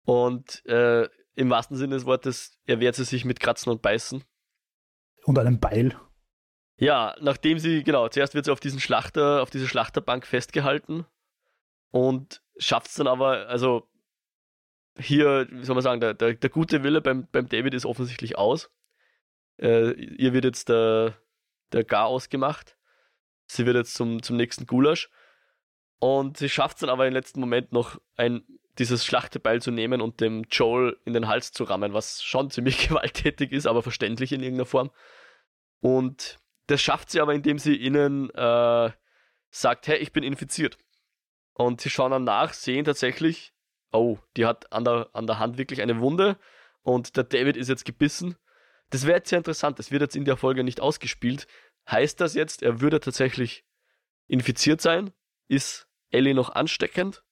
und 0.03 0.65
äh, 0.65 1.07
im 1.35 1.49
wahrsten 1.49 1.77
Sinne 1.77 1.95
des 1.95 2.05
Wortes 2.05 2.57
erwehrt 2.65 2.95
sie 2.95 3.03
sich 3.03 3.23
mit 3.23 3.39
Kratzen 3.39 3.71
und 3.71 3.81
Beißen. 3.81 4.23
Und 5.23 5.39
einem 5.39 5.59
Beil. 5.59 5.95
Ja, 6.77 7.15
nachdem 7.21 7.59
sie, 7.59 7.83
genau, 7.83 8.07
zuerst 8.07 8.33
wird 8.33 8.45
sie 8.45 8.51
auf 8.51 8.59
diesen 8.59 8.79
Schlachter, 8.79 9.41
auf 9.41 9.49
diese 9.49 9.67
Schlachterbank 9.67 10.25
festgehalten 10.25 11.05
und 11.91 12.41
schafft 12.57 12.87
es 12.87 12.95
dann 12.95 13.07
aber, 13.07 13.47
also 13.47 13.87
hier, 14.99 15.47
wie 15.51 15.63
soll 15.63 15.75
man 15.75 15.83
sagen, 15.83 16.01
der, 16.01 16.13
der, 16.13 16.33
der 16.33 16.49
gute 16.49 16.83
Wille 16.83 17.01
beim, 17.01 17.27
beim 17.31 17.47
David 17.47 17.73
ist 17.73 17.85
offensichtlich 17.85 18.37
aus. 18.37 18.71
Äh, 19.59 19.91
ihr 19.91 20.33
wird 20.33 20.45
jetzt 20.45 20.69
der, 20.69 21.17
der 21.71 21.83
Gar 21.83 22.07
ausgemacht. 22.07 22.77
Sie 23.47 23.65
wird 23.65 23.75
jetzt 23.75 23.93
zum, 23.93 24.21
zum 24.21 24.37
nächsten 24.37 24.65
Gulasch. 24.65 25.09
Und 25.99 26.37
sie 26.37 26.49
schafft 26.49 26.77
es 26.77 26.81
dann 26.81 26.89
aber 26.89 27.07
im 27.07 27.13
letzten 27.13 27.39
Moment 27.39 27.71
noch 27.71 27.99
ein, 28.15 28.43
dieses 28.77 29.05
Schlachtebeil 29.05 29.61
zu 29.61 29.71
nehmen 29.71 30.01
und 30.01 30.21
dem 30.21 30.43
Joel 30.51 30.99
in 31.05 31.13
den 31.13 31.27
Hals 31.27 31.51
zu 31.51 31.63
rammen, 31.63 31.93
was 31.93 32.21
schon 32.21 32.51
ziemlich 32.51 32.87
gewalttätig 32.87 33.51
ist, 33.51 33.65
aber 33.65 33.81
verständlich 33.81 34.31
in 34.31 34.41
irgendeiner 34.41 34.65
Form. 34.65 34.91
Und 35.79 36.39
das 36.67 36.81
schafft 36.81 37.09
sie 37.09 37.21
aber, 37.21 37.33
indem 37.33 37.59
sie 37.59 37.75
ihnen 37.75 38.29
äh, 38.31 38.91
sagt, 39.49 39.87
hey, 39.87 39.97
ich 39.97 40.11
bin 40.11 40.23
infiziert. 40.23 40.77
Und 41.53 41.81
sie 41.81 41.89
schauen 41.89 42.11
dann 42.11 42.23
nach, 42.23 42.53
sehen 42.53 42.85
tatsächlich, 42.85 43.53
oh, 43.97 44.19
die 44.35 44.45
hat 44.45 44.71
an 44.71 44.83
der, 44.83 45.09
an 45.13 45.27
der 45.27 45.39
Hand 45.39 45.57
wirklich 45.57 45.81
eine 45.81 45.99
Wunde 45.99 46.37
und 46.81 47.17
der 47.17 47.23
David 47.23 47.57
ist 47.57 47.69
jetzt 47.69 47.85
gebissen. 47.85 48.35
Das 48.89 49.05
wäre 49.05 49.17
jetzt 49.17 49.29
sehr 49.29 49.39
interessant, 49.39 49.79
das 49.79 49.91
wird 49.91 50.01
jetzt 50.01 50.15
in 50.15 50.25
der 50.25 50.37
Folge 50.37 50.63
nicht 50.63 50.79
ausgespielt. 50.79 51.47
Heißt 51.89 52.21
das 52.21 52.33
jetzt, 52.33 52.63
er 52.63 52.81
würde 52.81 52.99
tatsächlich 52.99 53.65
infiziert 54.27 54.81
sein? 54.81 55.11
Ist 55.47 55.87
Ellie 56.09 56.33
noch 56.33 56.49
ansteckend? 56.49 57.23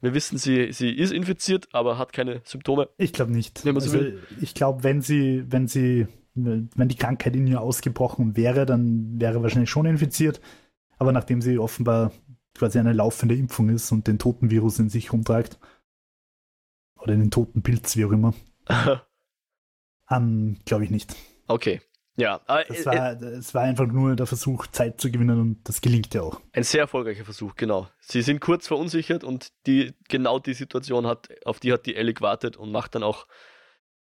Wir 0.00 0.14
wissen, 0.14 0.36
sie, 0.36 0.72
sie 0.72 0.90
ist 0.90 1.12
infiziert, 1.12 1.68
aber 1.72 1.96
hat 1.96 2.12
keine 2.12 2.40
Symptome. 2.44 2.88
Ich 2.96 3.12
glaube 3.12 3.30
nicht. 3.30 3.64
Wenn 3.64 3.74
man 3.74 3.82
so 3.82 3.96
also, 3.96 4.10
ich 4.40 4.52
glaube, 4.52 4.82
wenn 4.82 5.00
sie, 5.00 5.44
wenn 5.46 5.68
sie, 5.68 6.08
wenn 6.34 6.88
die 6.88 6.96
Krankheit 6.96 7.36
in 7.36 7.46
ihr 7.46 7.60
ausgebrochen 7.60 8.36
wäre, 8.36 8.66
dann 8.66 9.20
wäre 9.20 9.42
wahrscheinlich 9.42 9.70
schon 9.70 9.86
infiziert. 9.86 10.40
Aber 10.98 11.12
nachdem 11.12 11.40
sie 11.40 11.58
offenbar 11.58 12.12
quasi 12.54 12.80
eine 12.80 12.92
laufende 12.92 13.36
Impfung 13.36 13.68
ist 13.68 13.92
und 13.92 14.08
den 14.08 14.18
toten 14.18 14.50
Virus 14.50 14.80
in 14.80 14.88
sich 14.88 15.12
rumtragt, 15.12 15.58
oder 17.02 17.14
den 17.16 17.30
toten 17.30 17.62
Pilz, 17.62 17.96
wie 17.96 18.04
auch 18.04 18.12
immer, 18.12 18.34
ähm, 20.10 20.58
glaube 20.64 20.84
ich 20.84 20.90
nicht. 20.90 21.14
okay. 21.48 21.80
Ja, 22.14 22.42
aber 22.46 22.64
Das 22.64 22.80
äh, 22.80 22.84
war, 22.86 23.22
es 23.22 23.54
war 23.54 23.62
einfach 23.62 23.86
nur 23.86 24.14
der 24.16 24.26
Versuch, 24.26 24.66
Zeit 24.66 25.00
zu 25.00 25.10
gewinnen 25.10 25.40
und 25.40 25.66
das 25.66 25.80
gelingt 25.80 26.12
ja 26.12 26.20
auch. 26.20 26.42
Ein 26.52 26.62
sehr 26.62 26.82
erfolgreicher 26.82 27.24
Versuch, 27.24 27.54
genau. 27.56 27.88
Sie 28.00 28.20
sind 28.20 28.38
kurz 28.40 28.66
verunsichert 28.68 29.24
und 29.24 29.50
die, 29.66 29.94
genau 30.10 30.38
die 30.38 30.52
Situation 30.52 31.06
hat, 31.06 31.30
auf 31.46 31.58
die 31.58 31.72
hat 31.72 31.86
die 31.86 31.96
Ellie 31.96 32.12
gewartet 32.12 32.58
und 32.58 32.70
macht 32.70 32.94
dann 32.94 33.02
auch 33.02 33.26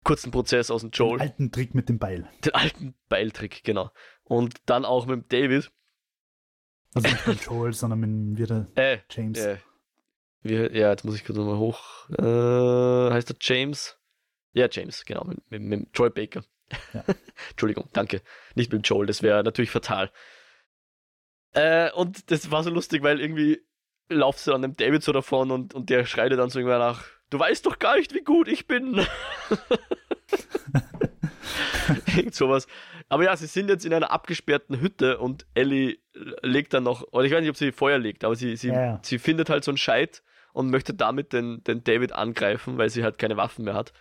kurzen 0.05 0.31
Prozess 0.31 0.71
aus 0.71 0.79
dem 0.79 0.91
Den 0.91 0.97
Joel. 0.97 1.19
alten 1.19 1.51
Trick 1.51 1.75
mit 1.75 1.89
dem 1.89 1.99
Beil. 1.99 2.25
Den 2.45 2.55
alten 2.55 2.95
Beiltrick, 3.09 3.65
genau. 3.65 3.91
Und 4.23 4.61
dann 4.65 4.85
auch 4.85 5.05
mit 5.05 5.23
dem 5.23 5.27
David. 5.27 5.69
Also 6.95 7.09
nicht 7.09 7.27
mit 7.27 7.41
Joel, 7.41 7.73
sondern 7.73 7.99
mit 7.99 8.39
wieder 8.39 8.67
Äh, 8.75 8.99
James. 9.09 9.39
äh, 9.39 9.57
wie, 10.41 10.55
ja, 10.55 10.89
jetzt 10.89 11.03
muss 11.05 11.15
ich 11.15 11.25
kurz 11.25 11.37
nochmal 11.37 11.57
hoch. 11.57 12.09
Äh, 12.09 13.13
heißt 13.13 13.29
er 13.29 13.35
James? 13.39 13.97
Ja, 14.53 14.67
James, 14.71 15.05
genau, 15.05 15.23
mit, 15.25 15.39
mit, 15.51 15.61
mit 15.61 15.89
Joel 15.93 16.11
Baker. 16.11 16.43
Ja. 16.93 17.03
Entschuldigung, 17.51 17.89
danke. 17.93 18.21
Nicht 18.55 18.71
mit 18.71 18.87
Joel, 18.87 19.07
das 19.07 19.21
wäre 19.21 19.43
natürlich 19.43 19.71
fatal. 19.71 20.11
Äh, 21.53 21.91
und 21.91 22.31
das 22.31 22.51
war 22.51 22.63
so 22.63 22.69
lustig, 22.69 23.03
weil 23.03 23.19
irgendwie 23.19 23.61
laufst 24.09 24.47
du 24.47 24.53
an 24.53 24.61
dem 24.61 24.75
David 24.75 25.03
so 25.03 25.11
davon 25.11 25.51
und, 25.51 25.73
und 25.73 25.89
der 25.89 26.05
schreit 26.05 26.31
dann 26.31 26.49
so 26.49 26.59
irgendwann 26.59 26.79
nach, 26.79 27.05
du 27.29 27.39
weißt 27.39 27.65
doch 27.65 27.79
gar 27.79 27.97
nicht, 27.97 28.13
wie 28.13 28.23
gut 28.23 28.47
ich 28.47 28.67
bin. 28.67 29.05
Irgend 32.15 32.35
sowas. 32.35 32.67
Aber 33.07 33.23
ja, 33.23 33.35
sie 33.35 33.47
sind 33.47 33.69
jetzt 33.69 33.85
in 33.85 33.93
einer 33.93 34.11
abgesperrten 34.11 34.79
Hütte 34.79 35.17
und 35.17 35.45
Ellie 35.53 35.97
legt 36.41 36.73
dann 36.73 36.83
noch, 36.83 37.03
oder 37.11 37.25
ich 37.25 37.31
weiß 37.31 37.41
nicht, 37.41 37.49
ob 37.49 37.57
sie 37.57 37.71
Feuer 37.71 37.97
legt, 37.97 38.23
aber 38.23 38.35
sie, 38.35 38.55
sie, 38.55 38.69
Ja, 38.69 38.85
ja. 38.85 38.99
sie 39.03 39.19
findet 39.19 39.49
halt 39.49 39.63
so 39.63 39.71
einen 39.71 39.77
Scheit 39.77 40.23
und 40.53 40.69
möchte 40.69 40.93
damit 40.93 41.33
den, 41.33 41.63
den 41.63 41.83
David 41.83 42.11
angreifen, 42.11 42.77
weil 42.77 42.89
sie 42.89 43.03
halt 43.03 43.17
keine 43.17 43.37
Waffen 43.37 43.65
mehr 43.65 43.75
hat. 43.75 43.93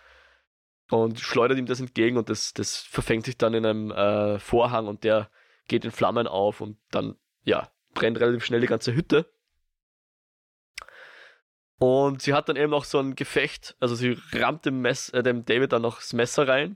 Und 0.89 1.19
schleudert 1.19 1.57
ihm 1.59 1.67
das 1.67 1.79
entgegen 1.79 2.17
und 2.17 2.29
das, 2.29 2.53
das 2.53 2.77
verfängt 2.77 3.25
sich 3.25 3.37
dann 3.37 3.53
in 3.53 3.65
einem 3.65 3.91
äh, 3.91 4.39
Vorhang 4.39 4.87
und 4.87 5.03
der 5.03 5.29
geht 5.67 5.85
in 5.85 5.91
Flammen 5.91 6.27
auf 6.27 6.61
und 6.61 6.77
dann, 6.89 7.15
ja, 7.43 7.69
brennt 7.93 8.19
relativ 8.19 8.43
schnell 8.43 8.61
die 8.61 8.67
ganze 8.67 8.95
Hütte. 8.95 9.31
Und 11.77 12.21
sie 12.21 12.33
hat 12.33 12.49
dann 12.49 12.57
eben 12.57 12.71
noch 12.71 12.83
so 12.83 12.99
ein 12.99 13.15
Gefecht, 13.15 13.77
also 13.79 13.95
sie 13.95 14.17
rammt 14.33 14.65
dem, 14.65 14.81
Mess, 14.81 15.09
äh, 15.09 15.23
dem 15.23 15.45
David 15.45 15.71
dann 15.71 15.81
noch 15.81 15.97
das 15.97 16.13
Messer 16.13 16.47
rein. 16.47 16.75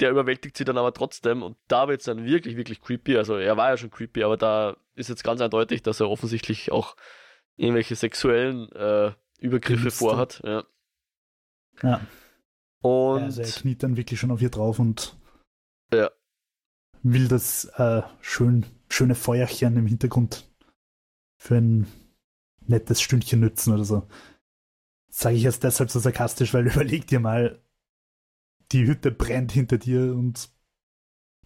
Der 0.00 0.10
überwältigt 0.10 0.56
sie 0.56 0.64
dann 0.64 0.78
aber 0.78 0.92
trotzdem 0.92 1.42
und 1.42 1.56
da 1.68 1.88
wird 1.88 2.00
es 2.00 2.06
dann 2.06 2.24
wirklich, 2.24 2.56
wirklich 2.56 2.80
creepy. 2.80 3.16
Also 3.16 3.36
er 3.36 3.56
war 3.56 3.68
ja 3.70 3.76
schon 3.76 3.90
creepy, 3.90 4.24
aber 4.24 4.36
da 4.36 4.76
ist 4.94 5.08
jetzt 5.08 5.24
ganz 5.24 5.40
eindeutig, 5.40 5.82
dass 5.82 6.00
er 6.00 6.10
offensichtlich 6.10 6.72
auch 6.72 6.96
irgendwelche 7.56 7.94
sexuellen 7.94 8.70
äh, 8.72 9.12
Übergriffe 9.38 9.82
Dienste. 9.82 9.98
vorhat. 9.98 10.42
Ja. 10.44 10.64
ja. 11.82 12.00
Und 12.80 13.22
also 13.24 13.42
er 13.42 13.48
kniet 13.48 13.82
dann 13.82 13.96
wirklich 13.96 14.18
schon 14.18 14.30
auf 14.30 14.40
ihr 14.40 14.50
drauf 14.50 14.78
und 14.78 15.16
ja. 15.92 16.10
will 17.02 17.28
das 17.28 17.66
äh, 17.76 18.02
schön, 18.20 18.66
schöne 18.88 19.14
Feuerchen 19.14 19.76
im 19.76 19.86
Hintergrund 19.86 20.48
für 21.36 21.56
ein 21.56 21.86
nettes 22.60 23.00
Stündchen 23.02 23.40
nützen 23.40 23.74
oder 23.74 23.84
so. 23.84 24.08
Sage 25.10 25.36
ich 25.36 25.42
jetzt 25.42 25.64
deshalb 25.64 25.90
so 25.90 25.98
sarkastisch, 25.98 26.54
weil 26.54 26.66
überleg 26.72 27.06
dir 27.06 27.20
mal, 27.20 27.60
die 28.72 28.86
Hütte 28.86 29.10
brennt 29.10 29.52
hinter 29.52 29.78
dir 29.78 30.14
und 30.14 30.50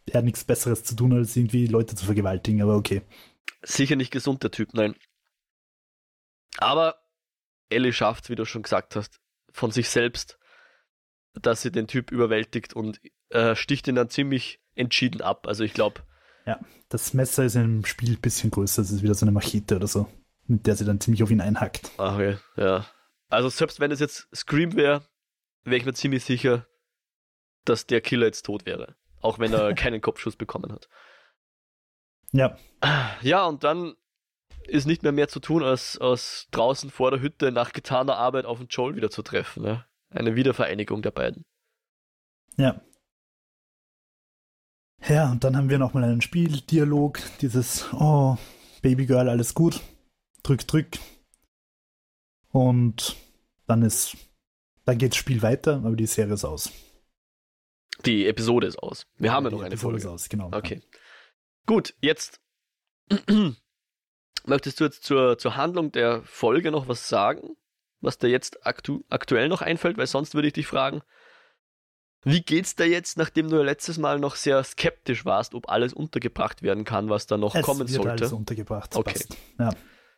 er 0.07 0.19
hat 0.19 0.25
nichts 0.25 0.45
Besseres 0.45 0.85
zu 0.85 0.95
tun, 0.95 1.13
als 1.13 1.37
irgendwie 1.37 1.67
Leute 1.67 1.97
zu 1.97 2.05
vergewaltigen, 2.05 2.63
aber 2.63 2.77
okay. 2.77 3.03
Sicher 3.63 3.97
nicht 3.97 4.11
gesund, 4.11 4.43
der 4.43 4.51
Typ, 4.51 4.75
nein. 4.75 4.95
Aber 6.59 6.97
Ellie 7.71 7.93
schafft, 7.93 8.29
wie 8.29 8.35
du 8.35 8.45
schon 8.45 8.63
gesagt 8.63 8.97
hast, 8.97 9.21
von 9.51 9.71
sich 9.71 9.89
selbst, 9.89 10.39
dass 11.35 11.63
sie 11.63 11.73
den 11.73 11.87
Typ 11.87 12.11
überwältigt 12.11 12.75
und 12.75 13.01
äh, 13.31 13.57
sticht 13.57 13.89
ihn 13.89 13.95
dann 13.95 14.11
ziemlich 14.11 14.61
entschieden 14.75 15.23
ab. 15.23 15.47
Also 15.47 15.65
ich 15.65 15.73
glaube. 15.73 16.03
Ja, 16.47 16.61
das 16.89 17.15
Messer 17.15 17.45
ist 17.45 17.57
im 17.57 17.85
Spiel 17.85 18.13
ein 18.13 18.21
bisschen 18.21 18.51
größer, 18.51 18.83
es 18.83 18.91
ist 18.91 19.03
wieder 19.03 19.15
so 19.15 19.25
eine 19.25 19.33
Machete 19.33 19.77
oder 19.77 19.87
so, 19.87 20.09
mit 20.47 20.67
der 20.67 20.77
sie 20.77 20.85
dann 20.85 21.01
ziemlich 21.01 21.23
auf 21.23 21.31
ihn 21.31 21.41
einhackt. 21.41 21.91
Ach 21.97 22.15
okay, 22.15 22.37
ja. 22.57 22.87
Also 23.29 23.49
selbst 23.49 23.81
wenn 23.81 23.91
es 23.91 24.01
jetzt 24.01 24.29
Scream 24.35 24.77
wäre, 24.77 25.09
wäre 25.65 25.77
ich 25.77 25.87
mir 25.87 25.95
ziemlich 25.95 26.25
sicher, 26.25 26.67
dass 27.65 27.87
der 27.87 28.01
Killer 28.01 28.27
jetzt 28.27 28.47
tot 28.47 28.67
wäre. 28.67 28.97
Auch 29.21 29.39
wenn 29.39 29.53
er 29.53 29.75
keinen 29.75 30.01
Kopfschuss 30.01 30.37
bekommen 30.37 30.73
hat. 30.73 30.89
Ja. 32.33 32.57
Ja, 33.23 33.47
und 33.47 33.65
dann 33.65 33.95
ist 34.67 34.87
nicht 34.87 35.03
mehr 35.03 35.13
mehr 35.13 35.29
zu 35.29 35.41
tun, 35.41 35.63
als, 35.63 35.99
als 35.99 36.49
draußen 36.51 36.91
vor 36.91 37.11
der 37.11 37.21
Hütte 37.21 37.53
nach 37.53 37.73
getaner 37.73 38.17
Arbeit 38.17 38.45
auf 38.45 38.59
den 38.59 38.69
Joel 38.69 38.97
wieder 38.97 39.11
zu 39.11 39.23
treffen. 39.23 39.63
Ne? 39.63 39.85
Eine 40.11 40.35
Wiedervereinigung 40.35 41.03
der 41.03 41.11
beiden. 41.11 41.45
Ja. 42.57 42.81
Ja, 45.07 45.31
und 45.31 45.45
dann 45.45 45.57
haben 45.57 45.69
wir 45.69 45.79
nochmal 45.79 46.05
einen 46.05 46.23
Spieldialog, 46.23 47.21
dieses, 47.41 47.93
oh, 47.93 48.39
Babygirl, 48.81 49.29
alles 49.29 49.55
gut, 49.55 49.81
drück, 50.43 50.67
drück. 50.67 50.99
Und 52.49 53.17
dann 53.67 53.83
ist, 53.83 54.17
dann 54.85 54.97
geht 54.97 55.13
das 55.13 55.19
Spiel 55.19 55.43
weiter, 55.43 55.77
aber 55.77 55.97
die 55.97 56.07
Serie 56.07 56.35
ist 56.35 56.45
aus. 56.45 56.73
Die 58.05 58.27
Episode 58.27 58.67
ist 58.67 58.79
aus. 58.79 59.07
Wir 59.19 59.33
haben 59.33 59.45
ja 59.45 59.51
noch 59.51 59.61
eine 59.61 59.69
Episode 59.69 59.93
Folge. 59.93 59.99
Ist 59.99 60.07
aus, 60.07 60.29
genau. 60.29 60.51
Okay. 60.53 60.83
Ja. 60.83 60.99
Gut, 61.67 61.95
jetzt 62.01 62.41
möchtest 64.47 64.81
du 64.81 64.85
jetzt 64.85 65.05
zur, 65.05 65.39
zur 65.39 65.57
Handlung 65.57 65.93
der 65.93 66.23
Folge 66.25 66.71
noch 66.71 66.89
was 66.89 67.09
sagen? 67.09 67.57
Was 68.01 68.19
dir 68.19 68.29
jetzt 68.29 68.67
aktu 68.67 69.03
aktuell 69.09 69.49
noch 69.49 69.63
einfällt? 69.63 69.97
Weil 69.97 70.07
sonst 70.07 70.35
würde 70.35 70.49
ich 70.49 70.55
dich 70.55 70.67
fragen, 70.67 71.03
wie 72.25 72.41
geht's 72.41 72.75
dir 72.75 72.87
jetzt, 72.87 73.17
nachdem 73.17 73.49
du 73.49 73.63
letztes 73.63 73.99
Mal 73.99 74.19
noch 74.19 74.37
sehr 74.37 74.63
skeptisch 74.65 75.25
warst, 75.25 75.55
ob 75.55 75.69
alles 75.69 75.93
untergebracht 75.93 76.63
werden 76.63 76.85
kann, 76.85 77.11
was 77.11 77.27
da 77.27 77.37
noch 77.37 77.55
es 77.55 77.63
kommen 77.63 77.81
wird 77.81 77.91
sollte? 77.91 78.11
Alles 78.11 78.33
untergebracht. 78.33 78.97
Okay. 78.97 79.13
Passt. 79.13 79.37
Ja. 79.59 79.71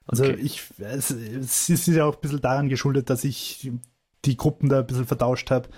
Also 0.06 0.24
okay. 0.24 0.36
ich, 0.40 0.62
es, 0.78 1.10
es 1.10 1.68
ist 1.68 1.86
ja 1.88 2.04
auch 2.04 2.14
ein 2.14 2.20
bisschen 2.20 2.40
daran 2.40 2.68
geschuldet, 2.68 3.10
dass 3.10 3.24
ich 3.24 3.72
die 4.24 4.36
Gruppen 4.36 4.68
da 4.68 4.80
ein 4.80 4.86
bisschen 4.86 5.06
vertauscht 5.06 5.50
habe 5.50 5.68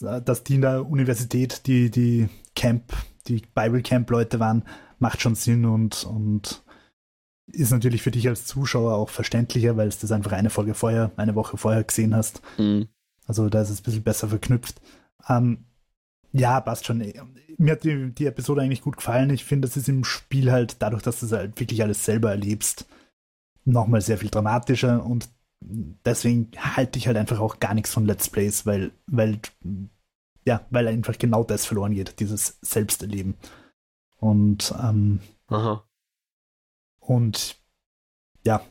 dass 0.00 0.44
die 0.44 0.56
in 0.56 0.62
der 0.62 0.86
Universität 0.86 1.66
die, 1.66 1.90
die 1.90 2.28
Camp, 2.54 2.92
die 3.26 3.42
Bible 3.54 3.82
Camp 3.82 4.08
Leute 4.10 4.40
waren, 4.40 4.64
macht 4.98 5.20
schon 5.20 5.34
Sinn 5.34 5.64
und, 5.64 6.04
und 6.04 6.62
ist 7.46 7.70
natürlich 7.70 8.02
für 8.02 8.10
dich 8.10 8.28
als 8.28 8.46
Zuschauer 8.46 8.94
auch 8.94 9.08
verständlicher, 9.08 9.76
weil 9.76 9.88
es 9.88 9.98
das 9.98 10.12
einfach 10.12 10.32
eine 10.32 10.50
Folge 10.50 10.74
vorher, 10.74 11.12
eine 11.16 11.34
Woche 11.34 11.56
vorher 11.56 11.84
gesehen 11.84 12.14
hast. 12.14 12.42
Mhm. 12.58 12.88
Also 13.26 13.48
da 13.48 13.62
ist 13.62 13.70
es 13.70 13.80
ein 13.80 13.84
bisschen 13.84 14.02
besser 14.02 14.28
verknüpft. 14.28 14.80
Ähm, 15.28 15.64
ja, 16.32 16.60
passt 16.60 16.86
schon. 16.86 16.98
Mir 17.56 17.72
hat 17.72 17.84
die, 17.84 18.12
die 18.12 18.26
Episode 18.26 18.62
eigentlich 18.62 18.82
gut 18.82 18.96
gefallen. 18.96 19.30
Ich 19.30 19.44
finde, 19.44 19.66
das 19.66 19.76
ist 19.76 19.88
im 19.88 20.04
Spiel 20.04 20.52
halt, 20.52 20.76
dadurch, 20.80 21.02
dass 21.02 21.20
du 21.20 21.26
es 21.26 21.32
halt 21.32 21.58
wirklich 21.58 21.82
alles 21.82 22.04
selber 22.04 22.30
erlebst, 22.30 22.86
nochmal 23.64 24.00
sehr 24.00 24.18
viel 24.18 24.30
dramatischer 24.30 25.04
und 25.04 25.28
deswegen 25.60 26.50
halte 26.56 26.98
ich 26.98 27.06
halt 27.06 27.16
einfach 27.16 27.40
auch 27.40 27.60
gar 27.60 27.74
nichts 27.74 27.92
von 27.92 28.06
Let's 28.06 28.30
Plays, 28.30 28.66
weil, 28.66 28.92
weil, 29.06 29.40
ja, 30.44 30.66
weil 30.70 30.88
einfach 30.88 31.18
genau 31.18 31.44
das 31.44 31.66
verloren 31.66 31.94
geht, 31.94 32.20
dieses 32.20 32.58
Selbsterleben. 32.62 33.34
Und, 34.16 34.74
ähm, 34.82 35.20
Aha. 35.48 35.84
Und, 37.00 37.56
ja. 38.44 38.62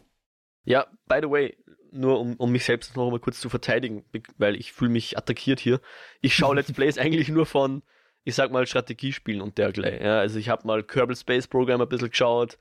Ja, 0.66 0.88
by 1.08 1.20
the 1.22 1.30
way, 1.30 1.58
nur 1.92 2.20
um, 2.20 2.36
um 2.36 2.52
mich 2.52 2.66
selbst 2.66 2.96
noch 2.96 3.10
mal 3.10 3.20
kurz 3.20 3.40
zu 3.40 3.50
verteidigen, 3.50 4.04
weil 4.38 4.56
ich 4.56 4.74
fühle 4.74 4.92
mich 4.92 5.18
attackiert 5.18 5.60
hier. 5.60 5.80
Ich 6.22 6.36
schaue 6.36 6.56
Let's 6.56 6.72
Plays 6.72 6.98
eigentlich 7.00 7.30
nur 7.30 7.46
von, 7.46 7.84
ich 8.24 8.36
sag 8.36 8.52
mal, 8.52 8.68
Strategiespielen 8.68 9.42
und 9.42 9.58
dergleichen. 9.58 10.06
Ja, 10.06 10.20
also 10.20 10.40
ich 10.40 10.50
habe 10.50 10.68
mal 10.68 10.84
Kerbal 10.84 11.16
Space 11.16 11.48
Program 11.48 11.82
ein 11.82 11.90
bisschen 11.90 12.10
geschaut, 12.10 12.58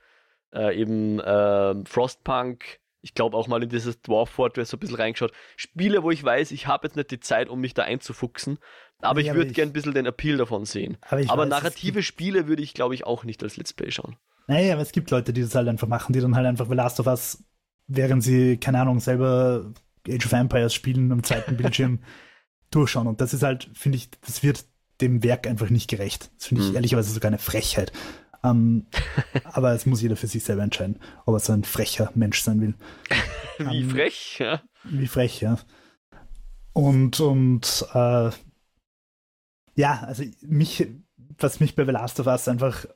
äh, 0.54 0.78
eben 0.80 1.20
äh, 1.20 1.84
Frostpunk, 1.84 2.80
ich 3.06 3.14
glaube 3.14 3.36
auch 3.36 3.46
mal 3.46 3.62
in 3.62 3.68
dieses 3.68 4.02
Dwarf 4.02 4.30
Fortress 4.30 4.70
so 4.70 4.76
ein 4.76 4.80
bisschen 4.80 4.96
reingeschaut. 4.96 5.32
Spiele, 5.54 6.02
wo 6.02 6.10
ich 6.10 6.24
weiß, 6.24 6.50
ich 6.50 6.66
habe 6.66 6.88
jetzt 6.88 6.96
nicht 6.96 7.12
die 7.12 7.20
Zeit, 7.20 7.48
um 7.48 7.60
mich 7.60 7.72
da 7.72 7.84
einzufuchsen, 7.84 8.58
aber 9.00 9.20
nee, 9.20 9.28
ich 9.28 9.34
würde 9.34 9.52
gerne 9.52 9.70
ein 9.70 9.72
bisschen 9.72 9.94
den 9.94 10.06
Appeal 10.06 10.38
davon 10.38 10.64
sehen. 10.64 10.96
Aber, 11.02 11.22
aber 11.28 11.42
weiß, 11.42 11.50
narrative 11.50 12.02
Spiele 12.02 12.48
würde 12.48 12.64
ich, 12.64 12.74
glaube 12.74 12.94
ich, 12.94 13.06
auch 13.06 13.22
nicht 13.22 13.44
als 13.44 13.56
Let's 13.56 13.72
Play 13.72 13.92
schauen. 13.92 14.16
Naja, 14.48 14.72
aber 14.72 14.82
es 14.82 14.90
gibt 14.90 15.10
Leute, 15.12 15.32
die 15.32 15.42
das 15.42 15.54
halt 15.54 15.68
einfach 15.68 15.86
machen, 15.86 16.12
die 16.12 16.20
dann 16.20 16.34
halt 16.34 16.46
einfach 16.46 16.68
The 16.68 16.74
Last 16.74 16.98
of 16.98 17.06
Us, 17.06 17.44
während 17.86 18.24
sie, 18.24 18.56
keine 18.56 18.80
Ahnung, 18.80 18.98
selber 18.98 19.72
Age 20.08 20.26
of 20.26 20.32
Empires 20.32 20.74
spielen 20.74 21.12
am 21.12 21.22
zweiten 21.22 21.56
Bildschirm 21.56 22.00
durchschauen. 22.72 23.06
Und 23.06 23.20
das 23.20 23.34
ist 23.34 23.44
halt, 23.44 23.70
finde 23.74 23.98
ich, 23.98 24.10
das 24.20 24.42
wird 24.42 24.64
dem 25.00 25.22
Werk 25.22 25.46
einfach 25.46 25.70
nicht 25.70 25.88
gerecht. 25.88 26.30
Das 26.38 26.46
finde 26.46 26.62
ich 26.62 26.68
hm. 26.70 26.74
ehrlicherweise 26.76 27.12
sogar 27.12 27.28
eine 27.28 27.38
Frechheit. 27.38 27.92
Ähm, 28.46 28.86
aber 29.44 29.72
es 29.72 29.86
muss 29.86 30.02
jeder 30.02 30.16
für 30.16 30.26
sich 30.26 30.44
selber 30.44 30.62
entscheiden, 30.62 31.00
ob 31.24 31.34
er 31.34 31.40
so 31.40 31.52
ein 31.52 31.64
frecher 31.64 32.10
Mensch 32.14 32.40
sein 32.42 32.60
will. 32.60 32.74
wie 33.58 33.80
ähm, 33.80 33.90
frech, 33.90 34.38
ja. 34.38 34.62
Wie 34.84 35.06
frech, 35.06 35.40
ja. 35.40 35.58
Und, 36.72 37.20
und 37.20 37.86
äh, 37.94 38.30
ja, 39.74 40.00
also 40.02 40.24
mich, 40.42 40.86
was 41.38 41.60
mich 41.60 41.74
bei 41.74 41.84
The 41.84 41.92
Last 41.92 42.20
of 42.20 42.26
Us 42.26 42.48
einfach 42.48 42.86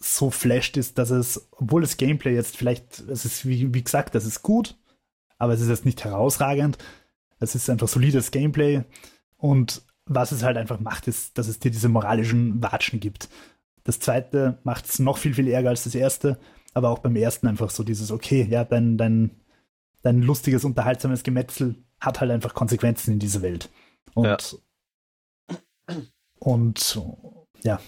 so 0.00 0.30
flasht, 0.30 0.76
ist, 0.76 0.98
dass 0.98 1.10
es, 1.10 1.48
obwohl 1.50 1.80
das 1.80 1.96
Gameplay 1.96 2.34
jetzt 2.34 2.56
vielleicht, 2.56 3.00
es 3.00 3.24
ist 3.24 3.46
wie, 3.46 3.74
wie 3.74 3.82
gesagt, 3.82 4.14
das 4.14 4.24
ist 4.24 4.42
gut, 4.42 4.76
aber 5.38 5.54
es 5.54 5.60
ist 5.60 5.68
jetzt 5.68 5.84
nicht 5.84 6.04
herausragend. 6.04 6.78
Es 7.40 7.54
ist 7.54 7.70
einfach 7.70 7.88
solides 7.88 8.30
Gameplay. 8.30 8.84
Und 9.36 9.82
was 10.04 10.32
es 10.32 10.42
halt 10.42 10.56
einfach 10.56 10.80
macht, 10.80 11.06
ist, 11.06 11.38
dass 11.38 11.48
es 11.48 11.58
dir 11.58 11.70
diese 11.70 11.88
moralischen 11.88 12.62
Watschen 12.62 13.00
gibt. 13.00 13.28
Das 13.88 14.00
zweite 14.00 14.58
macht 14.64 14.84
es 14.84 14.98
noch 14.98 15.16
viel, 15.16 15.32
viel 15.32 15.48
ärger 15.48 15.70
als 15.70 15.84
das 15.84 15.94
erste, 15.94 16.38
aber 16.74 16.90
auch 16.90 16.98
beim 16.98 17.16
ersten 17.16 17.46
einfach 17.46 17.70
so 17.70 17.82
dieses, 17.82 18.10
okay, 18.10 18.46
ja, 18.46 18.62
dein, 18.62 18.98
dein, 18.98 19.30
dein 20.02 20.20
lustiges, 20.20 20.66
unterhaltsames 20.66 21.22
Gemetzel 21.22 21.74
hat 21.98 22.20
halt 22.20 22.30
einfach 22.30 22.52
Konsequenzen 22.52 23.14
in 23.14 23.18
dieser 23.18 23.40
Welt. 23.40 23.70
Und, 24.12 24.60
ja. 25.88 25.96
und 26.38 27.00
ja, 27.62 27.80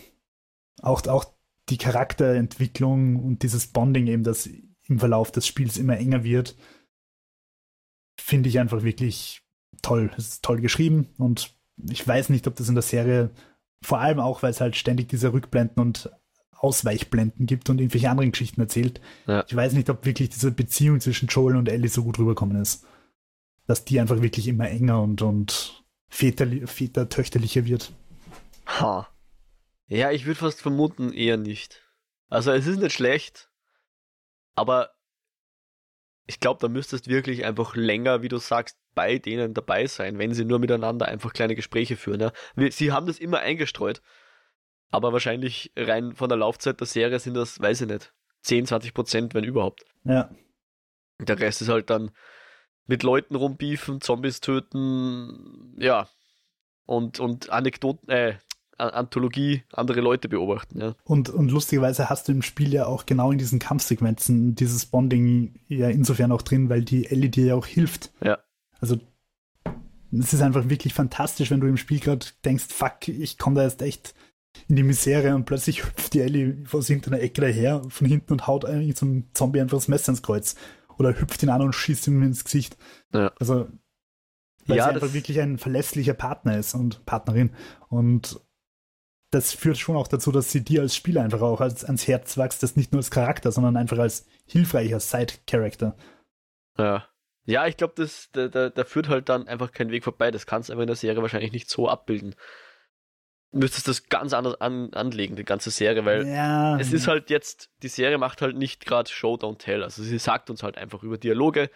auch, 0.80 1.06
auch 1.06 1.34
die 1.68 1.76
Charakterentwicklung 1.76 3.22
und 3.22 3.42
dieses 3.42 3.66
Bonding 3.66 4.06
eben, 4.06 4.24
das 4.24 4.48
im 4.88 5.00
Verlauf 5.00 5.30
des 5.30 5.46
Spiels 5.46 5.76
immer 5.76 5.98
enger 5.98 6.24
wird, 6.24 6.56
finde 8.18 8.48
ich 8.48 8.58
einfach 8.58 8.84
wirklich 8.84 9.42
toll. 9.82 10.10
Es 10.16 10.28
ist 10.28 10.44
toll 10.46 10.62
geschrieben 10.62 11.10
und 11.18 11.54
ich 11.90 12.08
weiß 12.08 12.30
nicht, 12.30 12.46
ob 12.46 12.56
das 12.56 12.70
in 12.70 12.74
der 12.74 12.80
Serie 12.80 13.32
vor 13.82 14.00
allem 14.00 14.20
auch, 14.20 14.42
weil 14.42 14.50
es 14.50 14.60
halt 14.60 14.76
ständig 14.76 15.08
diese 15.08 15.32
Rückblenden 15.32 15.82
und 15.82 16.10
Ausweichblenden 16.52 17.46
gibt 17.46 17.70
und 17.70 17.78
irgendwelche 17.78 18.10
anderen 18.10 18.32
Geschichten 18.32 18.60
erzählt. 18.60 19.00
Ja. 19.26 19.44
Ich 19.46 19.56
weiß 19.56 19.72
nicht, 19.72 19.88
ob 19.88 20.04
wirklich 20.04 20.28
diese 20.28 20.50
Beziehung 20.50 21.00
zwischen 21.00 21.28
Joel 21.28 21.56
und 21.56 21.68
Ellie 21.68 21.88
so 21.88 22.04
gut 22.04 22.18
rüberkommen 22.18 22.60
ist. 22.60 22.84
Dass 23.66 23.84
die 23.84 23.98
einfach 23.98 24.20
wirklich 24.20 24.46
immer 24.48 24.68
enger 24.68 25.00
und, 25.00 25.22
und 25.22 25.84
väter, 26.08 26.46
vätertöchterlicher 26.66 27.64
wird. 27.64 27.92
Ha. 28.66 29.08
Ja, 29.86 30.10
ich 30.10 30.26
würde 30.26 30.38
fast 30.38 30.60
vermuten, 30.60 31.12
eher 31.12 31.36
nicht. 31.36 31.82
Also 32.28 32.52
es 32.52 32.66
ist 32.66 32.78
nicht 32.78 32.92
schlecht, 32.92 33.50
aber 34.54 34.90
ich 36.26 36.38
glaube, 36.38 36.60
da 36.60 36.68
müsstest 36.68 37.08
wirklich 37.08 37.44
einfach 37.44 37.74
länger, 37.74 38.22
wie 38.22 38.28
du 38.28 38.38
sagst, 38.38 38.76
bei 38.94 39.18
denen 39.18 39.54
dabei 39.54 39.86
sein, 39.86 40.18
wenn 40.18 40.34
sie 40.34 40.44
nur 40.44 40.58
miteinander 40.58 41.06
einfach 41.06 41.32
kleine 41.32 41.54
Gespräche 41.54 41.96
führen. 41.96 42.20
Ja. 42.20 42.70
Sie 42.70 42.92
haben 42.92 43.06
das 43.06 43.18
immer 43.18 43.40
eingestreut, 43.40 44.02
aber 44.90 45.12
wahrscheinlich 45.12 45.72
rein 45.76 46.14
von 46.14 46.28
der 46.28 46.38
Laufzeit 46.38 46.80
der 46.80 46.86
Serie 46.86 47.18
sind 47.18 47.34
das, 47.34 47.60
weiß 47.60 47.82
ich 47.82 47.88
nicht, 47.88 48.12
10, 48.42 48.66
20 48.66 48.94
Prozent, 48.94 49.34
wenn 49.34 49.44
überhaupt. 49.44 49.84
Ja. 50.04 50.30
Der 51.18 51.38
Rest 51.38 51.62
ist 51.62 51.68
halt 51.68 51.90
dann 51.90 52.10
mit 52.86 53.02
Leuten 53.02 53.36
rumbiefen, 53.36 54.00
Zombies 54.00 54.40
töten, 54.40 55.74
ja. 55.78 56.08
Und, 56.86 57.20
und 57.20 57.50
Anekdoten, 57.50 58.08
äh, 58.08 58.34
Anthologie 58.80 59.62
andere 59.72 60.00
Leute 60.00 60.28
beobachten. 60.28 60.80
Ja. 60.80 60.94
Und, 61.04 61.28
und 61.28 61.50
lustigerweise 61.50 62.08
hast 62.08 62.28
du 62.28 62.32
im 62.32 62.42
Spiel 62.42 62.72
ja 62.72 62.86
auch 62.86 63.06
genau 63.06 63.30
in 63.30 63.38
diesen 63.38 63.58
Kampfsequenzen 63.58 64.54
dieses 64.54 64.86
Bonding 64.86 65.60
ja 65.68 65.88
insofern 65.88 66.32
auch 66.32 66.42
drin, 66.42 66.68
weil 66.68 66.82
die 66.82 67.06
Ellie 67.06 67.30
dir 67.30 67.46
ja 67.46 67.54
auch 67.54 67.66
hilft. 67.66 68.10
Ja. 68.24 68.38
Also 68.80 68.98
es 70.12 70.32
ist 70.32 70.42
einfach 70.42 70.68
wirklich 70.68 70.94
fantastisch, 70.94 71.50
wenn 71.50 71.60
du 71.60 71.68
im 71.68 71.76
Spiel 71.76 72.00
gerade 72.00 72.26
denkst, 72.44 72.64
fuck, 72.68 73.08
ich 73.08 73.38
komme 73.38 73.56
da 73.56 73.62
jetzt 73.62 73.82
echt 73.82 74.14
in 74.68 74.76
die 74.76 74.82
Misere 74.82 75.34
und 75.34 75.44
plötzlich 75.44 75.84
hüpft 75.84 76.14
die 76.14 76.20
Ellie 76.20 76.64
aus 76.72 76.90
irgendeiner 76.90 77.20
Ecke 77.20 77.40
daher 77.40 77.82
von 77.88 78.06
hinten 78.06 78.32
und 78.32 78.46
haut 78.46 78.64
eigentlich 78.64 78.96
zum 78.96 79.32
Zombie 79.32 79.60
einfach 79.60 79.78
das 79.78 79.88
Messer 79.88 80.10
ins 80.10 80.22
Kreuz. 80.22 80.56
Oder 80.98 81.18
hüpft 81.18 81.42
ihn 81.42 81.48
an 81.50 81.62
und 81.62 81.74
schießt 81.74 82.08
ihm 82.08 82.22
ins 82.22 82.44
Gesicht. 82.44 82.76
Ja. 83.14 83.32
Also 83.38 83.68
weil 84.66 84.78
Ja, 84.78 84.84
sie 84.84 84.90
einfach 84.90 85.12
wirklich 85.12 85.40
ein 85.40 85.58
verlässlicher 85.58 86.14
Partner 86.14 86.58
ist 86.58 86.74
und 86.74 87.04
Partnerin. 87.06 87.54
Und 87.88 88.40
das 89.30 89.52
führt 89.52 89.78
schon 89.78 89.96
auch 89.96 90.08
dazu, 90.08 90.32
dass 90.32 90.50
sie 90.50 90.64
dir 90.64 90.82
als 90.82 90.96
Spieler 90.96 91.22
einfach 91.22 91.40
auch 91.40 91.60
als, 91.60 91.84
ans 91.84 92.06
Herz 92.08 92.36
wächst, 92.36 92.62
das 92.62 92.76
nicht 92.76 92.92
nur 92.92 93.00
als 93.00 93.10
Charakter, 93.10 93.52
sondern 93.52 93.76
einfach 93.76 93.98
als 93.98 94.26
hilfreicher 94.46 95.00
Side-Character. 95.00 95.96
Ja. 96.78 97.08
Ja, 97.44 97.66
ich 97.66 97.76
glaube, 97.76 97.94
das, 97.96 98.28
da, 98.32 98.48
da, 98.48 98.70
da 98.70 98.84
führt 98.84 99.08
halt 99.08 99.28
dann 99.28 99.48
einfach 99.48 99.72
kein 99.72 99.90
Weg 99.90 100.04
vorbei. 100.04 100.30
Das 100.30 100.46
kannst 100.46 100.68
du 100.68 100.72
einfach 100.72 100.82
in 100.82 100.88
der 100.88 100.96
Serie 100.96 101.22
wahrscheinlich 101.22 101.52
nicht 101.52 101.70
so 101.70 101.88
abbilden. 101.88 102.34
Du 103.52 103.58
müsstest 103.58 103.88
das 103.88 104.08
ganz 104.08 104.32
anders 104.32 104.60
an, 104.60 104.92
anlegen, 104.94 105.34
die 105.34 105.44
ganze 105.44 105.70
Serie, 105.70 106.04
weil 106.04 106.26
ja, 106.26 106.78
es 106.78 106.92
ist 106.92 107.08
halt 107.08 107.30
jetzt, 107.30 107.70
die 107.82 107.88
Serie 107.88 108.18
macht 108.18 108.42
halt 108.42 108.56
nicht 108.56 108.86
gerade 108.86 109.10
Show, 109.10 109.34
don't 109.34 109.58
tell. 109.58 109.82
Also 109.82 110.02
sie 110.02 110.18
sagt 110.18 110.50
uns 110.50 110.62
halt 110.62 110.78
einfach 110.78 111.02
über 111.02 111.18
Dialoge, 111.18 111.68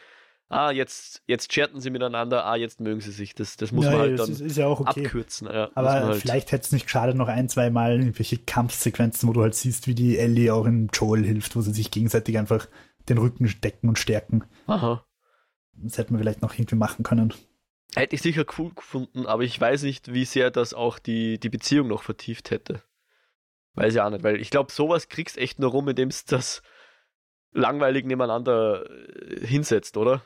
ah, 0.49 0.71
jetzt, 0.71 1.23
jetzt 1.27 1.51
chatten 1.51 1.81
sie 1.81 1.91
miteinander, 1.91 2.45
ah, 2.45 2.57
jetzt 2.57 2.81
mögen 2.81 3.01
sie 3.01 3.11
sich. 3.11 3.35
Das, 3.35 3.57
das 3.57 3.73
muss 3.73 3.87
ja, 3.87 3.91
man 3.93 4.01
halt 4.01 4.19
dann 4.19 4.49
ja 4.49 4.67
auch 4.67 4.81
okay. 4.81 5.05
abkürzen. 5.05 5.49
Ja, 5.49 5.71
Aber 5.75 5.93
halt, 5.93 6.21
vielleicht 6.21 6.53
hätte 6.53 6.65
es 6.65 6.73
nicht 6.73 6.85
geschadet, 6.85 7.17
noch 7.17 7.29
ein, 7.29 7.49
zwei 7.49 7.71
Mal 7.71 7.99
irgendwelche 7.99 8.39
Kampfsequenzen, 8.39 9.29
wo 9.29 9.33
du 9.33 9.43
halt 9.43 9.55
siehst, 9.55 9.87
wie 9.87 9.95
die 9.95 10.19
Ellie 10.19 10.55
auch 10.55 10.67
in 10.67 10.89
Joel 10.93 11.25
hilft, 11.25 11.57
wo 11.57 11.61
sie 11.61 11.73
sich 11.73 11.91
gegenseitig 11.91 12.39
einfach 12.39 12.69
den 13.09 13.19
Rücken 13.19 13.53
decken 13.63 13.89
und 13.89 13.99
stärken. 13.99 14.45
Aha. 14.67 15.05
Das 15.77 15.99
hätte 15.99 16.13
man 16.13 16.23
vielleicht 16.23 16.43
noch 16.43 16.55
irgendwie 16.55 16.77
machen 16.77 17.03
können. 17.03 17.33
Hätte 17.95 18.17
ich 18.17 18.23
sicher 18.23 18.45
cool 18.59 18.73
gefunden, 18.75 19.27
aber 19.27 19.43
ich 19.43 19.61
weiß 19.61 19.83
nicht, 19.85 20.13
wie 20.13 20.25
sehr 20.25 20.51
das 20.51 20.75
auch 20.75 20.99
die, 20.99 21.39
die 21.39 21.49
Beziehung 21.49 21.89
noch 21.89 22.03
vertieft 22.03 22.51
hätte. 22.51 22.83
Weiß 23.75 23.95
ich 23.95 24.01
auch 24.01 24.11
nicht, 24.11 24.25
weil 24.25 24.41
ich 24.41 24.51
glaube, 24.51 24.73
sowas 24.73 25.09
kriegst 25.09 25.37
echt 25.39 25.59
nur 25.59 25.71
rum, 25.71 25.89
indem 25.89 26.09
es 26.09 26.25
das 26.25 26.63
langweilig 27.53 28.05
nebeneinander 28.07 28.85
äh, 28.91 29.47
hinsetzt, 29.47 29.97
oder? 29.97 30.23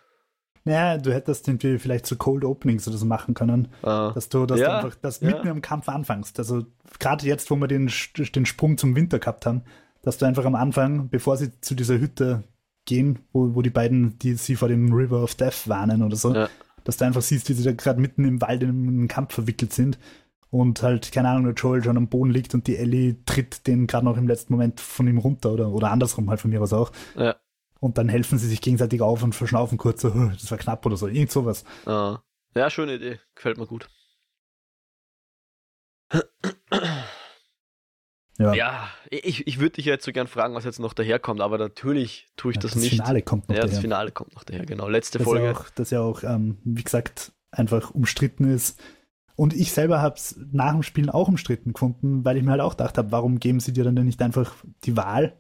Naja, 0.65 0.99
du 0.99 1.13
hättest 1.13 1.49
irgendwie 1.49 1.79
vielleicht 1.79 2.07
so 2.07 2.17
Cold 2.17 2.45
Openings 2.45 2.87
oder 2.89 2.97
so 2.99 3.07
machen 3.07 3.35
können, 3.35 3.69
Ah. 3.83 4.13
dass 4.15 4.29
du, 4.29 4.45
dass 4.45 4.61
Ja, 4.61 4.81
du 4.81 4.87
einfach 4.87 4.99
das 5.01 5.21
ja. 5.21 5.29
mitten 5.29 5.49
im 5.49 5.63
Kampf 5.63 5.89
anfängst. 5.89 6.39
Also 6.39 6.67
gerade 6.99 7.27
jetzt, 7.27 7.51
wo 7.51 7.57
wir 7.57 7.69
den, 7.69 7.91
den 8.17 8.47
Sprung 8.47 8.77
zum 8.77 8.95
Winter 8.97 9.19
gehabt 9.19 9.47
haben, 9.47 9.63
dass 10.03 10.19
du 10.19 10.27
einfach 10.27 10.45
am 10.45 10.55
Anfang, 10.55 11.09
bevor 11.11 11.37
sie 11.37 11.59
zu 11.61 11.75
dieser 11.75 11.99
Hütte 11.99 12.45
gehen, 12.89 13.21
wo, 13.33 13.55
wo 13.55 13.63
die 13.63 13.71
beiden, 13.71 14.19
die 14.19 14.35
sie 14.35 14.57
vor 14.57 14.69
dem 14.69 14.93
River 14.93 15.23
of 15.23 15.35
Death 15.37 15.69
warnen 15.69 16.03
oder 16.03 16.17
so, 16.17 16.35
Ja. 16.35 16.49
dass 16.85 16.97
du 16.97 17.05
einfach 17.05 17.23
siehst, 17.23 17.49
wie 17.49 17.53
sie 17.53 17.63
da 17.63 17.73
gerade 17.73 18.01
mitten 18.01 18.25
im 18.25 18.41
Wald 18.41 18.63
in 18.65 18.71
einen 18.71 19.09
Kampf 19.09 19.35
verwickelt 19.35 19.73
sind 19.73 19.99
und 20.51 20.83
halt, 20.83 21.13
keine 21.13 21.29
Ahnung, 21.29 21.45
der 21.45 21.55
Joel 21.55 21.85
schon 21.85 21.97
am 21.99 22.09
Boden 22.09 22.31
liegt 22.33 22.55
und 22.55 22.67
die 22.67 22.77
Ellie 22.79 23.17
tritt 23.27 23.67
den 23.67 23.87
gerade 23.87 24.07
noch 24.07 24.17
im 24.17 24.27
letzten 24.27 24.53
Moment 24.55 24.81
von 24.81 25.07
ihm 25.07 25.19
runter 25.19 25.53
oder, 25.53 25.69
oder 25.71 25.91
andersrum 25.93 26.31
halt 26.31 26.41
von 26.41 26.51
mir 26.51 26.63
aus 26.63 26.73
auch. 26.73 26.91
Ja. 27.17 27.37
Und 27.81 27.97
dann 27.99 28.09
helfen 28.09 28.39
sie 28.39 28.49
sich 28.49 28.61
gegenseitig 28.61 29.03
auf 29.03 29.23
und 29.23 29.35
verschnaufen 29.35 29.79
kurz 29.79 30.01
so, 30.03 30.13
"Huh, 30.15 30.31
das 30.33 30.51
war 30.51 30.59
knapp 30.59 30.85
oder 30.87 30.97
so, 30.97 31.07
irgend 31.07 31.31
sowas. 31.31 31.65
Ah. 31.87 32.19
Ja, 32.57 32.71
schöne 32.71 32.95
Idee. 32.97 33.21
Gefällt 33.37 33.59
mir 33.59 33.67
gut. 33.67 33.89
Ja, 38.39 38.55
Ja, 38.55 38.89
ich, 39.11 39.47
ich 39.47 39.59
würde 39.59 39.73
dich 39.73 39.87
ja 39.87 39.95
jetzt 39.95 40.05
so 40.05 40.13
gern 40.13 40.29
fragen, 40.29 40.55
was 40.55 40.65
jetzt 40.65 40.79
noch 40.79 40.95
daherkommt, 40.95 41.41
aber 41.41 41.59
natürlich 41.59 42.29
tue 42.37 42.53
ich 42.53 42.57
Ja, 42.57 42.63
das, 42.63 42.73
das 42.73 42.83
nicht. 42.83 42.91
Finale 42.91 43.23
kommt 43.23 43.49
noch 43.49 43.57
ja, 43.57 43.63
das 43.63 43.73
daher. 43.73 43.83
Finale 43.83 44.13
kommt 44.13 44.35
noch 44.35 44.45
daher, 44.45 44.65
genau. 44.65 44.89
Letzte 44.89 45.19
das 45.19 45.27
Folge. 45.27 45.47
Ja 45.47 45.53
auch, 45.53 45.69
das 45.71 45.91
ja 45.91 46.01
auch, 46.01 46.23
ähm, 46.23 46.59
wie 46.65 46.85
gesagt, 46.85 47.33
einfach 47.51 47.91
umstritten 47.91 48.45
ist. 48.45 48.81
Und 49.35 49.55
ich 49.55 49.73
selber 49.73 50.01
habe 50.01 50.17
es 50.17 50.39
nach 50.51 50.73
dem 50.73 50.83
Spielen 50.83 51.11
auch 51.11 51.29
umstritten 51.29 51.73
gefunden, 51.73 52.25
weil 52.25 52.37
ich 52.37 52.43
mir 52.43 52.53
halt 52.53 52.61
auch 52.61 52.77
gedacht 52.77 52.99
habe, 52.99 53.13
warum 53.13 53.39
geben 53.39 53.61
sie 53.61 53.73
dir 53.73 53.85
dann 53.85 53.97
denn 53.97 54.07
nicht 54.07 54.21
einfach 54.21 54.55
die 54.85 54.97
Wahl 54.97 55.37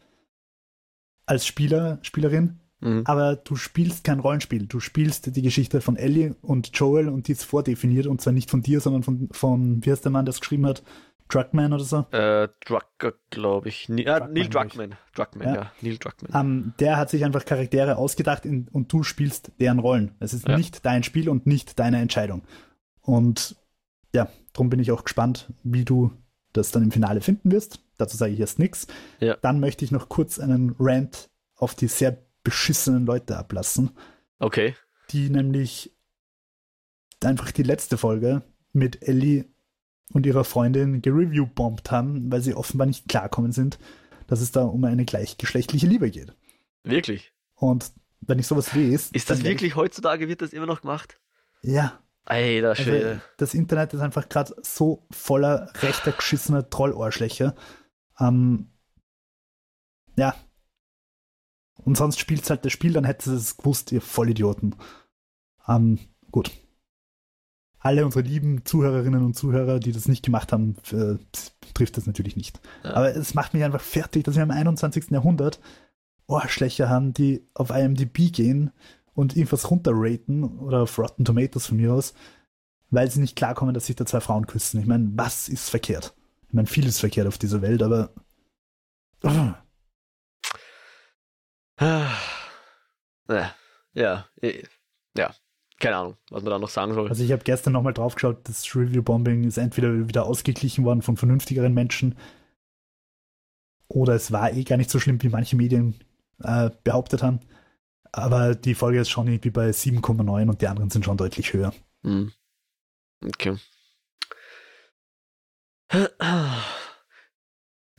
als 1.27 1.47
Spieler, 1.47 1.99
Spielerin? 2.03 2.61
Mhm. 2.81 3.03
Aber 3.07 3.35
du 3.35 3.57
spielst 3.57 4.05
kein 4.05 4.21
Rollenspiel. 4.21 4.67
Du 4.67 4.79
spielst 4.79 5.35
die 5.35 5.43
Geschichte 5.43 5.81
von 5.81 5.97
Ellie 5.97 6.37
und 6.43 6.71
Joel 6.75 7.09
und 7.09 7.27
die 7.27 7.33
ist 7.33 7.45
vordefiniert 7.45 8.07
und 8.07 8.21
zwar 8.21 8.33
nicht 8.33 8.51
von 8.51 8.63
dir, 8.63 8.81
sondern 8.81 9.03
von, 9.03 9.29
von 9.33 9.85
wie 9.85 9.91
heißt 9.91 10.05
der 10.05 10.13
Mann, 10.13 10.25
der 10.25 10.33
es 10.33 10.41
geschrieben 10.41 10.67
hat? 10.67 10.85
Druckmann 11.29 11.73
oder 11.73 11.85
so. 11.85 12.07
Äh, 12.11 12.49
Drucker, 12.65 13.13
glaube 13.31 13.69
ich. 13.69 13.89
Ni 13.89 14.07
ah, 14.09 14.19
Druckmann, 14.21 14.33
Neil 14.35 14.49
glaub 14.49 14.67
ich. 14.67 14.73
Druckmann. 14.73 14.99
Druckmann, 15.15 15.49
Ja. 15.49 15.55
ja. 15.55 15.73
Neil 15.83 15.99
Druckmann. 15.99 16.47
Ähm, 16.47 16.73
der 16.81 16.97
hat 16.97 17.11
sich 17.11 17.25
einfach 17.25 17.45
Charaktere 17.45 17.97
ausgedacht 17.97 18.45
in, 18.47 18.69
und 18.69 18.93
du 18.93 19.03
spielst 19.03 19.53
deren 19.61 19.79
Rollen. 19.79 20.15
Es 20.21 20.33
ist 20.35 20.49
Ja. 20.49 20.57
nicht 20.57 20.85
dein 20.85 21.03
Spiel 21.03 21.29
und 21.29 21.47
nicht 21.47 21.79
deine 21.79 22.01
Entscheidung. 22.01 22.43
Und 23.03 23.57
ja, 24.15 24.29
darum 24.53 24.71
bin 24.71 24.81
ich 24.81 24.91
auch 24.91 25.05
gespannt, 25.05 25.53
wie 25.63 25.85
du 25.85 26.13
das 26.53 26.71
dann 26.71 26.83
im 26.83 26.91
Finale 26.91 27.21
finden 27.21 27.53
wirst. 27.53 27.81
Dazu 27.99 28.17
sage 28.17 28.33
ich 28.33 28.41
erst 28.41 28.59
nichts. 28.59 28.87
Ja. 29.21 29.37
Dann 29.43 29.61
möchte 29.61 29.85
ich 29.85 29.91
noch 29.93 30.09
kurz 30.09 30.39
einen 30.39 30.75
Rant 30.79 31.29
auf 31.57 31.75
die 31.75 31.89
sehr 31.89 32.17
beschissenen 32.45 33.05
Leute 33.05 33.37
ablassen, 33.37 33.91
Okay. 34.39 34.75
die 35.11 35.29
nämlich 35.29 35.93
einfach 37.23 37.51
die 37.51 37.65
letzte 37.65 37.99
Folge 37.99 38.43
mit 38.73 39.07
Ellie 39.07 39.45
und 40.13 40.27
ihrer 40.27 40.45
Freundin 40.45 41.03
gereview-bombt 41.03 41.91
haben, 41.91 42.31
weil 42.33 42.41
sie 42.41 42.55
offenbar 42.55 42.87
nicht 42.87 43.09
klarkommen 43.09 43.53
sind, 43.53 43.79
dass 44.27 44.41
es 44.41 44.53
da 44.53 44.63
um 44.65 44.85
eine 44.85 45.05
gleichgeschlechtliche 45.05 45.87
Liebe 45.87 46.11
geht. 46.11 46.35
Wirklich. 46.85 47.33
Und 47.55 47.93
wenn 48.21 48.39
ich 48.39 48.47
sowas 48.47 48.73
lese. 48.75 49.11
Ist 49.13 49.31
das 49.31 49.45
wirklich 49.45 49.77
heutzutage, 49.77 50.29
wird 50.29 50.43
das 50.43 50.53
immer 50.53 50.67
noch 50.67 50.81
gemacht? 50.83 51.21
Ich, 51.63 51.71
ja. 51.71 51.99
Ey, 52.27 52.61
das 52.61 52.79
Also, 52.79 52.91
Schwede. 52.91 53.23
das 53.39 53.55
Internet 53.55 53.95
ist 53.95 54.01
einfach 54.01 54.29
gerade 54.29 54.55
so 54.63 55.07
voller 55.11 55.73
rechter 55.81 56.13
geschissener 56.13 56.69
Trollarschlöcher. 56.69 57.55
Ähm, 58.21 58.71
ja. 60.17 60.35
Und 61.85 61.97
sonst 61.97 62.19
spielt 62.19 62.49
halt 62.51 62.65
das 62.65 62.73
Spiel, 62.73 62.93
dann 62.93 63.05
hättest 63.05 63.29
du 63.29 63.33
es 63.35 63.57
gewusst, 63.57 63.93
ihr 63.93 64.03
Vollidioten. 64.03 64.75
Ähm, 65.67 65.99
gut. 66.31 66.51
Alle 67.81 68.05
unsere 68.05 68.27
lieben 68.27 68.65
Zuhörerinnen 68.65 69.25
und 69.25 69.35
Zuhörer, 69.35 69.79
die 69.79 69.93
das 69.93 70.09
nicht 70.09 70.25
gemacht 70.25 70.53
haben, 70.53 70.77
für, 70.83 71.19
trifft 71.75 71.97
das 71.97 72.07
natürlich 72.07 72.37
nicht. 72.37 72.61
Ja. 72.83 72.95
Aber 72.95 73.15
es 73.15 73.35
macht 73.35 73.55
mich 73.55 73.63
einfach 73.63 73.81
fertig, 73.81 74.25
dass 74.25 74.37
wir 74.37 74.43
im 74.43 74.51
21. 74.51 75.11
Jahrhundert 75.11 75.61
Ohrschlächer 76.27 76.89
haben, 76.89 77.15
die 77.15 77.47
auf 77.55 77.71
IMDb 77.71 78.33
gehen 78.33 78.73
und 79.15 79.37
irgendwas 79.37 79.71
runterraten 79.71 80.45
oder 80.59 80.83
auf 80.83 80.99
Rotten 80.99 81.25
Tomatoes 81.25 81.67
von 81.67 81.77
mir 81.77 81.93
aus, 81.93 82.15
weil 82.91 83.11
sie 83.11 83.21
nicht 83.21 83.37
klarkommen, 83.37 83.75
dass 83.75 83.87
sich 83.87 83.97
da 83.97 84.07
zwei 84.07 84.21
Frauen 84.21 84.47
küssen. 84.47 84.81
Ich 84.81 84.87
meine, 84.87 85.11
was 85.15 85.49
ist 85.49 85.71
verkehrt? 85.71 86.15
Ich 86.49 86.55
meine, 86.55 86.67
viel 86.67 86.87
ist 86.87 87.01
verkehrt 87.01 87.27
auf 87.27 87.39
dieser 87.39 87.63
Welt, 87.63 87.83
aber 87.83 88.11
oh. 89.23 89.53
Ja, 93.31 93.55
ja, 93.93 94.27
eh, 94.41 94.65
ja, 95.17 95.35
keine 95.81 95.97
Ahnung, 95.97 96.17
was 96.31 96.43
man 96.43 96.51
da 96.51 96.59
noch 96.59 96.69
sagen 96.69 96.95
soll. 96.95 97.09
also 97.09 97.23
ich 97.23 97.33
habe 97.33 97.45
gestern 97.45 97.73
nochmal 97.73 97.95
drauf 97.95 98.15
geschaut, 98.15 98.49
das 98.49 98.75
Review-Bombing 98.75 99.45
ist 99.45 99.59
entweder 99.59 100.09
wieder 100.09 100.27
ausgeglichen 100.27 100.85
worden 100.85 101.03
von 101.03 101.17
vernünftigeren 101.17 101.75
Menschen 101.75 102.17
oder 103.89 104.15
es 104.15 104.33
war 104.33 104.53
eh 104.53 104.65
gar 104.65 104.77
nicht 104.77 104.91
so 104.91 105.01
schlimm, 105.01 105.23
wie 105.23 105.29
manche 105.29 105.57
Medien 105.57 105.95
äh, 106.43 106.71
behauptet 106.85 107.23
haben. 107.23 107.41
Aber 108.13 108.55
die 108.55 108.75
Folge 108.75 109.01
ist 109.01 109.11
schon 109.11 109.29
irgendwie 109.29 109.51
bei 109.51 109.71
7,9 109.71 110.49
und 110.49 110.61
die 110.63 110.67
anderen 110.67 110.91
sind 110.91 111.05
schon 111.05 111.17
deutlich 111.17 111.53
höher. 111.53 111.73
Hm. 112.03 112.33
Okay. 113.25 113.57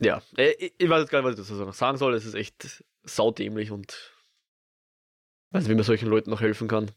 Ja, 0.02 0.22
äh, 0.36 0.52
ich, 0.52 0.74
ich 0.78 0.88
weiß 0.88 1.02
jetzt 1.02 1.10
gar 1.10 1.20
nicht, 1.20 1.26
was 1.26 1.38
ich 1.38 1.46
dazu 1.46 1.62
noch 1.62 1.74
sagen 1.74 1.98
soll. 1.98 2.14
Es 2.14 2.24
ist 2.24 2.34
echt 2.34 2.84
saudämlich 3.02 3.70
und 3.70 4.14
weiß 5.50 5.64
nicht, 5.64 5.70
wie 5.70 5.74
man 5.74 5.84
solchen 5.84 6.08
Leuten 6.08 6.30
noch 6.30 6.40
helfen 6.40 6.68
kann. 6.68 6.90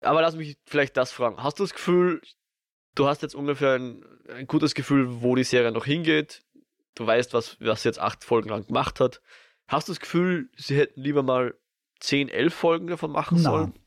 Aber 0.00 0.20
lass 0.22 0.36
mich 0.36 0.58
vielleicht 0.66 0.96
das 0.96 1.12
fragen. 1.12 1.42
Hast 1.42 1.58
du 1.58 1.64
das 1.64 1.72
Gefühl, 1.72 2.20
du 2.94 3.06
hast 3.06 3.22
jetzt 3.22 3.34
ungefähr 3.34 3.74
ein, 3.74 4.04
ein 4.28 4.46
gutes 4.46 4.74
Gefühl, 4.74 5.22
wo 5.22 5.34
die 5.34 5.44
Serie 5.44 5.72
noch 5.72 5.86
hingeht? 5.86 6.44
Du 6.94 7.06
weißt, 7.06 7.32
was, 7.32 7.56
was 7.60 7.82
sie 7.82 7.88
jetzt 7.88 7.98
acht 8.00 8.22
Folgen 8.22 8.50
lang 8.50 8.66
gemacht 8.66 9.00
hat. 9.00 9.20
Hast 9.66 9.88
du 9.88 9.92
das 9.92 10.00
Gefühl, 10.00 10.50
sie 10.56 10.76
hätten 10.76 11.00
lieber 11.00 11.22
mal 11.22 11.54
10, 12.00 12.28
11 12.28 12.54
Folgen 12.54 12.86
davon 12.88 13.10
machen 13.12 13.38
Na. 13.42 13.50
sollen? 13.50 13.78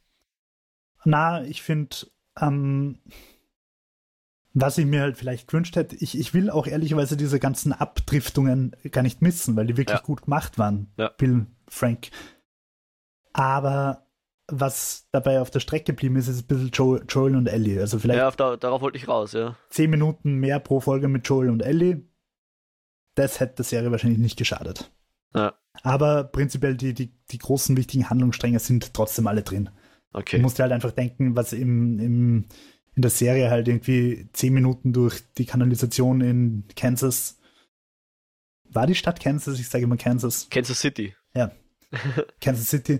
Na, 1.06 1.44
ich 1.44 1.62
finde, 1.62 1.96
ähm, 2.42 3.00
was 4.54 4.78
ich 4.80 4.88
mir 4.88 5.02
halt 5.02 5.18
vielleicht 5.18 5.48
gewünscht 5.48 5.76
hätte, 5.76 5.96
ich, 5.98 6.18
ich 6.18 6.34
will 6.34 6.50
auch 6.50 6.66
ehrlicherweise 6.66 7.16
diese 7.16 7.40
ganzen 7.40 7.74
Abdriftungen 7.74 8.76
gar 8.92 9.04
nicht 9.04 9.22
missen, 9.22 9.56
weil 9.56 9.68
die 9.68 9.78
wirklich 9.78 10.00
Ja. 10.00 10.04
gut 10.04 10.24
gemacht 10.24 10.58
waren. 10.58 10.92
Ja. 10.98 11.10
Bill, 11.10 11.46
Frank. 11.70 12.10
Aber 13.34 14.07
was 14.50 15.08
dabei 15.12 15.42
auf 15.42 15.52
der 15.52 15.60
Strecke 15.60 15.86
geblieben 15.94 16.16
ist, 16.16 16.28
ist 16.28 16.44
ein 16.44 16.48
bisschen 16.48 16.70
Joel, 16.72 17.04
Joel 17.08 17.36
und 17.36 17.48
Ellie. 17.48 17.80
Also 17.80 18.00
vielleicht 18.00 18.20
Ja, 18.20 18.32
da, 18.32 18.56
darauf 18.58 18.82
wollte 18.82 18.98
ich 18.98 19.08
raus, 19.08 19.34
ja. 19.34 19.58
zehn 19.70 19.90
Minuten 19.90 20.36
mehr 20.36 20.60
pro 20.60 20.80
Folge 20.80 21.08
mit 21.08 21.28
Joel 21.28 21.50
und 21.50 21.62
Ellie. 21.62 22.04
Das 23.16 23.40
hätte 23.40 23.56
der 23.58 23.66
Serie 23.66 23.92
wahrscheinlich 23.92 24.20
nicht 24.20 24.38
geschadet. 24.38 24.92
Ja. 25.36 25.54
Aber 25.84 26.24
prinzipiell 26.24 26.76
die, 26.78 26.94
die, 26.94 27.12
die 27.30 27.38
großen 27.38 27.76
wichtigen 27.78 28.10
Handlungsstränge 28.10 28.60
sind 28.60 28.94
trotzdem 28.94 29.28
alle 29.28 29.44
drin. 29.44 29.66
Du 30.14 30.20
Okay. 30.20 30.40
musst 30.40 30.58
dir 30.58 30.64
halt 30.64 30.72
einfach 30.72 30.92
denken, 30.92 31.36
was 31.36 31.54
im, 31.54 32.00
im, 32.00 32.46
in 32.96 33.02
der 33.02 33.12
Serie 33.12 33.50
halt 33.52 33.68
irgendwie 33.68 34.30
zehn 34.34 34.54
Minuten 34.54 34.94
durch 34.94 35.22
die 35.38 35.46
Kanalisation 35.46 36.22
in 36.22 36.64
Kansas. 36.76 37.38
War 38.70 38.88
die 38.88 38.96
Stadt 38.96 39.20
Kansas? 39.20 39.60
Ich 39.60 39.68
sage 39.70 39.84
immer 39.84 39.98
Kansas. 39.98 40.48
Kansas 40.50 40.80
City. 40.80 41.14
Kansas 42.42 42.70
City. 42.70 43.00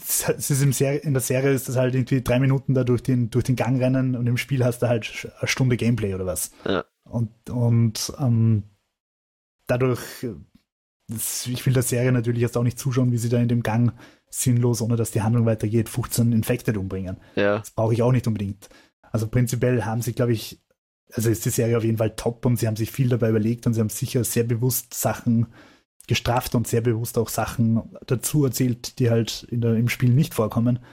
Es 0.00 0.50
ist 0.50 0.62
im 0.62 0.72
Serie, 0.72 1.00
in 1.00 1.12
der 1.12 1.20
Serie 1.20 1.52
ist 1.52 1.68
das 1.68 1.76
halt 1.76 1.94
irgendwie 1.94 2.22
drei 2.22 2.38
Minuten 2.38 2.72
da 2.72 2.84
durch 2.84 3.02
den, 3.02 3.30
durch 3.30 3.44
den 3.44 3.56
Gang 3.56 3.80
rennen 3.80 4.14
und 4.14 4.26
im 4.26 4.36
Spiel 4.36 4.64
hast 4.64 4.80
du 4.80 4.88
halt 4.88 5.28
eine 5.38 5.48
Stunde 5.48 5.76
Gameplay 5.76 6.14
oder 6.14 6.24
was. 6.24 6.52
Ja. 6.64 6.84
Und, 7.04 7.50
und 7.50 8.12
ähm, 8.20 8.62
dadurch, 9.66 10.00
das, 11.08 11.46
ich 11.46 11.66
will 11.66 11.72
der 11.72 11.82
Serie 11.82 12.12
natürlich 12.12 12.42
jetzt 12.42 12.56
auch 12.56 12.62
nicht 12.62 12.78
zuschauen, 12.78 13.10
wie 13.10 13.18
sie 13.18 13.28
da 13.28 13.38
in 13.38 13.48
dem 13.48 13.62
Gang 13.62 13.92
sinnlos, 14.30 14.82
ohne 14.82 14.96
dass 14.96 15.10
die 15.10 15.22
Handlung 15.22 15.46
weitergeht, 15.46 15.88
15 15.88 16.32
Infected 16.32 16.76
umbringen. 16.76 17.16
Ja. 17.34 17.58
Das 17.58 17.70
brauche 17.70 17.94
ich 17.94 18.02
auch 18.02 18.12
nicht 18.12 18.26
unbedingt. 18.26 18.68
Also 19.02 19.26
prinzipiell 19.26 19.84
haben 19.84 20.02
sie, 20.02 20.12
glaube 20.12 20.32
ich, 20.32 20.60
also 21.12 21.30
ist 21.30 21.44
die 21.44 21.50
Serie 21.50 21.76
auf 21.76 21.84
jeden 21.84 21.98
Fall 21.98 22.14
top 22.14 22.44
und 22.44 22.58
sie 22.58 22.66
haben 22.66 22.76
sich 22.76 22.90
viel 22.90 23.08
dabei 23.08 23.30
überlegt 23.30 23.66
und 23.66 23.74
sie 23.74 23.80
haben 23.80 23.88
sicher 23.88 24.22
sehr 24.24 24.44
bewusst 24.44 24.94
Sachen 24.94 25.46
gestraft 26.08 26.54
und 26.54 26.66
sehr 26.66 26.80
bewusst 26.80 27.16
auch 27.18 27.28
Sachen 27.28 27.96
dazu 28.06 28.44
erzählt, 28.44 28.98
die 28.98 29.10
halt 29.10 29.46
der, 29.50 29.74
im 29.74 29.88
Spiel 29.88 30.10
nicht 30.10 30.34
vorkommen. 30.34 30.84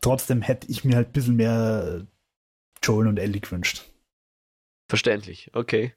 Trotzdem 0.00 0.40
hätte 0.40 0.70
ich 0.70 0.84
mir 0.84 0.96
halt 0.96 1.08
ein 1.08 1.12
bisschen 1.12 1.36
mehr 1.36 2.06
Joel 2.82 3.08
und 3.08 3.18
Ellie 3.18 3.40
gewünscht. 3.40 3.82
Verständlich, 4.88 5.50
okay. 5.52 5.94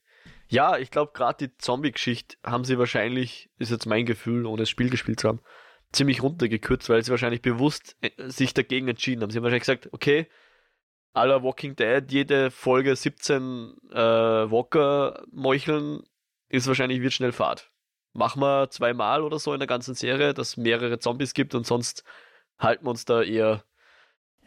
Ja, 0.50 0.78
ich 0.78 0.92
glaube, 0.92 1.14
gerade 1.14 1.48
die 1.48 1.58
Zombie-Geschichte 1.58 2.38
haben 2.44 2.66
sie 2.66 2.78
wahrscheinlich, 2.78 3.50
ist 3.58 3.72
jetzt 3.72 3.86
mein 3.86 4.06
Gefühl, 4.06 4.46
ohne 4.46 4.64
das 4.64 4.70
Spiel 4.70 4.90
gespielt 4.90 5.20
zu 5.20 5.30
haben, 5.30 5.40
ziemlich 5.92 6.22
runtergekürzt, 6.22 6.90
weil 6.90 7.04
sie 7.04 7.12
wahrscheinlich 7.12 7.42
bewusst 7.42 7.96
äh, 8.02 8.12
sich 8.30 8.54
dagegen 8.54 8.88
entschieden 8.88 9.22
haben. 9.22 9.30
Sie 9.30 9.38
haben 9.38 9.44
wahrscheinlich 9.44 9.64
gesagt, 9.64 9.90
okay, 9.94 10.28
aller 11.14 11.44
Walking 11.44 11.76
Dead, 11.76 12.04
jede 12.12 12.52
Folge 12.52 12.96
17 12.96 13.76
äh, 13.92 13.96
Walker 13.96 15.24
meucheln, 15.32 16.04
ist 16.50 16.68
wahrscheinlich 16.68 17.02
wird 17.02 17.14
schnell 17.14 17.32
Fahrt. 17.32 17.73
Machen 18.14 18.42
wir 18.42 18.70
zweimal 18.70 19.24
oder 19.24 19.40
so 19.40 19.54
in 19.54 19.60
der 19.60 19.68
ganzen 19.68 19.96
Serie, 19.96 20.34
dass 20.34 20.58
mehrere 20.58 21.00
Zombies 21.00 21.34
gibt 21.34 21.56
und 21.56 21.66
sonst 21.66 22.04
halten 22.60 22.86
wir 22.86 22.92
uns 22.92 23.06
da 23.06 23.24
eher 23.24 23.64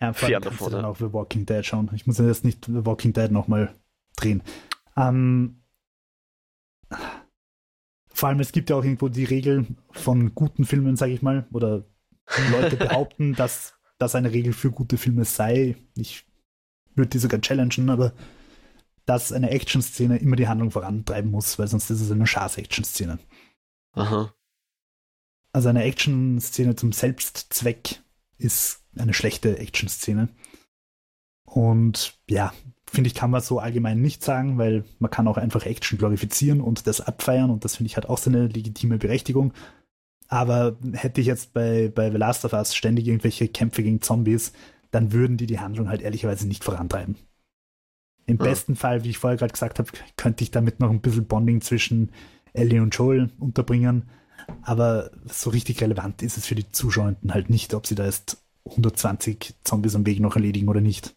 Ja, 0.00 0.12
Fern 0.12 0.42
kannst 0.42 0.60
davon, 0.60 0.70
du 0.70 0.76
dann 0.76 0.84
ja. 0.84 0.90
auch 0.90 0.96
The 0.96 1.12
Walking 1.12 1.46
Dead 1.46 1.64
schauen. 1.66 1.90
Ich 1.94 2.06
muss 2.06 2.18
ja 2.18 2.26
jetzt 2.26 2.44
nicht 2.44 2.66
The 2.66 2.86
Walking 2.86 3.12
Dead 3.12 3.30
nochmal 3.30 3.74
drehen. 4.16 4.42
Ähm, 4.96 5.62
vor 8.08 8.28
allem, 8.28 8.40
es 8.40 8.52
gibt 8.52 8.70
ja 8.70 8.76
auch 8.76 8.84
irgendwo 8.84 9.08
die 9.08 9.24
Regel 9.24 9.66
von 9.90 10.34
guten 10.34 10.64
Filmen, 10.64 10.96
sage 10.96 11.12
ich 11.12 11.22
mal, 11.22 11.46
oder 11.52 11.84
Leute 12.50 12.76
behaupten, 12.76 13.34
dass 13.34 13.74
das 13.98 14.14
eine 14.14 14.32
Regel 14.32 14.52
für 14.52 14.70
gute 14.70 14.96
Filme 14.96 15.24
sei. 15.24 15.76
Ich 15.96 16.24
würde 16.94 17.10
die 17.10 17.18
sogar 17.18 17.40
challengen, 17.40 17.90
aber 17.90 18.12
dass 19.04 19.32
eine 19.32 19.50
Action-Szene 19.50 20.18
immer 20.18 20.36
die 20.36 20.48
Handlung 20.48 20.70
vorantreiben 20.70 21.30
muss, 21.30 21.58
weil 21.58 21.68
sonst 21.68 21.90
ist 21.90 22.00
es 22.00 22.10
eine 22.10 22.26
Schaß-Action-Szene. 22.26 23.18
Aha. 23.97 24.32
Also 25.53 25.68
eine 25.68 25.84
Action-Szene 25.84 26.76
zum 26.76 26.92
Selbstzweck 26.92 28.03
ist 28.38 28.84
eine 28.97 29.14
schlechte 29.14 29.59
Action-Szene. 29.59 30.28
Und 31.44 32.18
ja, 32.28 32.53
finde 32.90 33.09
ich, 33.09 33.14
kann 33.14 33.30
man 33.30 33.40
so 33.40 33.59
allgemein 33.59 34.01
nicht 34.01 34.22
sagen, 34.22 34.59
weil 34.59 34.84
man 34.99 35.11
kann 35.11 35.28
auch 35.28 35.38
einfach 35.38 35.64
Action 35.64 35.99
glorifizieren 35.99 36.61
und 36.61 36.86
das 36.86 37.01
abfeiern 37.01 37.51
und 37.51 37.64
das 37.64 37.76
finde 37.76 37.88
ich 37.88 37.97
hat 37.97 38.07
auch 38.07 38.18
seine 38.18 38.47
legitime 38.49 38.99
Berechtigung. 38.99 39.53
Aber 40.28 40.76
hätte 40.92 41.20
ich 41.20 41.26
jetzt 41.26 41.53
bei, 41.55 41.88
bei 41.88 42.11
The 42.11 42.16
Last 42.18 42.44
of 42.44 42.53
Us 42.53 42.74
ständig 42.74 43.07
irgendwelche 43.07 43.49
Kämpfe 43.49 43.82
gegen 43.82 44.03
Zombies, 44.03 44.53
dann 44.90 45.12
würden 45.12 45.36
die 45.36 45.47
die 45.47 45.61
Handlung 45.61 45.88
halt 45.88 46.03
ehrlicherweise 46.03 46.47
nicht 46.49 46.64
vorantreiben. 46.64 47.16
Im 48.26 48.38
Ja. 48.38 48.44
besten 48.44 48.74
Fall, 48.76 49.05
wie 49.05 49.11
ich 49.11 49.18
vorher 49.18 49.36
gerade 49.38 49.53
gesagt 49.53 49.78
habe, 49.78 49.90
könnte 50.16 50.42
ich 50.42 50.51
damit 50.51 50.80
noch 50.80 50.90
ein 50.90 51.01
bisschen 51.01 51.26
Bonding 51.26 51.61
zwischen 51.61 52.11
Ellie 52.57 52.82
und 52.82 52.94
Joel 52.94 53.30
unterbringen. 53.38 54.09
Aber 54.62 55.11
so 55.26 55.50
richtig 55.50 55.80
relevant 55.80 56.22
ist 56.22 56.36
es 56.36 56.46
für 56.46 56.54
die 56.54 56.70
Zuschauenden 56.70 57.34
halt 57.34 57.50
nicht, 57.50 57.74
ob 57.74 57.86
sie 57.86 57.94
da 57.94 58.04
jetzt 58.04 58.44
120 58.64 59.54
Zombies 59.62 59.94
am 59.94 60.07
Weg 60.07 60.20
noch 60.20 60.36
erledigen 60.36 60.68
oder 60.68 60.80
nicht. 60.80 61.16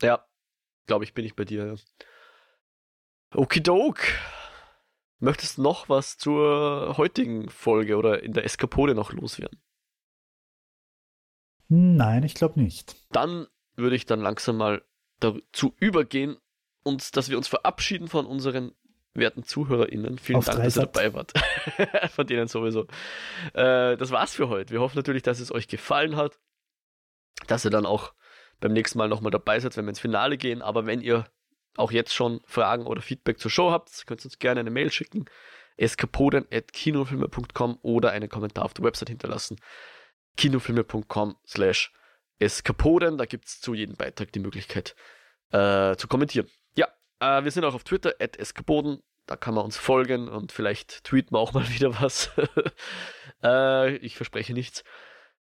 Ja, 0.00 0.26
glaube 0.86 1.04
ich, 1.04 1.14
bin 1.14 1.24
ich 1.24 1.36
bei 1.36 1.44
dir. 1.44 1.66
Ja. 1.66 1.74
Okidok. 3.34 4.00
Möchtest 5.20 5.58
du 5.58 5.62
noch 5.62 5.88
was 5.88 6.18
zur 6.18 6.96
heutigen 6.96 7.48
Folge 7.48 7.96
oder 7.96 8.22
in 8.24 8.32
der 8.32 8.44
Eskapode 8.44 8.96
noch 8.96 9.12
loswerden? 9.12 9.62
Nein, 11.68 12.24
ich 12.24 12.34
glaube 12.34 12.60
nicht. 12.60 12.96
Dann 13.12 13.46
würde 13.76 13.94
ich 13.94 14.04
dann 14.04 14.20
langsam 14.20 14.56
mal 14.56 14.84
dazu 15.20 15.74
übergehen, 15.78 16.36
und 16.82 17.16
dass 17.16 17.28
wir 17.30 17.36
uns 17.36 17.46
verabschieden 17.46 18.08
von 18.08 18.26
unseren 18.26 18.72
werten 19.14 19.44
ZuhörerInnen. 19.44 20.18
Vielen 20.18 20.38
Auf 20.38 20.46
Dank, 20.46 20.62
dass 20.62 20.76
ihr 20.76 20.86
dabei 20.86 21.14
wart. 21.14 21.32
von 22.14 22.26
denen 22.26 22.48
sowieso. 22.48 22.86
Äh, 23.54 23.96
das 23.96 24.10
war's 24.10 24.34
für 24.34 24.48
heute. 24.48 24.72
Wir 24.72 24.80
hoffen 24.80 24.96
natürlich, 24.96 25.22
dass 25.22 25.40
es 25.40 25.52
euch 25.52 25.68
gefallen 25.68 26.16
hat, 26.16 26.38
dass 27.46 27.64
ihr 27.64 27.70
dann 27.70 27.86
auch 27.86 28.12
beim 28.60 28.72
nächsten 28.72 28.98
Mal 28.98 29.08
nochmal 29.08 29.30
dabei 29.30 29.60
seid, 29.60 29.76
wenn 29.76 29.84
wir 29.84 29.90
ins 29.90 30.00
Finale 30.00 30.38
gehen. 30.38 30.62
Aber 30.62 30.86
wenn 30.86 31.00
ihr 31.00 31.26
auch 31.76 31.92
jetzt 31.92 32.14
schon 32.14 32.40
Fragen 32.46 32.86
oder 32.86 33.02
Feedback 33.02 33.38
zur 33.38 33.50
Show 33.50 33.70
habt, 33.70 34.06
könnt 34.06 34.22
ihr 34.22 34.26
uns 34.26 34.38
gerne 34.38 34.60
eine 34.60 34.70
Mail 34.70 34.90
schicken. 34.90 35.26
eskapoden.kinofilme.com 35.76 37.78
oder 37.82 38.12
einen 38.12 38.28
Kommentar 38.28 38.64
auf 38.64 38.74
der 38.74 38.84
Website 38.84 39.08
hinterlassen. 39.10 39.58
kinofilme.com 40.36 41.36
slash 41.46 41.92
eskapoden. 42.38 43.18
Da 43.18 43.26
gibt 43.26 43.46
es 43.46 43.60
zu 43.60 43.74
jedem 43.74 43.96
Beitrag 43.96 44.32
die 44.32 44.40
Möglichkeit 44.40 44.96
äh, 45.50 45.96
zu 45.96 46.08
kommentieren. 46.08 46.48
Äh, 47.22 47.44
wir 47.44 47.52
sind 47.52 47.64
auch 47.64 47.74
auf 47.74 47.84
Twitter, 47.84 48.14
at 48.18 48.36
eskapoden. 48.36 49.00
Da 49.26 49.36
kann 49.36 49.54
man 49.54 49.64
uns 49.64 49.76
folgen 49.76 50.28
und 50.28 50.50
vielleicht 50.50 51.04
tweeten 51.04 51.34
wir 51.34 51.38
auch 51.38 51.52
mal 51.52 51.68
wieder 51.68 52.00
was. 52.00 52.30
äh, 53.44 53.96
ich 53.96 54.16
verspreche 54.16 54.52
nichts. 54.52 54.82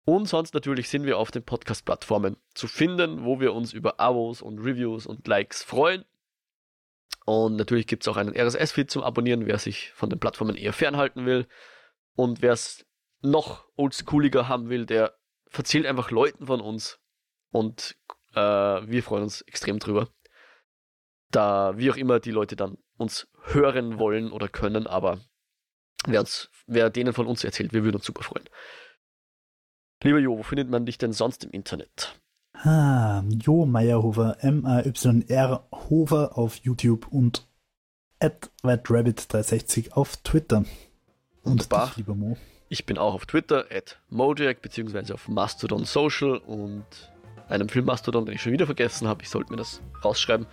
Und 0.06 0.28
sonst 0.28 0.54
natürlich 0.54 0.88
sind 0.88 1.06
wir 1.06 1.18
auf 1.18 1.32
den 1.32 1.44
Podcast-Plattformen 1.44 2.38
zu 2.54 2.68
finden, 2.68 3.26
wo 3.26 3.40
wir 3.40 3.56
uns 3.56 3.74
über 3.74 4.00
Abos 4.00 4.44
und 4.44 4.60
Reviews 4.60 5.08
und 5.08 5.28
Likes 5.28 5.64
freuen. 5.64 6.06
Und 7.26 7.56
natürlich 7.56 7.88
gibt 7.88 8.04
es 8.04 8.08
auch 8.08 8.18
einen 8.18 8.36
RSS-Feed 8.38 8.92
zum 8.92 9.02
Abonnieren, 9.02 9.48
wer 9.48 9.58
sich 9.58 9.92
von 9.94 10.12
den 10.12 10.20
Plattformen 10.20 10.56
eher 10.56 10.74
fernhalten 10.74 11.26
will. 11.26 11.48
Und 12.16 12.44
wer 12.44 12.54
es 12.54 12.86
noch 13.22 13.68
oldschooliger 13.76 14.48
haben 14.48 14.70
will, 14.70 14.86
der 14.86 15.18
verzählt 15.48 15.88
einfach 15.88 16.12
Leuten 16.12 16.46
von 16.46 16.62
uns. 16.62 17.00
Und 17.50 17.98
äh, 18.36 18.40
wir 18.40 19.02
freuen 19.02 19.24
uns 19.24 19.42
extrem 19.42 19.80
drüber. 19.80 20.08
Da, 21.36 21.78
wie 21.78 21.92
auch 21.92 21.98
immer, 21.98 22.20
die 22.20 22.32
Leute 22.32 22.56
dann 22.56 22.78
uns 22.98 23.28
hören 23.44 24.00
wollen 24.00 24.32
oder 24.32 24.48
können, 24.48 24.88
aber 24.88 25.20
wer, 26.06 26.22
uns, 26.22 26.50
wer 26.66 26.90
denen 26.90 27.14
von 27.14 27.28
uns 27.28 27.44
erzählt, 27.44 27.74
wir 27.74 27.84
würden 27.84 27.98
uns 27.98 28.06
super 28.06 28.24
freuen. 28.24 28.46
Lieber 30.04 30.20
Jo, 30.20 30.38
wo 30.38 30.44
findet 30.44 30.70
man 30.70 30.86
dich 30.86 30.98
denn 30.98 31.14
sonst 31.14 31.44
im 31.44 31.52
Internet? 31.52 32.20
Ah, 32.54 33.22
Jo 33.28 33.66
Meyerhofer, 33.66 34.38
M-A-Y-R 34.40 35.68
Hofer 35.72 36.38
auf 36.38 36.58
YouTube 36.58 37.08
und 37.12 37.48
at 38.20 38.50
RedRabbit360 38.64 39.92
auf 39.92 40.18
Twitter. 40.18 40.60
Und 41.44 41.52
Wunderbar. 41.52 41.88
dich, 41.88 41.98
lieber 41.98 42.16
Mo. 42.16 42.38
Ich 42.70 42.86
bin 42.86 42.98
auch 42.98 43.14
auf 43.14 43.26
Twitter, 43.26 43.66
at 43.72 44.00
Mojack, 44.10 44.62
beziehungsweise 44.62 45.14
auf 45.14 45.28
Mastodon 45.28 45.86
Social 45.86 46.38
und 46.38 46.86
einem 47.48 47.70
Filmmastodon, 47.70 48.26
den 48.26 48.36
ich 48.36 48.42
schon 48.42 48.54
wieder 48.54 48.66
vergessen 48.66 49.08
habe. 49.08 49.22
Ich 49.22 49.30
sollte 49.30 49.52
mir 49.52 49.58
das 49.58 49.82
rausschreiben. 50.04 50.48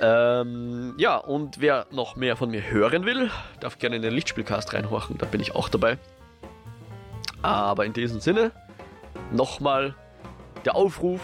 Ähm, 0.00 0.94
ja, 0.98 1.16
und 1.16 1.60
wer 1.60 1.86
noch 1.90 2.16
mehr 2.16 2.36
von 2.36 2.50
mir 2.50 2.70
hören 2.70 3.04
will, 3.04 3.30
darf 3.60 3.78
gerne 3.78 3.96
in 3.96 4.02
den 4.02 4.12
Lichtspielcast 4.12 4.72
reinhorchen, 4.72 5.18
da 5.18 5.26
bin 5.26 5.40
ich 5.40 5.54
auch 5.54 5.68
dabei. 5.68 5.98
Aber 7.42 7.84
in 7.84 7.92
diesem 7.92 8.20
Sinne, 8.20 8.52
nochmal 9.32 9.94
der 10.64 10.76
Aufruf, 10.76 11.20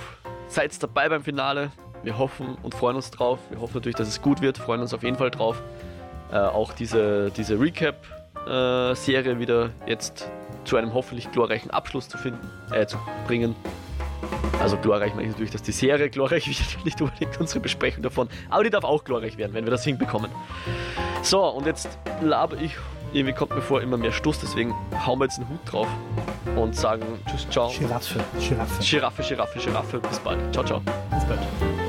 seid 0.48 0.80
dabei 0.82 1.08
beim 1.08 1.22
Finale. 1.22 1.70
Wir 2.02 2.18
hoffen 2.18 2.56
und 2.62 2.74
freuen 2.74 2.96
uns 2.96 3.10
drauf. 3.10 3.38
Wir 3.50 3.60
hoffen 3.60 3.74
natürlich, 3.74 3.96
dass 3.96 4.08
es 4.08 4.22
gut 4.22 4.40
wird, 4.40 4.58
freuen 4.58 4.80
uns 4.80 4.94
auf 4.94 5.02
jeden 5.02 5.16
Fall 5.16 5.30
drauf. 5.30 5.62
Äh, 6.32 6.38
auch 6.38 6.72
diese, 6.72 7.30
diese 7.30 7.58
Recap-Serie 7.58 9.38
wieder 9.38 9.70
jetzt 9.86 10.28
zu 10.64 10.76
einem 10.76 10.94
hoffentlich 10.94 11.30
glorreichen 11.32 11.70
Abschluss 11.70 12.08
zu 12.08 12.18
finden, 12.18 12.50
äh, 12.72 12.86
zu 12.86 12.98
bringen. 13.26 13.54
Also 14.60 14.76
glorreich 14.76 15.14
meine 15.14 15.24
ich 15.24 15.30
natürlich, 15.30 15.50
dass 15.50 15.62
die 15.62 15.72
Serie 15.72 16.10
glorreich 16.10 16.46
wird, 16.46 16.84
nicht 16.84 17.00
unbedingt 17.00 17.38
unsere 17.40 17.60
Besprechung 17.60 18.02
davon. 18.02 18.28
Aber 18.50 18.64
die 18.64 18.70
darf 18.70 18.84
auch 18.84 19.04
glorreich 19.04 19.36
werden, 19.38 19.54
wenn 19.54 19.64
wir 19.64 19.70
das 19.70 19.84
hinbekommen. 19.84 20.30
So, 21.22 21.44
und 21.46 21.66
jetzt 21.66 21.88
labe 22.20 22.56
ich, 22.56 22.76
irgendwie 23.12 23.34
kommt 23.34 23.54
mir 23.54 23.62
vor, 23.62 23.80
immer 23.82 23.96
mehr 23.96 24.12
Stoß, 24.12 24.40
deswegen 24.40 24.74
hauen 25.06 25.18
wir 25.18 25.24
jetzt 25.24 25.38
einen 25.38 25.48
Hut 25.48 25.60
drauf 25.64 25.88
und 26.56 26.74
sagen 26.76 27.02
Tschüss, 27.26 27.48
ciao. 27.50 27.70
Giraffe, 27.70 28.20
Giraffe. 28.38 28.82
Giraffe, 28.82 29.22
Giraffe, 29.22 29.58
Giraffe. 29.58 30.00
Bis 30.00 30.18
bald. 30.18 30.52
Ciao, 30.52 30.64
ciao. 30.64 30.80
Bis 31.10 31.24
bald. 31.24 31.87